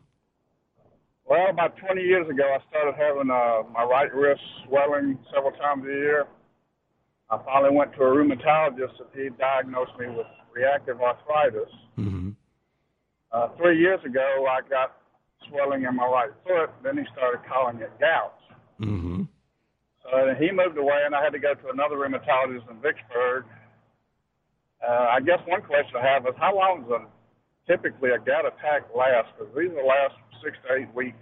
Well, 1.26 1.48
about 1.50 1.76
20 1.76 2.02
years 2.02 2.28
ago, 2.28 2.42
I 2.42 2.58
started 2.68 2.94
having 2.98 3.30
uh, 3.30 3.62
my 3.72 3.84
right 3.84 4.12
wrist 4.14 4.40
swelling 4.66 5.18
several 5.32 5.52
times 5.52 5.84
a 5.84 5.92
year. 5.92 6.26
I 7.30 7.38
finally 7.44 7.74
went 7.74 7.92
to 7.94 8.02
a 8.02 8.04
rheumatologist 8.04 9.00
and 9.00 9.08
he 9.14 9.28
diagnosed 9.38 9.92
me 9.98 10.08
with 10.08 10.26
reactive 10.54 11.00
arthritis. 11.00 11.72
Mm-hmm. 11.98 12.30
Uh, 13.32 13.48
three 13.56 13.78
years 13.78 14.00
ago, 14.04 14.46
I 14.50 14.68
got 14.68 14.96
swelling 15.48 15.84
in 15.84 15.96
my 15.96 16.06
right 16.06 16.30
foot. 16.44 16.70
Then 16.82 16.98
he 16.98 17.04
started 17.12 17.40
calling 17.48 17.78
it 17.78 17.90
gout. 18.00 18.34
Mm-hmm. 18.80 19.22
So 20.02 20.34
he 20.38 20.50
moved 20.50 20.76
away, 20.76 21.00
and 21.06 21.14
I 21.14 21.22
had 21.22 21.32
to 21.32 21.38
go 21.38 21.54
to 21.54 21.68
another 21.70 21.96
rheumatologist 21.96 22.68
in 22.68 22.76
Vicksburg. 22.82 23.44
Uh, 24.86 25.06
I 25.12 25.20
guess 25.20 25.38
one 25.46 25.62
question 25.62 25.96
I 25.96 26.06
have 26.06 26.26
is 26.26 26.34
how 26.38 26.56
long 26.56 26.82
does 26.82 26.90
a, 26.90 27.70
typically 27.70 28.10
a 28.10 28.18
gout 28.18 28.46
attack 28.46 28.88
last? 28.96 29.28
Because 29.38 29.54
these 29.56 29.70
will 29.70 29.86
last 29.86 30.14
six 30.42 30.56
to 30.66 30.74
eight 30.74 30.94
weeks. 30.94 31.16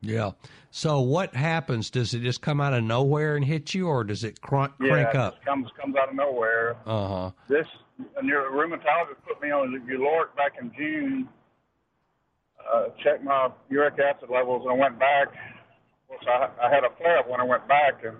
Yeah. 0.00 0.30
So 0.70 1.00
what 1.00 1.34
happens? 1.34 1.90
Does 1.90 2.14
it 2.14 2.20
just 2.20 2.40
come 2.40 2.60
out 2.60 2.72
of 2.72 2.82
nowhere 2.82 3.36
and 3.36 3.44
hit 3.44 3.74
you, 3.74 3.88
or 3.88 4.02
does 4.04 4.24
it 4.24 4.40
crank, 4.40 4.72
yeah, 4.80 5.10
it 5.10 5.16
up? 5.16 5.44
comes 5.44 5.68
comes 5.78 5.94
out 5.96 6.08
of 6.08 6.14
nowhere. 6.14 6.76
Uh 6.86 7.08
huh. 7.08 7.30
This 7.48 7.66
and 8.16 8.26
your 8.26 8.50
rheumatologist 8.50 9.20
put 9.28 9.42
me 9.42 9.50
on 9.50 9.78
Uloric 9.90 10.34
back 10.36 10.52
in 10.60 10.72
June. 10.76 11.28
Uh, 12.72 12.84
checked 13.02 13.24
my 13.24 13.50
uric 13.68 13.98
acid 13.98 14.30
levels 14.30 14.62
and 14.64 14.72
I 14.72 14.74
went 14.74 14.98
back. 14.98 15.28
Which 16.08 16.26
I, 16.26 16.48
I 16.62 16.74
had 16.74 16.82
a 16.82 16.90
flare 16.98 17.18
up 17.18 17.28
when 17.28 17.40
I 17.40 17.44
went 17.44 17.68
back, 17.68 18.02
and 18.04 18.16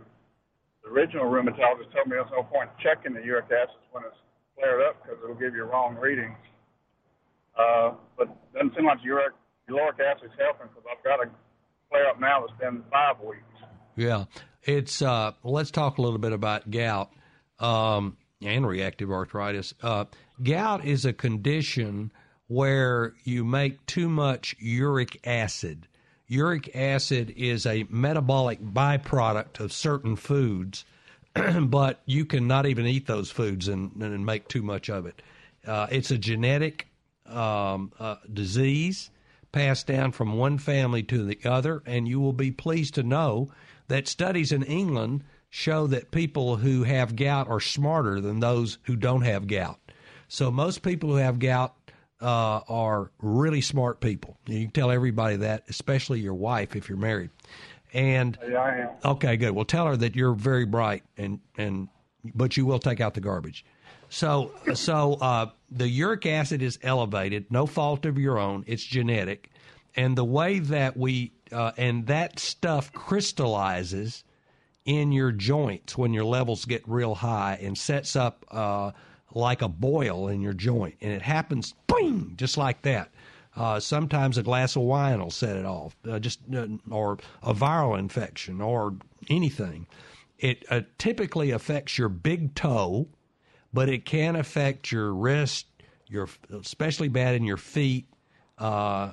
the 0.85 0.91
original 0.91 1.25
rheumatologist 1.25 1.91
told 1.93 2.07
me 2.07 2.15
there's 2.15 2.31
no 2.31 2.45
point 2.45 2.71
checking 2.83 3.15
the 3.15 3.23
uric 3.25 3.47
acids 3.47 3.83
when 3.91 4.05
it's 4.05 4.17
flared 4.61 4.83
up 4.83 5.03
because 5.03 5.19
it'll 5.25 5.37
give 5.37 5.55
you 5.55 5.65
wrong 5.65 5.97
readings. 5.97 6.37
Uh, 7.59 7.93
but 8.17 8.29
it 8.29 8.55
doesn't 8.55 8.75
seem 8.77 8.87
like 8.87 8.99
uric 9.03 9.33
uric 9.69 9.97
acid's 10.01 10.33
helping 10.39 10.69
because 10.69 10.85
I've 10.91 11.03
got 11.05 11.25
a 11.25 11.31
flare 11.89 12.09
up 12.09 12.21
now 12.21 12.45
that's 12.47 12.59
been 12.61 12.83
five 12.91 13.17
weeks. 13.21 13.43
Yeah. 13.97 14.25
It's 14.63 15.01
uh. 15.03 15.33
Let's 15.43 15.71
talk 15.71 15.99
a 15.99 16.03
little 16.03 16.19
bit 16.19 16.33
about 16.33 16.71
gout 16.71 17.11
um, 17.59 18.17
and 18.43 18.67
reactive 18.67 19.11
arthritis. 19.11 19.75
Uh, 19.83 20.05
gout 20.43 20.85
is 20.85 21.05
a 21.05 21.13
condition 21.13 22.13
where 22.49 23.15
you 23.25 23.45
make 23.45 23.85
too 23.87 24.09
much 24.09 24.55
uric 24.59 25.27
acid. 25.27 25.87
Uric 26.29 26.75
acid 26.75 27.33
is 27.37 27.65
a 27.67 27.87
metabolic 27.89 28.61
byproduct 28.61 29.61
of 29.61 29.73
certain 29.73 30.15
foods, 30.15 30.85
but 31.61 32.01
you 32.07 32.25
can 32.25 32.47
not 32.47 32.67
even 32.67 32.87
eat 32.87 33.07
those 33.07 33.31
foods 33.31 33.69
and, 33.69 33.93
and 34.03 34.27
make 34.27 34.49
too 34.49 34.63
much 34.63 34.89
of 34.89 35.07
it. 35.07 35.23
Uh, 35.67 35.87
it's 35.91 36.11
a 36.11 36.19
genetic 36.19 36.89
um, 37.27 37.93
uh, 37.99 38.17
disease 38.33 39.11
passed 39.53 39.87
down 39.87 40.13
from 40.13 40.37
one 40.37 40.59
family 40.59 41.03
to 41.03 41.25
the 41.25 41.39
other, 41.45 41.83
and 41.87 42.07
you 42.07 42.21
will 42.21 42.33
be 42.33 42.51
pleased 42.51 42.95
to 42.95 43.03
know 43.03 43.51
that 43.89 44.07
studies 44.09 44.53
in 44.53 44.63
England 44.63 45.25
show 45.49 45.87
that 45.89 46.13
people 46.13 46.57
who 46.57 46.85
have 46.85 47.17
gout 47.17 47.49
are 47.49 47.61
smarter 47.61 48.21
than 48.21 48.39
those 48.39 48.79
who 48.85 48.95
don't 48.95 49.23
have 49.23 49.49
gout. 49.49 49.79
So 50.29 50.51
most 50.51 50.83
people 50.83 51.11
who 51.11 51.17
have 51.17 51.41
gout 51.41 51.75
uh, 52.21 52.61
are 52.69 53.11
really 53.21 53.61
smart 53.61 54.01
people. 54.01 54.37
You 54.47 54.63
can 54.63 54.71
tell 54.71 54.91
everybody 54.91 55.37
that, 55.37 55.65
especially 55.69 56.21
your 56.21 56.35
wife 56.35 56.77
if 56.77 56.89
you're 56.89 56.99
married. 56.99 57.31
And 57.93 58.39
yeah, 58.49 58.59
I 58.59 58.75
am. 58.77 58.89
okay, 59.05 59.37
good. 59.37 59.53
Well, 59.53 59.65
tell 59.65 59.87
her 59.87 59.97
that 59.97 60.15
you're 60.15 60.35
very 60.35 60.65
bright, 60.65 61.03
and 61.17 61.41
and 61.57 61.89
but 62.35 62.57
you 62.57 62.67
will 62.67 62.79
take 62.79 63.01
out 63.01 63.15
the 63.15 63.21
garbage. 63.21 63.65
So 64.09 64.53
so 64.75 65.15
uh, 65.15 65.51
the 65.71 65.89
uric 65.89 66.27
acid 66.27 66.63
is 66.63 66.79
elevated, 66.83 67.47
no 67.51 67.67
fault 67.67 68.07
of 68.07 68.19
your 68.19 68.39
own. 68.39 68.65
It's 68.67 68.85
genetic, 68.85 69.51
and 69.97 70.17
the 70.17 70.25
way 70.25 70.59
that 70.59 70.97
we 70.97 71.33
uh, 71.53 71.73
and 71.77 72.07
that 72.07 72.39
stuff 72.39 72.93
crystallizes 72.93 74.25
in 74.85 75.13
your 75.13 75.33
joints 75.33 75.97
when 75.97 76.13
your 76.13 76.25
levels 76.25 76.65
get 76.65 76.83
real 76.89 77.15
high 77.15 77.59
and 77.61 77.77
sets 77.77 78.17
up 78.17 78.45
uh, 78.51 78.91
like 79.35 79.63
a 79.63 79.69
boil 79.69 80.29
in 80.29 80.41
your 80.41 80.53
joint, 80.53 80.97
and 81.01 81.13
it 81.13 81.23
happens, 81.23 81.75
boing, 81.89 82.37
just 82.37 82.57
like 82.57 82.83
that. 82.83 83.11
Uh, 83.57 83.81
sometimes 83.81 84.39
a 84.39 84.43
glass 84.43 84.77
of 84.77 84.83
wine 84.83 85.21
will 85.21 85.31
set 85.31 85.57
it 85.57 85.65
off, 85.65 85.97
uh, 86.09 86.19
just 86.19 86.41
uh, 86.55 86.67
or 86.91 87.19
a 87.43 87.53
viral 87.53 87.99
infection 87.99 88.61
or 88.61 88.95
anything. 89.29 89.87
It 90.39 90.65
uh, 90.71 90.83
typically 90.99 91.51
affects 91.51 91.99
your 91.99 92.09
big 92.09 92.55
toe, 92.55 93.09
but 93.73 93.89
it 93.89 94.05
can 94.05 94.37
affect 94.37 94.93
your 94.93 95.13
wrist, 95.13 95.67
your 96.07 96.29
especially 96.53 97.09
bad 97.09 97.35
in 97.35 97.45
your 97.45 97.57
feet, 97.57 98.07
uh, 98.59 99.13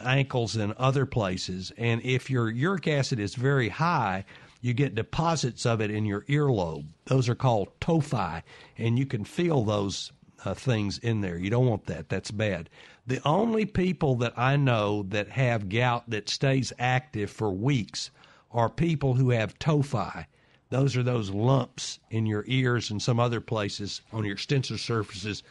ankles, 0.00 0.56
and 0.56 0.72
other 0.72 1.06
places. 1.06 1.70
And 1.76 2.00
if 2.02 2.30
your 2.30 2.50
uric 2.50 2.88
acid 2.88 3.20
is 3.20 3.34
very 3.34 3.68
high, 3.68 4.24
you 4.62 4.72
get 4.72 4.94
deposits 4.94 5.66
of 5.66 5.82
it 5.82 5.90
in 5.90 6.06
your 6.06 6.22
earlobe. 6.22 6.86
Those 7.04 7.28
are 7.28 7.34
called 7.34 7.68
tophi, 7.80 8.42
and 8.78 8.98
you 8.98 9.04
can 9.04 9.24
feel 9.24 9.62
those 9.62 10.10
uh, 10.44 10.54
things 10.54 10.98
in 10.98 11.20
there. 11.20 11.36
You 11.36 11.50
don't 11.50 11.66
want 11.66 11.86
that. 11.86 12.08
That's 12.08 12.30
bad. 12.30 12.70
The 13.06 13.20
only 13.26 13.66
people 13.66 14.14
that 14.16 14.32
I 14.38 14.56
know 14.56 15.02
that 15.08 15.28
have 15.28 15.68
gout 15.68 16.08
that 16.08 16.28
stays 16.30 16.72
active 16.78 17.30
for 17.30 17.50
weeks 17.50 18.10
are 18.50 18.70
people 18.70 19.14
who 19.14 19.30
have 19.30 19.58
tophi. 19.58 20.26
Those 20.70 20.96
are 20.96 21.02
those 21.02 21.28
lumps 21.28 21.98
in 22.10 22.24
your 22.24 22.44
ears 22.46 22.90
and 22.90 23.02
some 23.02 23.20
other 23.20 23.40
places 23.40 24.00
on 24.12 24.24
your 24.24 24.34
extensor 24.34 24.78
surfaces 24.78 25.42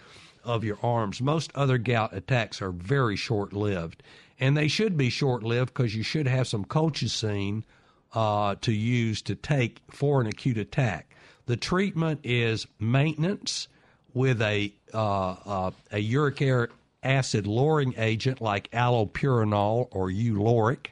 of 0.44 0.64
your 0.64 0.80
arms. 0.82 1.22
Most 1.22 1.52
other 1.54 1.78
gout 1.78 2.14
attacks 2.14 2.62
are 2.62 2.72
very 2.72 3.16
short 3.16 3.54
lived. 3.54 4.02
And 4.40 4.58
they 4.58 4.68
should 4.68 4.98
be 4.98 5.10
short 5.10 5.44
lived 5.44 5.74
because 5.74 5.96
you 5.96 6.04
should 6.04 6.28
have 6.28 6.48
some 6.48 6.66
colchicine 6.66 7.64
uh, 8.14 8.56
to 8.62 8.74
use 8.74 9.22
to 9.22 9.36
take 9.36 9.82
for 9.92 10.22
an 10.22 10.28
acute 10.28 10.58
attack. 10.58 11.16
The 11.46 11.58
treatment 11.58 12.22
is 12.24 12.66
maintenance 12.80 13.68
with 14.14 14.42
a 14.42 14.74
uh, 14.94 15.36
uh, 15.46 15.72
a 15.92 16.00
uric 16.00 16.42
acid 17.04 17.48
lowering 17.48 17.94
agent 17.98 18.42
like 18.42 18.70
allopurinol 18.72 19.88
or 19.92 20.10
Uloric, 20.10 20.88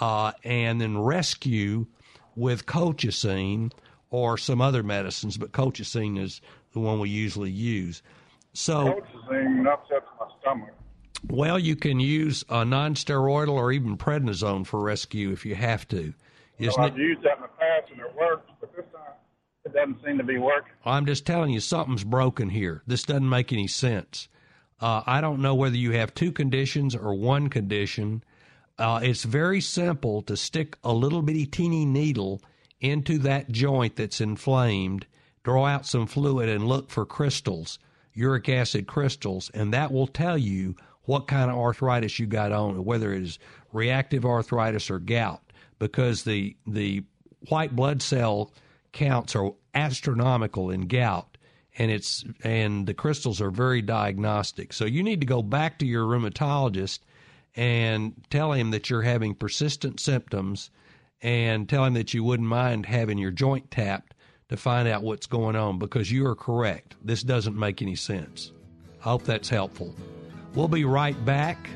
uh, 0.00 0.32
and 0.44 0.80
then 0.80 0.98
rescue 0.98 1.86
with 2.34 2.66
colchicine 2.66 3.72
or 4.10 4.38
some 4.38 4.60
other 4.60 4.82
medicines, 4.82 5.36
but 5.36 5.52
colchicine 5.52 6.18
is 6.18 6.40
the 6.72 6.80
one 6.80 6.98
we 6.98 7.08
usually 7.08 7.50
use. 7.50 8.02
So 8.52 8.72
colchicine 8.84 9.66
upsets 9.66 10.06
my 10.18 10.26
stomach. 10.40 10.74
Well, 11.28 11.58
you 11.58 11.76
can 11.76 12.00
use 12.00 12.42
a 12.48 12.64
nonsteroidal 12.64 13.52
or 13.52 13.72
even 13.72 13.96
prednisone 13.96 14.66
for 14.66 14.80
rescue 14.80 15.30
if 15.30 15.46
you 15.46 15.54
have 15.54 15.86
to. 15.88 16.14
Isn't 16.58 16.78
well, 16.78 16.86
I've 16.86 16.98
it? 16.98 17.02
used 17.02 17.22
that 17.22 17.36
in 17.36 17.42
the 17.42 17.48
past 17.48 17.90
and 17.92 18.00
it 18.00 18.14
works, 18.18 18.50
but 18.60 18.74
this 18.74 18.84
time 18.92 19.14
it 19.64 19.72
doesn't 19.72 20.04
seem 20.04 20.18
to 20.18 20.24
be 20.24 20.38
working. 20.38 20.72
I'm 20.84 21.06
just 21.06 21.24
telling 21.24 21.50
you, 21.50 21.60
something's 21.60 22.04
broken 22.04 22.48
here. 22.50 22.82
This 22.86 23.04
doesn't 23.04 23.28
make 23.28 23.52
any 23.52 23.68
sense. 23.68 24.28
Uh, 24.82 25.02
I 25.06 25.20
don't 25.20 25.40
know 25.40 25.54
whether 25.54 25.76
you 25.76 25.92
have 25.92 26.12
two 26.12 26.32
conditions 26.32 26.96
or 26.96 27.14
one 27.14 27.48
condition. 27.48 28.24
Uh, 28.78 29.00
it's 29.02 29.22
very 29.22 29.60
simple 29.60 30.22
to 30.22 30.36
stick 30.36 30.76
a 30.82 30.92
little 30.92 31.22
bitty 31.22 31.46
teeny 31.46 31.84
needle 31.84 32.42
into 32.80 33.18
that 33.18 33.50
joint 33.50 33.94
that's 33.94 34.20
inflamed, 34.20 35.06
draw 35.44 35.66
out 35.66 35.86
some 35.86 36.06
fluid, 36.06 36.48
and 36.48 36.66
look 36.66 36.90
for 36.90 37.06
crystals, 37.06 37.78
uric 38.12 38.48
acid 38.48 38.88
crystals, 38.88 39.50
and 39.54 39.72
that 39.72 39.92
will 39.92 40.08
tell 40.08 40.36
you 40.36 40.74
what 41.04 41.28
kind 41.28 41.50
of 41.50 41.56
arthritis 41.56 42.18
you 42.18 42.26
got 42.26 42.50
on, 42.50 42.84
whether 42.84 43.12
it 43.12 43.22
is 43.22 43.38
reactive 43.72 44.24
arthritis 44.24 44.90
or 44.90 44.98
gout 44.98 45.42
because 45.78 46.22
the 46.22 46.56
the 46.64 47.02
white 47.48 47.74
blood 47.74 48.00
cell 48.00 48.52
counts 48.92 49.34
are 49.34 49.52
astronomical 49.74 50.70
in 50.70 50.86
gout 50.86 51.31
and 51.78 51.90
it's 51.90 52.24
and 52.42 52.86
the 52.86 52.94
crystals 52.94 53.40
are 53.40 53.50
very 53.50 53.82
diagnostic. 53.82 54.72
So 54.72 54.84
you 54.84 55.02
need 55.02 55.20
to 55.20 55.26
go 55.26 55.42
back 55.42 55.78
to 55.78 55.86
your 55.86 56.04
rheumatologist 56.04 57.00
and 57.54 58.14
tell 58.30 58.52
him 58.52 58.70
that 58.70 58.90
you're 58.90 59.02
having 59.02 59.34
persistent 59.34 60.00
symptoms 60.00 60.70
and 61.20 61.68
tell 61.68 61.84
him 61.84 61.94
that 61.94 62.14
you 62.14 62.24
wouldn't 62.24 62.48
mind 62.48 62.86
having 62.86 63.18
your 63.18 63.30
joint 63.30 63.70
tapped 63.70 64.14
to 64.48 64.56
find 64.56 64.88
out 64.88 65.02
what's 65.02 65.26
going 65.26 65.56
on 65.56 65.78
because 65.78 66.10
you 66.10 66.26
are 66.26 66.34
correct. 66.34 66.96
This 67.02 67.22
doesn't 67.22 67.56
make 67.56 67.80
any 67.80 67.96
sense. 67.96 68.52
I 69.00 69.04
hope 69.04 69.24
that's 69.24 69.48
helpful. 69.48 69.94
We'll 70.54 70.68
be 70.68 70.84
right 70.84 71.22
back. 71.24 71.70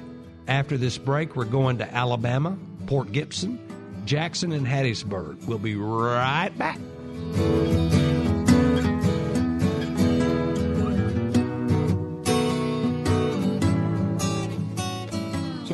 After 0.48 0.76
this 0.76 0.96
break, 0.96 1.34
we're 1.34 1.44
going 1.44 1.78
to 1.78 1.94
Alabama, 1.94 2.56
Port 2.86 3.10
Gibson, 3.12 3.58
Jackson 4.04 4.52
and 4.52 4.66
Hattiesburg. 4.66 5.44
We'll 5.46 5.58
be 5.58 5.74
right 5.74 6.56
back. 6.56 6.78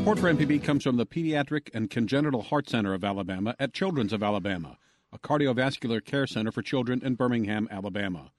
Support 0.02 0.18
for 0.18 0.34
MPB 0.34 0.64
comes 0.64 0.82
from 0.82 0.96
the 0.96 1.06
Pediatric 1.06 1.70
and 1.72 1.88
Congenital 1.88 2.42
Heart 2.42 2.68
Center 2.68 2.92
of 2.92 3.04
Alabama 3.04 3.54
at 3.60 3.72
Children's 3.72 4.12
of 4.12 4.20
Alabama, 4.20 4.76
a 5.12 5.18
cardiovascular 5.20 6.04
care 6.04 6.26
center 6.26 6.50
for 6.50 6.60
children 6.60 7.00
in 7.04 7.14
Birmingham, 7.14 7.68
Alabama. 7.70 8.32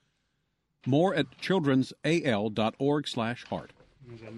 More 0.85 1.15
at 1.15 1.27
childrensal.org/heart. 1.39 3.71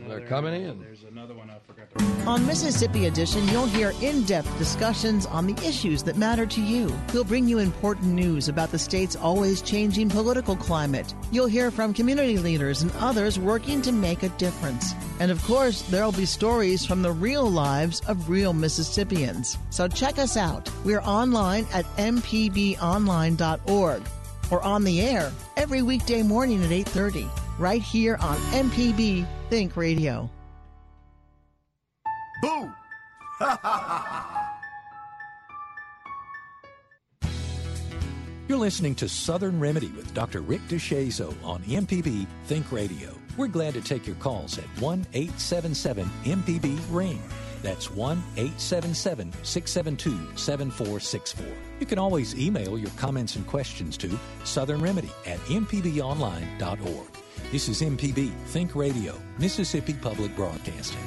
They're 0.07 0.25
uh, 0.25 0.27
coming 0.27 0.61
in. 0.61 0.79
There's 0.79 1.03
another 1.03 1.33
one 1.33 1.49
I 1.49 1.57
forgot 1.65 1.89
to. 1.97 2.05
On 2.25 2.45
Mississippi 2.45 3.07
Edition, 3.07 3.47
you'll 3.47 3.65
hear 3.65 3.93
in 4.01 4.23
depth 4.23 4.55
discussions 4.57 5.25
on 5.25 5.47
the 5.47 5.55
issues 5.65 6.03
that 6.03 6.17
matter 6.17 6.45
to 6.45 6.61
you. 6.61 6.93
We'll 7.13 7.23
bring 7.23 7.47
you 7.47 7.59
important 7.59 8.13
news 8.13 8.47
about 8.47 8.71
the 8.71 8.79
state's 8.79 9.15
always 9.15 9.61
changing 9.61 10.09
political 10.09 10.55
climate. 10.55 11.13
You'll 11.31 11.47
hear 11.47 11.71
from 11.71 11.93
community 11.93 12.37
leaders 12.37 12.81
and 12.81 12.91
others 12.99 13.39
working 13.39 13.81
to 13.83 13.91
make 13.91 14.23
a 14.23 14.29
difference. 14.29 14.93
And 15.19 15.31
of 15.31 15.43
course, 15.43 15.81
there'll 15.83 16.11
be 16.11 16.25
stories 16.25 16.85
from 16.85 17.01
the 17.01 17.11
real 17.11 17.49
lives 17.49 18.01
of 18.01 18.29
real 18.29 18.53
Mississippians. 18.53 19.57
So 19.69 19.87
check 19.87 20.19
us 20.19 20.37
out. 20.37 20.69
We're 20.83 21.01
online 21.01 21.65
at 21.73 21.85
mpbonline.org 21.97 24.03
or 24.51 24.61
on 24.61 24.83
the 24.83 25.01
air 25.01 25.31
every 25.57 25.81
weekday 25.81 26.21
morning 26.21 26.63
at 26.63 26.71
8:30 26.71 27.27
right 27.57 27.81
here 27.81 28.17
on 28.19 28.35
MPB 28.51 29.25
Think 29.49 29.77
Radio. 29.77 30.29
Boo! 32.41 32.71
You're 38.47 38.57
listening 38.57 38.95
to 38.95 39.09
Southern 39.09 39.59
Remedy 39.59 39.89
with 39.89 40.13
Dr. 40.13 40.41
Rick 40.41 40.61
DeShazo 40.67 41.35
on 41.43 41.61
MPB 41.63 42.27
Think 42.45 42.71
Radio. 42.71 43.15
We're 43.37 43.47
glad 43.47 43.73
to 43.73 43.81
take 43.81 44.07
your 44.07 44.15
calls 44.17 44.57
at 44.57 44.65
1 44.79 45.05
877 45.13 46.09
MPB 46.23 46.79
Ring. 46.89 47.21
That's 47.61 47.91
1 47.91 48.17
877 48.37 49.33
672 49.43 50.37
7464. 50.37 51.45
You 51.79 51.85
can 51.85 51.99
always 51.99 52.35
email 52.35 52.77
your 52.77 52.91
comments 52.91 53.35
and 53.35 53.45
questions 53.47 53.97
to 53.97 54.17
Southern 54.43 54.79
Remedy 54.79 55.09
at 55.25 55.39
mpbonline.org. 55.39 57.14
This 57.51 57.69
is 57.69 57.81
MPB 57.81 58.33
Think 58.47 58.75
Radio, 58.75 59.17
Mississippi 59.37 59.93
Public 59.93 60.35
Broadcasting. 60.35 60.99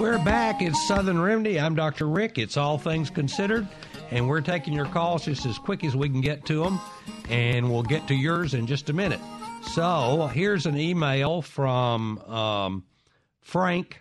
We're 0.00 0.22
back. 0.24 0.62
It's 0.62 0.86
Southern 0.86 1.20
Remedy. 1.20 1.58
I'm 1.58 1.74
Dr. 1.74 2.08
Rick. 2.08 2.38
It's 2.38 2.56
All 2.56 2.78
Things 2.78 3.10
Considered. 3.10 3.66
And 4.10 4.28
we're 4.28 4.40
taking 4.40 4.72
your 4.72 4.86
calls 4.86 5.24
just 5.24 5.44
as 5.46 5.58
quick 5.58 5.82
as 5.84 5.96
we 5.96 6.08
can 6.08 6.20
get 6.20 6.44
to 6.46 6.62
them. 6.62 6.80
And 7.28 7.70
we'll 7.70 7.82
get 7.82 8.06
to 8.08 8.14
yours 8.14 8.54
in 8.54 8.66
just 8.66 8.90
a 8.90 8.92
minute. 8.92 9.20
So 9.72 10.28
here's 10.32 10.66
an 10.66 10.78
email 10.78 11.42
from 11.42 12.18
um, 12.20 12.84
Frank. 13.40 14.00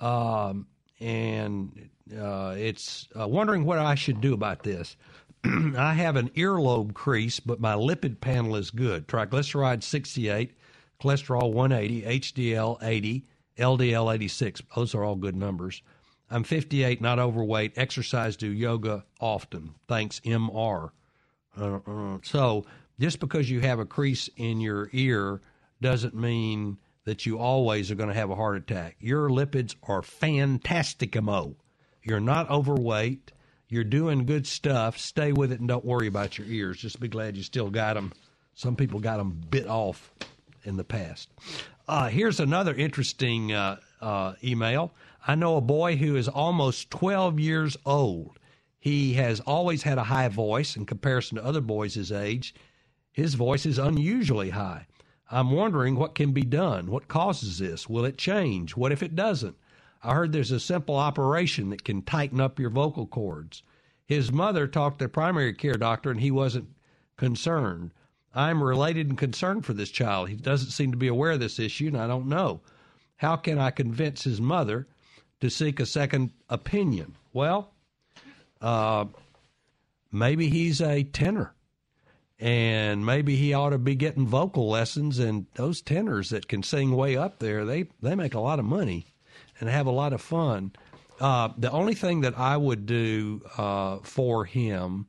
Um, 0.00 0.66
and 1.00 1.90
uh, 2.18 2.54
it's 2.56 3.08
uh, 3.18 3.28
wondering 3.28 3.64
what 3.64 3.78
I 3.78 3.94
should 3.94 4.20
do 4.20 4.34
about 4.34 4.62
this. 4.62 4.96
I 5.76 5.94
have 5.94 6.16
an 6.16 6.30
earlobe 6.30 6.94
crease, 6.94 7.40
but 7.40 7.60
my 7.60 7.74
lipid 7.74 8.20
panel 8.20 8.56
is 8.56 8.70
good. 8.70 9.08
Triglyceride 9.08 9.82
68, 9.82 10.54
cholesterol 11.00 11.52
180, 11.52 12.02
HDL 12.02 12.78
80, 12.82 13.24
LDL 13.58 14.14
86. 14.14 14.62
Those 14.74 14.94
are 14.94 15.04
all 15.04 15.16
good 15.16 15.36
numbers. 15.36 15.82
I'm 16.30 16.44
58, 16.44 17.00
not 17.00 17.18
overweight, 17.18 17.72
exercise, 17.76 18.36
do 18.36 18.52
yoga 18.52 19.04
often. 19.20 19.74
Thanks, 19.88 20.20
MR. 20.20 20.90
Uh, 21.58 21.78
uh, 21.86 22.18
so 22.22 22.64
just 23.00 23.18
because 23.18 23.50
you 23.50 23.60
have 23.60 23.80
a 23.80 23.86
crease 23.86 24.28
in 24.36 24.60
your 24.60 24.88
ear 24.92 25.40
doesn't 25.80 26.14
mean 26.14 26.76
that 27.04 27.26
you 27.26 27.38
always 27.38 27.90
are 27.90 27.96
going 27.96 28.08
to 28.08 28.14
have 28.14 28.30
a 28.30 28.36
heart 28.36 28.56
attack. 28.56 28.96
Your 29.00 29.28
lipids 29.28 29.74
are 29.82 30.02
fantasticamo. 30.02 31.56
You're 32.02 32.20
not 32.20 32.50
overweight. 32.50 33.32
You're 33.70 33.84
doing 33.84 34.26
good 34.26 34.48
stuff. 34.48 34.98
Stay 34.98 35.32
with 35.32 35.52
it 35.52 35.60
and 35.60 35.68
don't 35.68 35.84
worry 35.84 36.08
about 36.08 36.36
your 36.36 36.46
ears. 36.48 36.78
Just 36.78 36.98
be 36.98 37.06
glad 37.06 37.36
you 37.36 37.44
still 37.44 37.70
got 37.70 37.94
them. 37.94 38.12
Some 38.54 38.74
people 38.74 38.98
got 38.98 39.18
them 39.18 39.40
bit 39.48 39.68
off 39.68 40.12
in 40.64 40.76
the 40.76 40.82
past. 40.82 41.30
Uh, 41.86 42.08
here's 42.08 42.40
another 42.40 42.74
interesting 42.74 43.52
uh, 43.52 43.76
uh, 44.00 44.34
email. 44.42 44.92
I 45.26 45.36
know 45.36 45.56
a 45.56 45.60
boy 45.60 45.96
who 45.96 46.16
is 46.16 46.26
almost 46.26 46.90
12 46.90 47.38
years 47.38 47.76
old. 47.86 48.40
He 48.80 49.14
has 49.14 49.38
always 49.38 49.84
had 49.84 49.98
a 49.98 50.04
high 50.04 50.28
voice 50.28 50.74
in 50.76 50.84
comparison 50.84 51.36
to 51.36 51.44
other 51.44 51.60
boys 51.60 51.94
his 51.94 52.10
age. 52.10 52.54
His 53.12 53.34
voice 53.34 53.66
is 53.66 53.78
unusually 53.78 54.50
high. 54.50 54.86
I'm 55.30 55.52
wondering 55.52 55.94
what 55.94 56.16
can 56.16 56.32
be 56.32 56.42
done. 56.42 56.90
What 56.90 57.06
causes 57.06 57.58
this? 57.58 57.88
Will 57.88 58.04
it 58.04 58.18
change? 58.18 58.76
What 58.76 58.90
if 58.90 59.00
it 59.00 59.14
doesn't? 59.14 59.56
I 60.02 60.14
heard 60.14 60.32
there's 60.32 60.50
a 60.50 60.60
simple 60.60 60.96
operation 60.96 61.70
that 61.70 61.84
can 61.84 62.02
tighten 62.02 62.40
up 62.40 62.58
your 62.58 62.70
vocal 62.70 63.06
cords. 63.06 63.62
His 64.06 64.32
mother 64.32 64.66
talked 64.66 64.98
to 64.98 65.04
the 65.04 65.08
primary 65.10 65.52
care 65.52 65.74
doctor 65.74 66.10
and 66.10 66.20
he 66.20 66.30
wasn't 66.30 66.68
concerned. 67.16 67.92
I'm 68.34 68.62
related 68.62 69.08
and 69.08 69.18
concerned 69.18 69.66
for 69.66 69.74
this 69.74 69.90
child. 69.90 70.28
He 70.28 70.36
doesn't 70.36 70.70
seem 70.70 70.90
to 70.92 70.96
be 70.96 71.08
aware 71.08 71.32
of 71.32 71.40
this 71.40 71.58
issue, 71.58 71.88
and 71.88 71.98
I 71.98 72.06
don't 72.06 72.28
know. 72.28 72.60
How 73.16 73.36
can 73.36 73.58
I 73.58 73.70
convince 73.70 74.24
his 74.24 74.40
mother 74.40 74.86
to 75.40 75.50
seek 75.50 75.80
a 75.80 75.86
second 75.86 76.30
opinion? 76.48 77.16
Well, 77.32 77.74
uh, 78.60 79.06
maybe 80.10 80.48
he's 80.48 80.80
a 80.80 81.02
tenor, 81.02 81.54
and 82.38 83.04
maybe 83.04 83.36
he 83.36 83.52
ought 83.52 83.70
to 83.70 83.78
be 83.78 83.96
getting 83.96 84.26
vocal 84.26 84.68
lessons. 84.68 85.18
And 85.18 85.46
those 85.54 85.82
tenors 85.82 86.30
that 86.30 86.48
can 86.48 86.62
sing 86.62 86.92
way 86.96 87.16
up 87.16 87.40
there, 87.40 87.64
they 87.64 87.88
they 88.00 88.14
make 88.14 88.34
a 88.34 88.40
lot 88.40 88.60
of 88.60 88.64
money 88.64 89.06
and 89.60 89.68
have 89.68 89.86
a 89.86 89.92
lot 89.92 90.12
of 90.12 90.20
fun. 90.20 90.72
Uh, 91.20 91.50
the 91.56 91.70
only 91.70 91.94
thing 91.94 92.22
that 92.22 92.38
I 92.38 92.56
would 92.56 92.86
do 92.86 93.42
uh, 93.58 93.98
for 93.98 94.46
him 94.46 95.06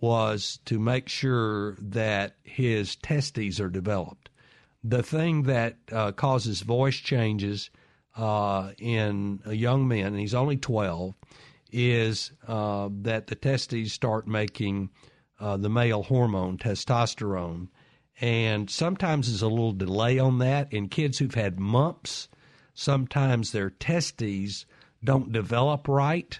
was 0.00 0.58
to 0.64 0.80
make 0.80 1.08
sure 1.08 1.76
that 1.80 2.36
his 2.42 2.96
testes 2.96 3.60
are 3.60 3.70
developed. 3.70 4.28
The 4.82 5.04
thing 5.04 5.44
that 5.44 5.76
uh, 5.92 6.10
causes 6.10 6.62
voice 6.62 6.96
changes 6.96 7.70
uh, 8.16 8.72
in 8.78 9.40
young 9.46 9.86
man, 9.86 10.06
and 10.06 10.18
he's 10.18 10.34
only 10.34 10.56
12, 10.56 11.14
is 11.70 12.32
uh, 12.48 12.88
that 13.02 13.28
the 13.28 13.36
testes 13.36 13.92
start 13.92 14.26
making 14.26 14.90
uh, 15.38 15.56
the 15.56 15.70
male 15.70 16.02
hormone, 16.02 16.58
testosterone. 16.58 17.68
And 18.20 18.68
sometimes 18.68 19.28
there's 19.28 19.42
a 19.42 19.48
little 19.48 19.72
delay 19.72 20.18
on 20.18 20.38
that. 20.38 20.72
In 20.72 20.88
kids 20.88 21.18
who've 21.18 21.34
had 21.34 21.58
mumps, 21.58 22.28
sometimes 22.74 23.52
their 23.52 23.70
testes 23.70 24.66
don't 25.04 25.32
develop 25.32 25.88
right 25.88 26.38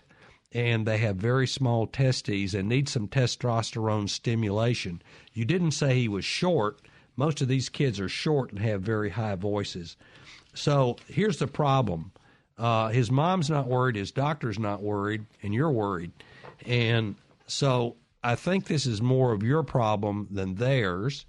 and 0.54 0.86
they 0.86 0.98
have 0.98 1.16
very 1.16 1.46
small 1.46 1.86
testes 1.86 2.54
and 2.54 2.68
need 2.68 2.88
some 2.88 3.08
testosterone 3.08 4.08
stimulation. 4.08 5.02
You 5.32 5.44
didn't 5.44 5.70
say 5.72 5.94
he 5.94 6.08
was 6.08 6.24
short. 6.24 6.80
Most 7.16 7.40
of 7.40 7.48
these 7.48 7.68
kids 7.68 7.98
are 8.00 8.08
short 8.08 8.50
and 8.50 8.58
have 8.60 8.82
very 8.82 9.10
high 9.10 9.34
voices. 9.34 9.96
So 10.54 10.96
here's 11.08 11.38
the 11.38 11.46
problem. 11.46 12.12
Uh, 12.58 12.88
his 12.88 13.10
mom's 13.10 13.48
not 13.48 13.66
worried, 13.66 13.96
his 13.96 14.12
doctor's 14.12 14.58
not 14.58 14.82
worried, 14.82 15.24
and 15.42 15.54
you're 15.54 15.70
worried. 15.70 16.12
And 16.66 17.16
so 17.46 17.96
I 18.22 18.34
think 18.34 18.66
this 18.66 18.86
is 18.86 19.00
more 19.00 19.32
of 19.32 19.42
your 19.42 19.62
problem 19.62 20.28
than 20.30 20.56
theirs. 20.56 21.24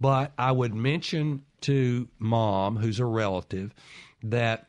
But 0.00 0.32
I 0.38 0.52
would 0.52 0.74
mention 0.74 1.42
to 1.62 2.08
mom, 2.18 2.76
who's 2.76 3.00
a 3.00 3.04
relative, 3.04 3.74
that 4.24 4.68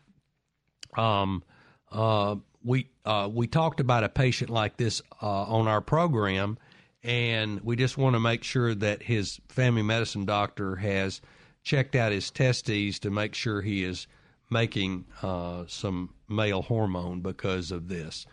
um, 0.98 1.44
uh, 1.92 2.36
we 2.64 2.90
uh, 3.06 3.30
we 3.32 3.48
talked 3.48 3.80
about 3.80 4.04
a 4.04 4.10
patient 4.10 4.50
like 4.50 4.78
this 4.78 5.02
uh, 5.22 5.44
on 5.44 5.68
our 5.68 5.82
program, 5.82 6.58
and 7.04 7.62
we 7.62 7.76
just 7.76 7.98
want 7.98 8.16
to 8.16 8.20
make 8.20 8.44
sure 8.44 8.76
that 8.76 9.04
his 9.04 9.40
family 9.50 9.82
medicine 9.82 10.26
doctor 10.26 10.76
has 10.76 11.22
checked 11.64 11.96
out 11.96 12.12
his 12.12 12.30
testes 12.32 13.00
to 13.00 13.10
make 13.10 13.36
sure 13.36 13.62
he 13.62 13.84
is 13.84 14.08
making 14.50 15.06
uh, 15.22 15.64
some 15.68 16.14
male 16.28 16.62
hormone 16.62 17.22
because 17.22 17.72
of 17.72 17.88
this. 17.88 18.26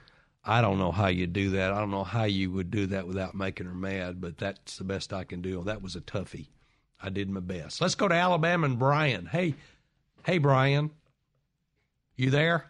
I 0.44 0.62
don't 0.62 0.78
know 0.78 0.92
how 0.92 1.08
you 1.08 1.26
do 1.26 1.50
that. 1.50 1.72
I 1.72 1.78
don't 1.78 1.90
know 1.90 2.04
how 2.04 2.24
you 2.24 2.50
would 2.52 2.70
do 2.70 2.86
that 2.86 3.06
without 3.06 3.34
making 3.34 3.66
her 3.66 3.74
mad, 3.74 4.20
but 4.20 4.38
that's 4.38 4.78
the 4.78 4.84
best 4.84 5.12
I 5.12 5.24
can 5.24 5.42
do. 5.42 5.62
That 5.62 5.82
was 5.82 5.94
a 5.94 6.00
toughie. 6.00 6.48
I 7.00 7.10
did 7.10 7.28
my 7.28 7.40
best. 7.40 7.80
Let's 7.80 7.94
go 7.94 8.08
to 8.08 8.14
Alabama 8.14 8.66
and 8.66 8.78
Brian. 8.78 9.26
Hey, 9.26 9.54
hey, 10.24 10.38
Brian, 10.38 10.90
you 12.18 12.30
there? 12.30 12.66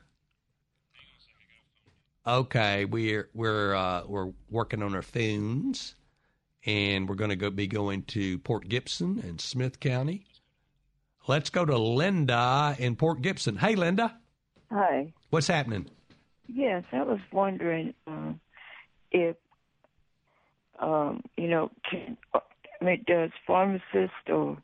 Okay, 2.27 2.85
we're 2.85 3.31
we're 3.33 3.75
uh, 3.75 4.03
we're 4.07 4.31
working 4.51 4.83
on 4.83 4.95
our 4.95 5.03
phones, 5.03 5.95
and 6.67 7.09
we're 7.09 7.15
going 7.15 7.31
to 7.31 7.37
go 7.37 7.49
be 7.51 7.67
going 7.67 8.03
to 8.03 8.39
Port 8.39 8.69
Gibson 8.69 9.21
and 9.27 9.41
Smith 9.41 9.81
County. 9.81 10.27
Let's 11.27 11.49
go 11.49 11.65
to 11.65 11.77
Linda 11.77 12.77
in 12.79 12.97
Port 12.97 13.23
Gibson. 13.23 13.57
Hey, 13.57 13.75
Linda. 13.75 14.19
Hi. 14.71 15.13
What's 15.31 15.47
happening? 15.47 15.87
Yes, 16.47 16.85
I 16.93 17.03
was 17.03 17.21
wondering 17.33 17.95
um, 18.07 18.41
if 19.11 19.37
um, 20.79 21.23
you 21.39 21.49
know, 21.49 21.71
can, 21.91 22.19
I 22.35 22.85
mean, 22.85 23.05
does 23.07 23.31
pharmacist 23.47 24.29
or 24.29 24.59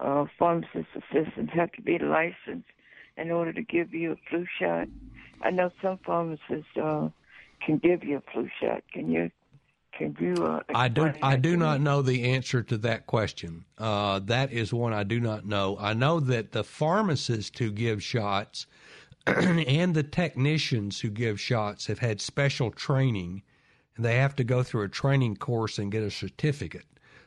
uh, 0.00 0.24
pharmacist 0.36 0.88
assistants 0.96 1.52
have 1.54 1.70
to 1.72 1.82
be 1.82 1.98
licensed 1.98 2.68
in 3.16 3.30
order 3.30 3.52
to 3.52 3.62
give 3.62 3.94
you 3.94 4.12
a 4.12 4.16
flu 4.28 4.46
shot? 4.58 4.88
I 5.42 5.50
know 5.50 5.70
some 5.82 5.98
pharmacists 6.04 6.76
uh, 6.80 7.08
can 7.64 7.78
give 7.78 8.04
you 8.04 8.18
a 8.18 8.32
flu 8.32 8.48
shot. 8.60 8.82
Can 8.92 9.10
you? 9.10 9.30
Can 9.96 10.16
you? 10.18 10.34
Uh, 10.34 10.60
I 10.74 10.88
do. 10.88 11.12
I 11.22 11.36
do 11.36 11.56
not 11.56 11.80
know 11.80 12.02
the 12.02 12.24
answer 12.24 12.62
to 12.62 12.78
that 12.78 13.06
question. 13.06 13.64
Uh, 13.78 14.20
that 14.20 14.52
is 14.52 14.72
one 14.72 14.92
I 14.92 15.04
do 15.04 15.20
not 15.20 15.46
know. 15.46 15.76
I 15.78 15.94
know 15.94 16.18
that 16.20 16.52
the 16.52 16.64
pharmacists 16.64 17.58
who 17.58 17.70
give 17.70 18.02
shots 18.02 18.66
and 19.26 19.94
the 19.94 20.02
technicians 20.02 21.00
who 21.00 21.10
give 21.10 21.40
shots 21.40 21.86
have 21.86 22.00
had 22.00 22.20
special 22.20 22.70
training, 22.70 23.42
and 23.96 24.04
they 24.04 24.16
have 24.16 24.34
to 24.36 24.44
go 24.44 24.62
through 24.62 24.82
a 24.82 24.88
training 24.88 25.36
course 25.36 25.78
and 25.78 25.92
get 25.92 26.02
a 26.02 26.10
certificate. 26.10 26.86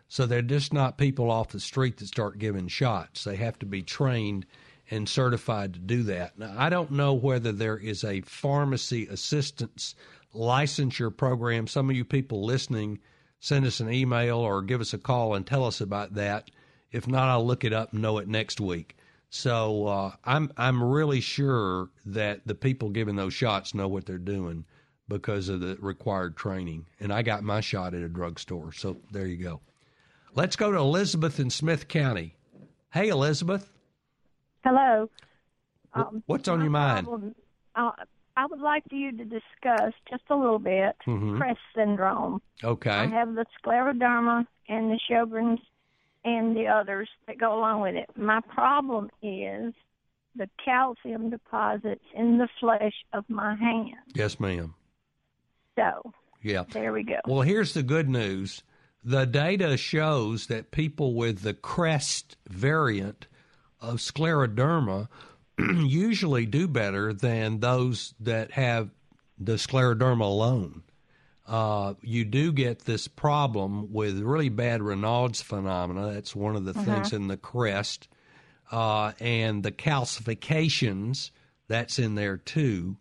So 0.10 0.26
they're 0.26 0.42
just 0.42 0.74
not 0.74 0.98
people 0.98 1.30
off 1.30 1.50
the 1.50 1.60
street 1.60 1.98
that 1.98 2.08
start 2.08 2.40
giving 2.40 2.68
shots. 2.68 3.24
They 3.24 3.36
have 3.38 3.60
to 3.60 3.66
be 3.66 3.82
trained 3.82 4.46
and 4.90 5.08
certified 5.08 5.74
to 5.74 5.80
do 5.80 6.04
that. 6.04 6.38
Now, 6.38 6.56
I 6.58 6.70
don't 6.70 6.92
know 6.92 7.14
whether 7.14 7.52
there 7.52 7.78
is 7.78 8.04
a 8.04 8.22
pharmacy 8.22 9.08
assistance 9.08 9.96
licensure 10.34 11.16
program. 11.16 11.68
Some 11.68 11.90
of 11.90 11.96
you 11.96 12.06
people 12.06 12.46
listening, 12.46 13.00
send 13.40 13.66
us 13.66 13.80
an 13.80 13.92
email 13.92 14.38
or 14.38 14.62
give 14.62 14.82
us 14.82 14.94
a 14.94 14.98
call 14.98 15.36
and 15.36 15.46
tell 15.46 15.66
us 15.66 15.82
about 15.82 16.14
that. 16.16 16.50
If 16.92 17.08
not, 17.08 17.30
I'll 17.30 17.46
look 17.46 17.64
it 17.64 17.74
up 17.74 17.94
and 17.94 18.02
know 18.02 18.18
it 18.18 18.28
next 18.28 18.60
week. 18.60 18.96
So 19.30 19.88
uh, 19.88 20.12
I'm 20.24 20.52
I'm 20.56 20.82
really 20.82 21.20
sure 21.20 21.90
that 22.06 22.48
the 22.48 22.56
people 22.56 22.90
giving 22.90 23.18
those 23.18 23.34
shots 23.34 23.74
know 23.74 23.88
what 23.88 24.06
they're 24.06 24.18
doing 24.18 24.64
because 25.10 25.50
of 25.50 25.60
the 25.60 25.78
required 25.82 26.38
training. 26.38 26.86
And 27.00 27.12
I 27.12 27.24
got 27.24 27.44
my 27.44 27.60
shot 27.60 27.94
at 27.94 28.02
a 28.02 28.10
drugstore. 28.10 28.72
So 28.72 28.98
there 29.12 29.26
you 29.26 29.38
go. 29.38 29.62
Let's 30.34 30.56
go 30.56 30.72
to 30.72 30.78
Elizabeth 30.78 31.40
in 31.40 31.50
Smith 31.50 31.88
County. 31.88 32.36
Hey, 32.92 33.10
Elizabeth. 33.10 33.70
Hello. 34.64 35.10
Um, 35.94 36.24
What's 36.26 36.48
on 36.48 36.62
your 36.62 36.70
mind? 36.70 37.08
Problem, 37.08 37.36
uh, 37.76 37.92
I 38.36 38.46
would 38.46 38.60
like 38.60 38.84
for 38.90 38.96
you 38.96 39.12
to 39.18 39.24
discuss 39.24 39.94
just 40.10 40.24
a 40.30 40.36
little 40.36 40.60
bit 40.60 40.96
Mhm. 41.06 41.38
Crest 41.38 41.60
syndrome. 41.74 42.42
Okay. 42.64 42.92
I 42.92 43.06
have 43.08 43.34
the 43.36 43.46
scleroderma 43.60 44.46
and 44.68 44.92
the 44.92 45.00
Sjogren's 45.10 45.62
and 46.24 46.56
the 46.56 46.68
others 46.68 47.10
that 47.26 47.38
go 47.38 47.58
along 47.58 47.82
with 47.82 47.96
it. 47.96 48.10
My 48.18 48.42
problem 48.42 49.10
is 49.22 49.74
the 50.36 50.50
calcium 50.64 51.30
deposits 51.30 52.04
in 52.14 52.38
the 52.38 52.48
flesh 52.60 52.94
of 53.14 53.28
my 53.30 53.56
hand. 53.56 53.96
Yes, 54.14 54.40
ma'am. 54.40 54.76
So 55.76 56.14
Yeah. 56.42 56.64
there 56.70 56.92
we 56.94 57.04
go. 57.04 57.20
Well, 57.26 57.42
here's 57.42 57.74
the 57.74 57.84
good 57.84 58.10
news. 58.10 58.64
The 59.04 59.26
data 59.26 59.78
shows 59.78 60.48
that 60.48 60.72
people 60.72 61.16
with 61.16 61.42
the 61.42 61.54
crest 61.54 62.36
variant 62.48 63.28
of 63.80 63.96
scleroderma 63.98 65.08
usually 65.60 66.46
do 66.46 66.68
better 66.68 67.14
than 67.14 67.60
those 67.60 68.14
that 68.20 68.52
have 68.52 68.90
the 69.40 69.54
scleroderma 69.54 70.22
alone. 70.22 70.84
Uh, 71.46 71.94
you 72.02 72.26
do 72.26 72.52
get 72.52 72.80
this 72.80 73.08
problem 73.08 73.94
with 73.94 74.20
really 74.20 74.50
bad 74.50 74.82
Raynaud's 74.82 75.42
phenomena. 75.42 76.12
That's 76.14 76.36
one 76.36 76.56
of 76.56 76.66
the 76.66 76.74
Mhm. 76.74 76.84
things 76.84 77.14
in 77.14 77.28
the 77.28 77.38
crest, 77.38 78.08
uh, 78.72 79.14
and 79.20 79.64
the 79.64 79.72
calcifications. 79.72 81.32
That's 81.70 82.00
in 82.00 82.16
there 82.16 82.38
too, 82.38 82.98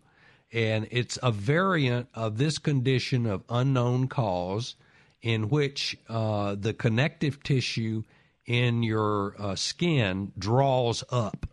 and 0.52 0.86
it's 0.90 1.18
a 1.22 1.30
variant 1.32 2.08
of 2.14 2.38
this 2.38 2.58
condition 2.58 3.26
of 3.26 3.44
unknown 3.48 4.08
cause, 4.08 4.76
in 5.22 5.48
which 5.48 5.96
uh, 6.08 6.54
the 6.54 6.72
connective 6.72 7.42
tissue 7.42 8.02
in 8.46 8.82
your 8.82 9.34
uh, 9.38 9.54
skin 9.54 10.32
draws 10.38 11.04
up 11.10 11.46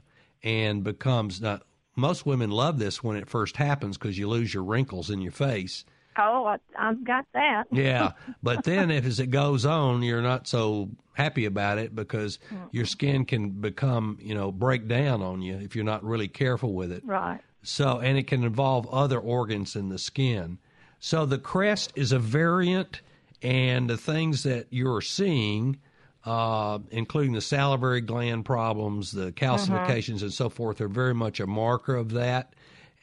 and 0.43 0.83
becomes 0.83 1.41
not. 1.41 1.63
Most 1.95 2.25
women 2.25 2.49
love 2.49 2.79
this 2.79 3.03
when 3.03 3.17
it 3.17 3.29
first 3.29 3.57
happens 3.57 3.97
because 3.97 4.17
you 4.17 4.27
lose 4.27 4.51
your 4.51 4.63
wrinkles 4.63 5.11
in 5.11 5.21
your 5.21 5.31
face. 5.31 5.85
Oh, 6.17 6.45
I, 6.45 6.57
I've 6.77 7.03
got 7.03 7.25
that. 7.33 7.65
Yeah, 7.71 8.13
but 8.43 8.63
then 8.63 8.91
if 8.91 9.05
as 9.05 9.19
it 9.19 9.27
goes 9.27 9.65
on, 9.65 10.01
you're 10.01 10.21
not 10.21 10.47
so 10.47 10.89
happy 11.13 11.45
about 11.45 11.77
it 11.77 11.95
because 11.95 12.39
your 12.71 12.85
skin 12.85 13.25
can 13.25 13.49
become, 13.49 14.17
you 14.21 14.33
know, 14.33 14.51
break 14.51 14.87
down 14.87 15.21
on 15.21 15.41
you 15.41 15.55
if 15.55 15.75
you're 15.75 15.85
not 15.85 16.03
really 16.03 16.27
careful 16.27 16.73
with 16.73 16.91
it. 16.91 17.05
Right. 17.05 17.39
So, 17.61 17.99
and 17.99 18.17
it 18.17 18.27
can 18.27 18.43
involve 18.43 18.87
other 18.87 19.19
organs 19.19 19.75
in 19.75 19.89
the 19.89 19.99
skin. 19.99 20.57
So 20.99 21.25
the 21.25 21.37
crest 21.37 21.93
is 21.95 22.11
a 22.11 22.19
variant, 22.19 23.01
and 23.41 23.89
the 23.89 23.97
things 23.97 24.43
that 24.43 24.67
you're 24.69 25.01
seeing, 25.01 25.79
uh, 26.25 26.79
including 26.91 27.33
the 27.33 27.41
salivary 27.41 28.01
gland 28.01 28.45
problems, 28.45 29.11
the 29.11 29.31
calcifications, 29.33 30.21
and 30.21 30.33
so 30.33 30.49
forth, 30.49 30.79
are 30.81 30.87
very 30.87 31.13
much 31.13 31.39
a 31.39 31.47
marker 31.47 31.95
of 31.95 32.11
that. 32.11 32.53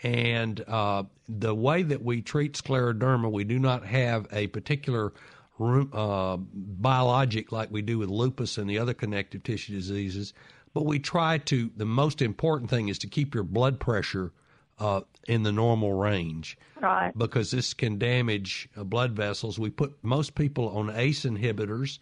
And 0.03 0.65
uh, 0.67 1.05
the 1.29 1.55
way 1.55 1.83
that 1.83 2.03
we 2.03 2.23
treat 2.23 2.55
scleroderma, 2.55 3.31
we 3.31 3.45
do 3.45 3.59
not 3.59 3.85
have 3.85 4.27
a 4.33 4.47
particular 4.49 5.13
uh, 5.61 6.39
biologic 6.39 7.53
like 7.53 7.71
we 7.71 7.83
do 7.83 7.99
with 7.99 8.09
lupus 8.09 8.57
and 8.57 8.69
the 8.69 8.79
other 8.79 8.95
connective 8.95 9.43
tissue 9.43 9.75
diseases, 9.75 10.33
but 10.73 10.87
we 10.87 10.99
try 10.99 11.37
to. 11.39 11.71
The 11.77 11.85
most 11.85 12.23
important 12.23 12.71
thing 12.71 12.89
is 12.89 12.99
to 13.01 13.07
keep 13.07 13.35
your 13.35 13.45
blood 13.45 13.79
pressure 13.79 14.33
uh, 14.79 15.03
in 15.29 15.43
the 15.43 15.53
normal 15.53 15.93
range 15.93 16.57
Right. 16.81 17.13
because 17.19 17.51
this 17.51 17.75
can 17.75 17.99
damage 17.99 18.71
uh, 18.75 18.85
blood 18.85 19.13
vessels. 19.13 19.59
We 19.59 19.69
put 19.69 19.93
most 20.03 20.35
people 20.35 20.71
on 20.71 20.91
ACE 20.97 21.25
inhibitors, 21.27 21.99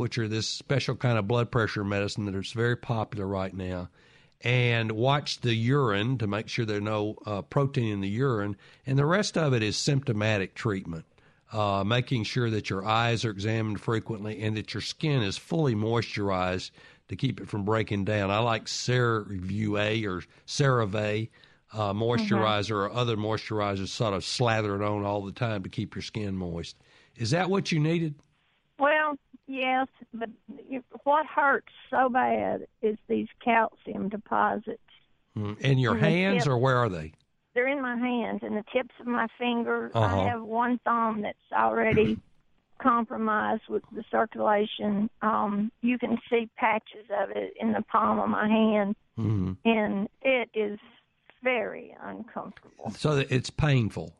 which 0.00 0.16
are 0.16 0.26
this 0.26 0.48
special 0.48 0.96
kind 0.96 1.18
of 1.18 1.28
blood 1.28 1.50
pressure 1.50 1.84
medicine 1.84 2.24
that 2.24 2.34
is 2.34 2.52
very 2.52 2.74
popular 2.74 3.26
right 3.26 3.52
now, 3.52 3.90
and 4.40 4.90
watch 4.92 5.42
the 5.42 5.54
urine 5.54 6.16
to 6.16 6.26
make 6.26 6.48
sure 6.48 6.64
there's 6.64 6.80
no 6.80 7.16
uh, 7.26 7.42
protein 7.42 7.92
in 7.92 8.00
the 8.00 8.08
urine. 8.08 8.56
And 8.86 8.98
the 8.98 9.04
rest 9.04 9.36
of 9.36 9.52
it 9.52 9.62
is 9.62 9.76
symptomatic 9.76 10.54
treatment, 10.54 11.04
uh, 11.52 11.84
making 11.84 12.24
sure 12.24 12.48
that 12.48 12.70
your 12.70 12.82
eyes 12.82 13.26
are 13.26 13.30
examined 13.30 13.82
frequently 13.82 14.40
and 14.40 14.56
that 14.56 14.72
your 14.72 14.80
skin 14.80 15.22
is 15.22 15.36
fully 15.36 15.74
moisturized 15.74 16.70
to 17.08 17.16
keep 17.16 17.38
it 17.38 17.50
from 17.50 17.66
breaking 17.66 18.06
down. 18.06 18.30
I 18.30 18.38
like 18.38 18.64
CeraVe 18.64 20.06
or 20.06 20.22
CeraVe 20.46 21.28
uh, 21.74 21.92
moisturizer 21.92 22.70
or 22.70 22.90
other 22.90 23.18
moisturizers 23.18 23.88
sort 23.88 24.14
of 24.14 24.24
slather 24.24 24.76
it 24.76 24.82
on 24.82 25.04
all 25.04 25.26
the 25.26 25.32
time 25.32 25.62
to 25.64 25.68
keep 25.68 25.94
your 25.94 26.02
skin 26.02 26.38
moist. 26.38 26.74
Is 27.16 27.32
that 27.32 27.50
what 27.50 27.70
you 27.70 27.78
needed? 27.80 28.14
Yes, 29.50 29.88
but 30.14 30.28
what 31.02 31.26
hurts 31.26 31.72
so 31.90 32.08
bad 32.08 32.68
is 32.82 32.96
these 33.08 33.26
calcium 33.44 34.08
deposits. 34.08 34.78
Mm. 35.36 35.58
In 35.58 35.78
your 35.78 35.96
In 35.96 36.00
hands, 36.00 36.46
or 36.46 36.56
where 36.56 36.76
are 36.76 36.88
they? 36.88 37.12
They're 37.54 37.66
in 37.66 37.82
my 37.82 37.96
hands 37.96 38.40
and 38.44 38.56
the 38.56 38.62
tips 38.72 38.94
of 39.00 39.08
my 39.08 39.26
fingers. 39.38 39.90
Uh-huh. 39.92 40.20
I 40.20 40.28
have 40.28 40.42
one 40.42 40.78
thumb 40.84 41.22
that's 41.22 41.36
already 41.52 42.16
compromised 42.80 43.62
with 43.68 43.82
the 43.92 44.04
circulation. 44.08 45.10
Um, 45.20 45.72
you 45.82 45.98
can 45.98 46.18
see 46.30 46.48
patches 46.56 47.06
of 47.20 47.30
it 47.30 47.54
in 47.60 47.72
the 47.72 47.82
palm 47.82 48.20
of 48.20 48.28
my 48.28 48.46
hand, 48.46 48.94
hmm 49.16 49.52
and 49.64 50.08
it 50.22 50.48
is 50.54 50.78
very 51.42 51.96
uncomfortable. 52.00 52.92
So 52.96 53.24
it's 53.28 53.50
painful. 53.50 54.14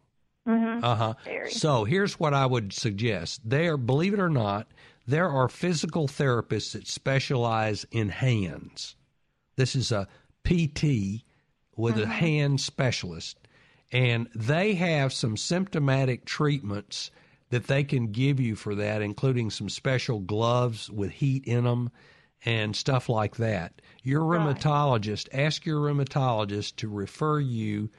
Mm-hmm. 0.49 0.85
Uh 0.85 0.97
huh. 0.97 1.15
So 1.51 1.85
here's 1.85 2.19
what 2.19 2.35
I 2.35 2.47
would 2.47 2.73
suggest. 2.73 3.49
There, 3.49 3.77
believe 3.77 4.13
it 4.15 4.21
or 4.21 4.31
not, 4.31 4.67
there 5.11 5.29
are 5.29 5.49
physical 5.49 6.07
therapists 6.07 6.73
that 6.73 6.87
specialize 6.87 7.85
in 7.91 8.09
hands. 8.09 8.97
This 9.57 9.75
is 9.75 9.91
a 9.91 10.09
PT 10.45 11.25
with 11.77 11.97
a 11.97 12.03
mm-hmm. 12.03 12.11
hand 12.11 12.61
specialist, 12.61 13.39
and 13.93 14.29
they 14.35 14.75
have 14.75 15.13
some 15.13 15.37
symptomatic 15.37 16.25
treatments 16.25 17.11
that 17.51 17.67
they 17.67 17.83
can 17.83 18.13
give 18.13 18.39
you 18.39 18.55
for 18.55 18.77
that, 18.77 19.03
including 19.03 19.51
some 19.51 19.69
special 19.69 20.21
gloves 20.21 20.89
with 20.89 21.11
heat 21.11 21.45
in 21.45 21.65
them 21.65 21.91
and 22.45 22.75
stuff 22.75 23.09
like 23.09 23.37
that. 23.37 23.83
Your 24.03 24.23
rheumatologist, 24.23 25.29
ask 25.33 25.67
your 25.67 25.81
rheumatologist 25.81 26.77
to 26.77 26.89
refer 26.89 27.41
you 27.41 27.91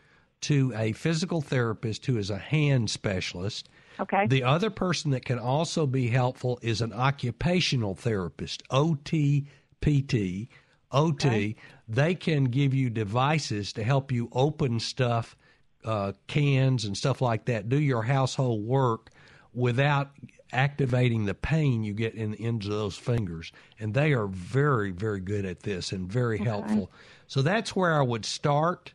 to 0.42 0.74
a 0.76 0.94
physical 0.94 1.42
therapist 1.42 2.06
who 2.06 2.18
is 2.18 2.30
a 2.30 2.38
hand 2.38 2.90
specialist. 2.90 3.70
Okay. 4.00 4.28
The 4.28 4.44
other 4.44 4.70
person 4.70 5.12
that 5.12 5.26
can 5.26 5.40
also 5.40 5.86
be 5.86 6.08
helpful 6.08 6.60
is 6.62 6.82
an 6.82 6.94
occupational 6.94 7.96
therapist, 7.96 8.64
OTPT. 8.70 10.48
OT, 10.94 11.56
they 11.88 12.14
can 12.16 12.46
give 12.46 12.74
you 12.74 12.90
devices 12.90 13.72
to 13.74 13.84
help 13.84 14.12
you 14.12 14.30
open 14.34 14.80
stuff, 14.80 15.38
uh, 15.86 16.12
cans 16.28 16.86
and 16.86 16.98
stuff 16.98 17.22
like 17.22 17.46
that, 17.46 17.70
do 17.70 17.80
your 17.80 18.02
household 18.04 18.64
work 18.66 19.10
without 19.54 20.12
activating 20.54 21.26
the 21.26 21.34
pain 21.34 21.84
you 21.84 21.94
get 21.94 22.14
in 22.14 22.32
the 22.32 22.46
ends 22.46 22.66
of 22.68 22.74
those 22.74 22.98
fingers. 22.98 23.52
And 23.80 23.94
they 23.94 24.12
are 24.14 24.28
very, 24.28 24.92
very 24.92 25.22
good 25.22 25.46
at 25.46 25.62
this 25.62 25.92
and 25.92 26.12
very 26.12 26.38
helpful. 26.40 26.92
So 27.28 27.42
that's 27.42 27.76
where 27.76 27.98
I 27.98 28.02
would 28.02 28.26
start. 28.26 28.94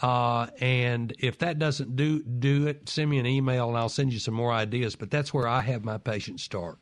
Uh, 0.00 0.46
and 0.60 1.12
if 1.18 1.38
that 1.38 1.58
doesn't 1.58 1.96
do 1.96 2.22
do 2.22 2.66
it, 2.66 2.88
send 2.88 3.10
me 3.10 3.18
an 3.18 3.26
email 3.26 3.68
and 3.68 3.76
I'll 3.76 3.88
send 3.88 4.12
you 4.12 4.18
some 4.18 4.34
more 4.34 4.52
ideas. 4.52 4.94
But 4.96 5.10
that's 5.10 5.34
where 5.34 5.48
I 5.48 5.60
have 5.62 5.84
my 5.84 5.98
patients 5.98 6.42
start. 6.42 6.78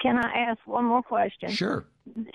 Can 0.00 0.18
I 0.18 0.32
ask 0.32 0.58
one 0.64 0.84
more 0.84 1.02
question? 1.02 1.50
Sure. 1.50 1.84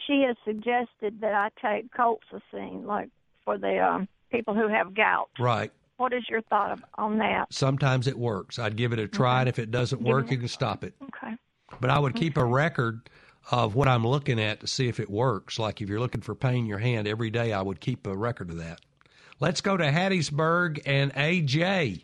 She 0.05 0.23
has 0.27 0.35
suggested 0.45 1.19
that 1.21 1.33
I 1.33 1.49
take 1.61 1.91
colchicine, 1.93 2.85
like 2.85 3.09
for 3.43 3.57
the 3.57 3.79
um, 3.79 4.07
people 4.31 4.53
who 4.53 4.67
have 4.67 4.93
gout. 4.93 5.29
Right. 5.39 5.71
What 5.97 6.13
is 6.13 6.23
your 6.29 6.41
thought 6.43 6.79
on 6.95 7.17
that? 7.17 7.51
Sometimes 7.51 8.07
it 8.07 8.17
works. 8.17 8.59
I'd 8.59 8.75
give 8.75 8.93
it 8.93 8.99
a 8.99 9.07
try, 9.07 9.39
and 9.39 9.49
if 9.49 9.57
it 9.57 9.71
doesn't 9.71 9.99
Give 9.99 10.07
work, 10.07 10.31
you 10.31 10.37
can 10.37 10.47
stop 10.47 10.83
it. 10.83 10.93
Okay. 11.01 11.33
But 11.81 11.89
I 11.89 11.99
would 11.99 12.15
keep 12.15 12.37
a 12.37 12.45
record 12.45 13.09
of 13.51 13.75
what 13.75 13.87
I'm 13.87 14.05
looking 14.05 14.39
at 14.39 14.59
to 14.59 14.67
see 14.67 14.87
if 14.87 14.99
it 14.99 15.09
works. 15.09 15.57
Like 15.57 15.81
if 15.81 15.89
you're 15.89 15.99
looking 15.99 16.21
for 16.21 16.35
pain 16.35 16.59
in 16.59 16.65
your 16.65 16.77
hand 16.77 17.07
every 17.07 17.29
day, 17.29 17.51
I 17.51 17.61
would 17.61 17.79
keep 17.79 18.05
a 18.05 18.15
record 18.15 18.51
of 18.51 18.57
that. 18.57 18.81
Let's 19.39 19.61
go 19.61 19.77
to 19.77 19.83
Hattiesburg 19.83 20.81
and 20.87 21.13
AJ. 21.13 22.03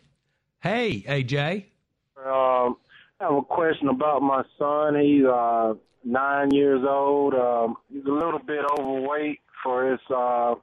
Hey, 0.62 1.04
AJ. 1.08 1.64
Um, 2.16 2.76
I 3.20 3.24
have 3.24 3.34
a 3.34 3.42
question 3.42 3.88
about 3.88 4.22
my 4.22 4.44
son. 4.56 5.00
He's 5.00 5.24
uh, 5.24 5.74
nine 6.04 6.52
years 6.52 6.84
old. 6.88 7.34
Um, 7.34 7.76
he's 7.92 8.04
a 8.04 8.10
little 8.10 8.38
bit 8.38 8.64
overweight 8.78 9.40
for 9.64 9.90
his 9.90 10.00
uh, 10.14 10.54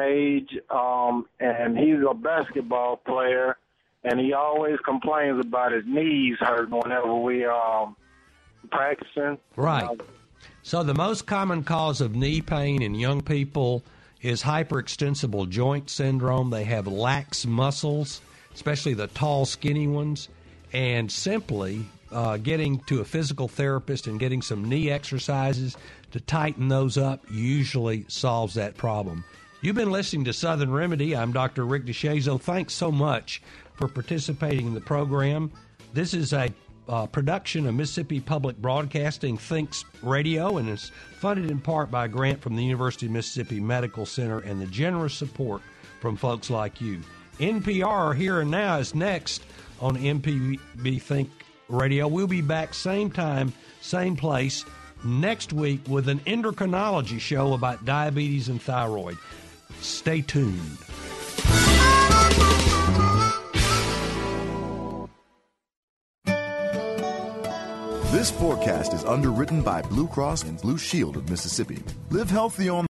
age, 0.00 0.50
um, 0.70 1.26
and 1.40 1.76
he's 1.76 1.98
a 2.08 2.14
basketball 2.14 2.96
player. 2.96 3.56
And 4.04 4.20
he 4.20 4.32
always 4.32 4.78
complains 4.84 5.44
about 5.44 5.72
his 5.72 5.84
knees 5.86 6.36
hurting 6.38 6.78
whenever 6.78 7.14
we 7.16 7.44
um, 7.44 7.96
practicing. 8.70 9.38
Right. 9.56 10.00
So 10.62 10.84
the 10.84 10.94
most 10.94 11.26
common 11.26 11.64
cause 11.64 12.00
of 12.00 12.14
knee 12.14 12.40
pain 12.40 12.80
in 12.80 12.94
young 12.94 13.22
people 13.22 13.82
is 14.22 14.42
hyperextensible 14.42 15.48
joint 15.48 15.88
syndrome. 15.90 16.50
They 16.50 16.64
have 16.64 16.86
lax 16.86 17.46
muscles, 17.46 18.20
especially 18.54 18.94
the 18.94 19.06
tall, 19.08 19.46
skinny 19.46 19.86
ones, 19.86 20.28
and 20.72 21.10
simply 21.10 21.86
uh, 22.12 22.36
getting 22.36 22.80
to 22.80 23.00
a 23.00 23.04
physical 23.04 23.48
therapist 23.48 24.06
and 24.06 24.20
getting 24.20 24.42
some 24.42 24.68
knee 24.68 24.90
exercises 24.90 25.76
to 26.12 26.20
tighten 26.20 26.68
those 26.68 26.98
up 26.98 27.24
usually 27.30 28.04
solves 28.08 28.54
that 28.54 28.76
problem. 28.76 29.24
You've 29.62 29.76
been 29.76 29.92
listening 29.92 30.24
to 30.24 30.32
Southern 30.32 30.72
Remedy. 30.72 31.14
I'm 31.14 31.32
Dr. 31.32 31.64
Rick 31.64 31.84
DeShazo. 31.84 32.40
Thanks 32.40 32.72
so 32.74 32.90
much 32.90 33.42
for 33.74 33.88
participating 33.88 34.66
in 34.66 34.74
the 34.74 34.80
program. 34.80 35.50
This 35.92 36.14
is 36.14 36.32
a 36.32 36.48
uh, 36.90 37.06
production 37.06 37.66
of 37.68 37.74
Mississippi 37.74 38.18
Public 38.18 38.56
Broadcasting 38.56 39.38
Thinks 39.38 39.84
Radio 40.02 40.58
and 40.58 40.68
is 40.68 40.90
funded 41.18 41.48
in 41.48 41.60
part 41.60 41.88
by 41.88 42.06
a 42.06 42.08
grant 42.08 42.42
from 42.42 42.56
the 42.56 42.64
University 42.64 43.06
of 43.06 43.12
Mississippi 43.12 43.60
Medical 43.60 44.04
Center 44.04 44.40
and 44.40 44.60
the 44.60 44.66
generous 44.66 45.14
support 45.14 45.62
from 46.00 46.16
folks 46.16 46.50
like 46.50 46.80
you. 46.80 47.00
NPR 47.38 48.16
Here 48.16 48.40
and 48.40 48.50
Now 48.50 48.78
is 48.78 48.92
next 48.92 49.44
on 49.80 49.96
MPB 49.96 51.00
Think 51.00 51.30
Radio. 51.68 52.08
We'll 52.08 52.26
be 52.26 52.42
back 52.42 52.74
same 52.74 53.08
time, 53.08 53.52
same 53.80 54.16
place 54.16 54.64
next 55.04 55.52
week 55.52 55.80
with 55.86 56.08
an 56.08 56.18
endocrinology 56.20 57.20
show 57.20 57.54
about 57.54 57.84
diabetes 57.84 58.48
and 58.48 58.60
thyroid. 58.60 59.16
Stay 59.80 60.22
tuned. 60.22 60.76
This 68.20 68.30
forecast 68.30 68.92
is 68.92 69.02
underwritten 69.02 69.62
by 69.62 69.80
Blue 69.80 70.06
Cross 70.06 70.42
and 70.42 70.60
Blue 70.60 70.76
Shield 70.76 71.16
of 71.16 71.30
Mississippi. 71.30 71.78
Live 72.10 72.28
healthy 72.28 72.68
on 72.68 72.86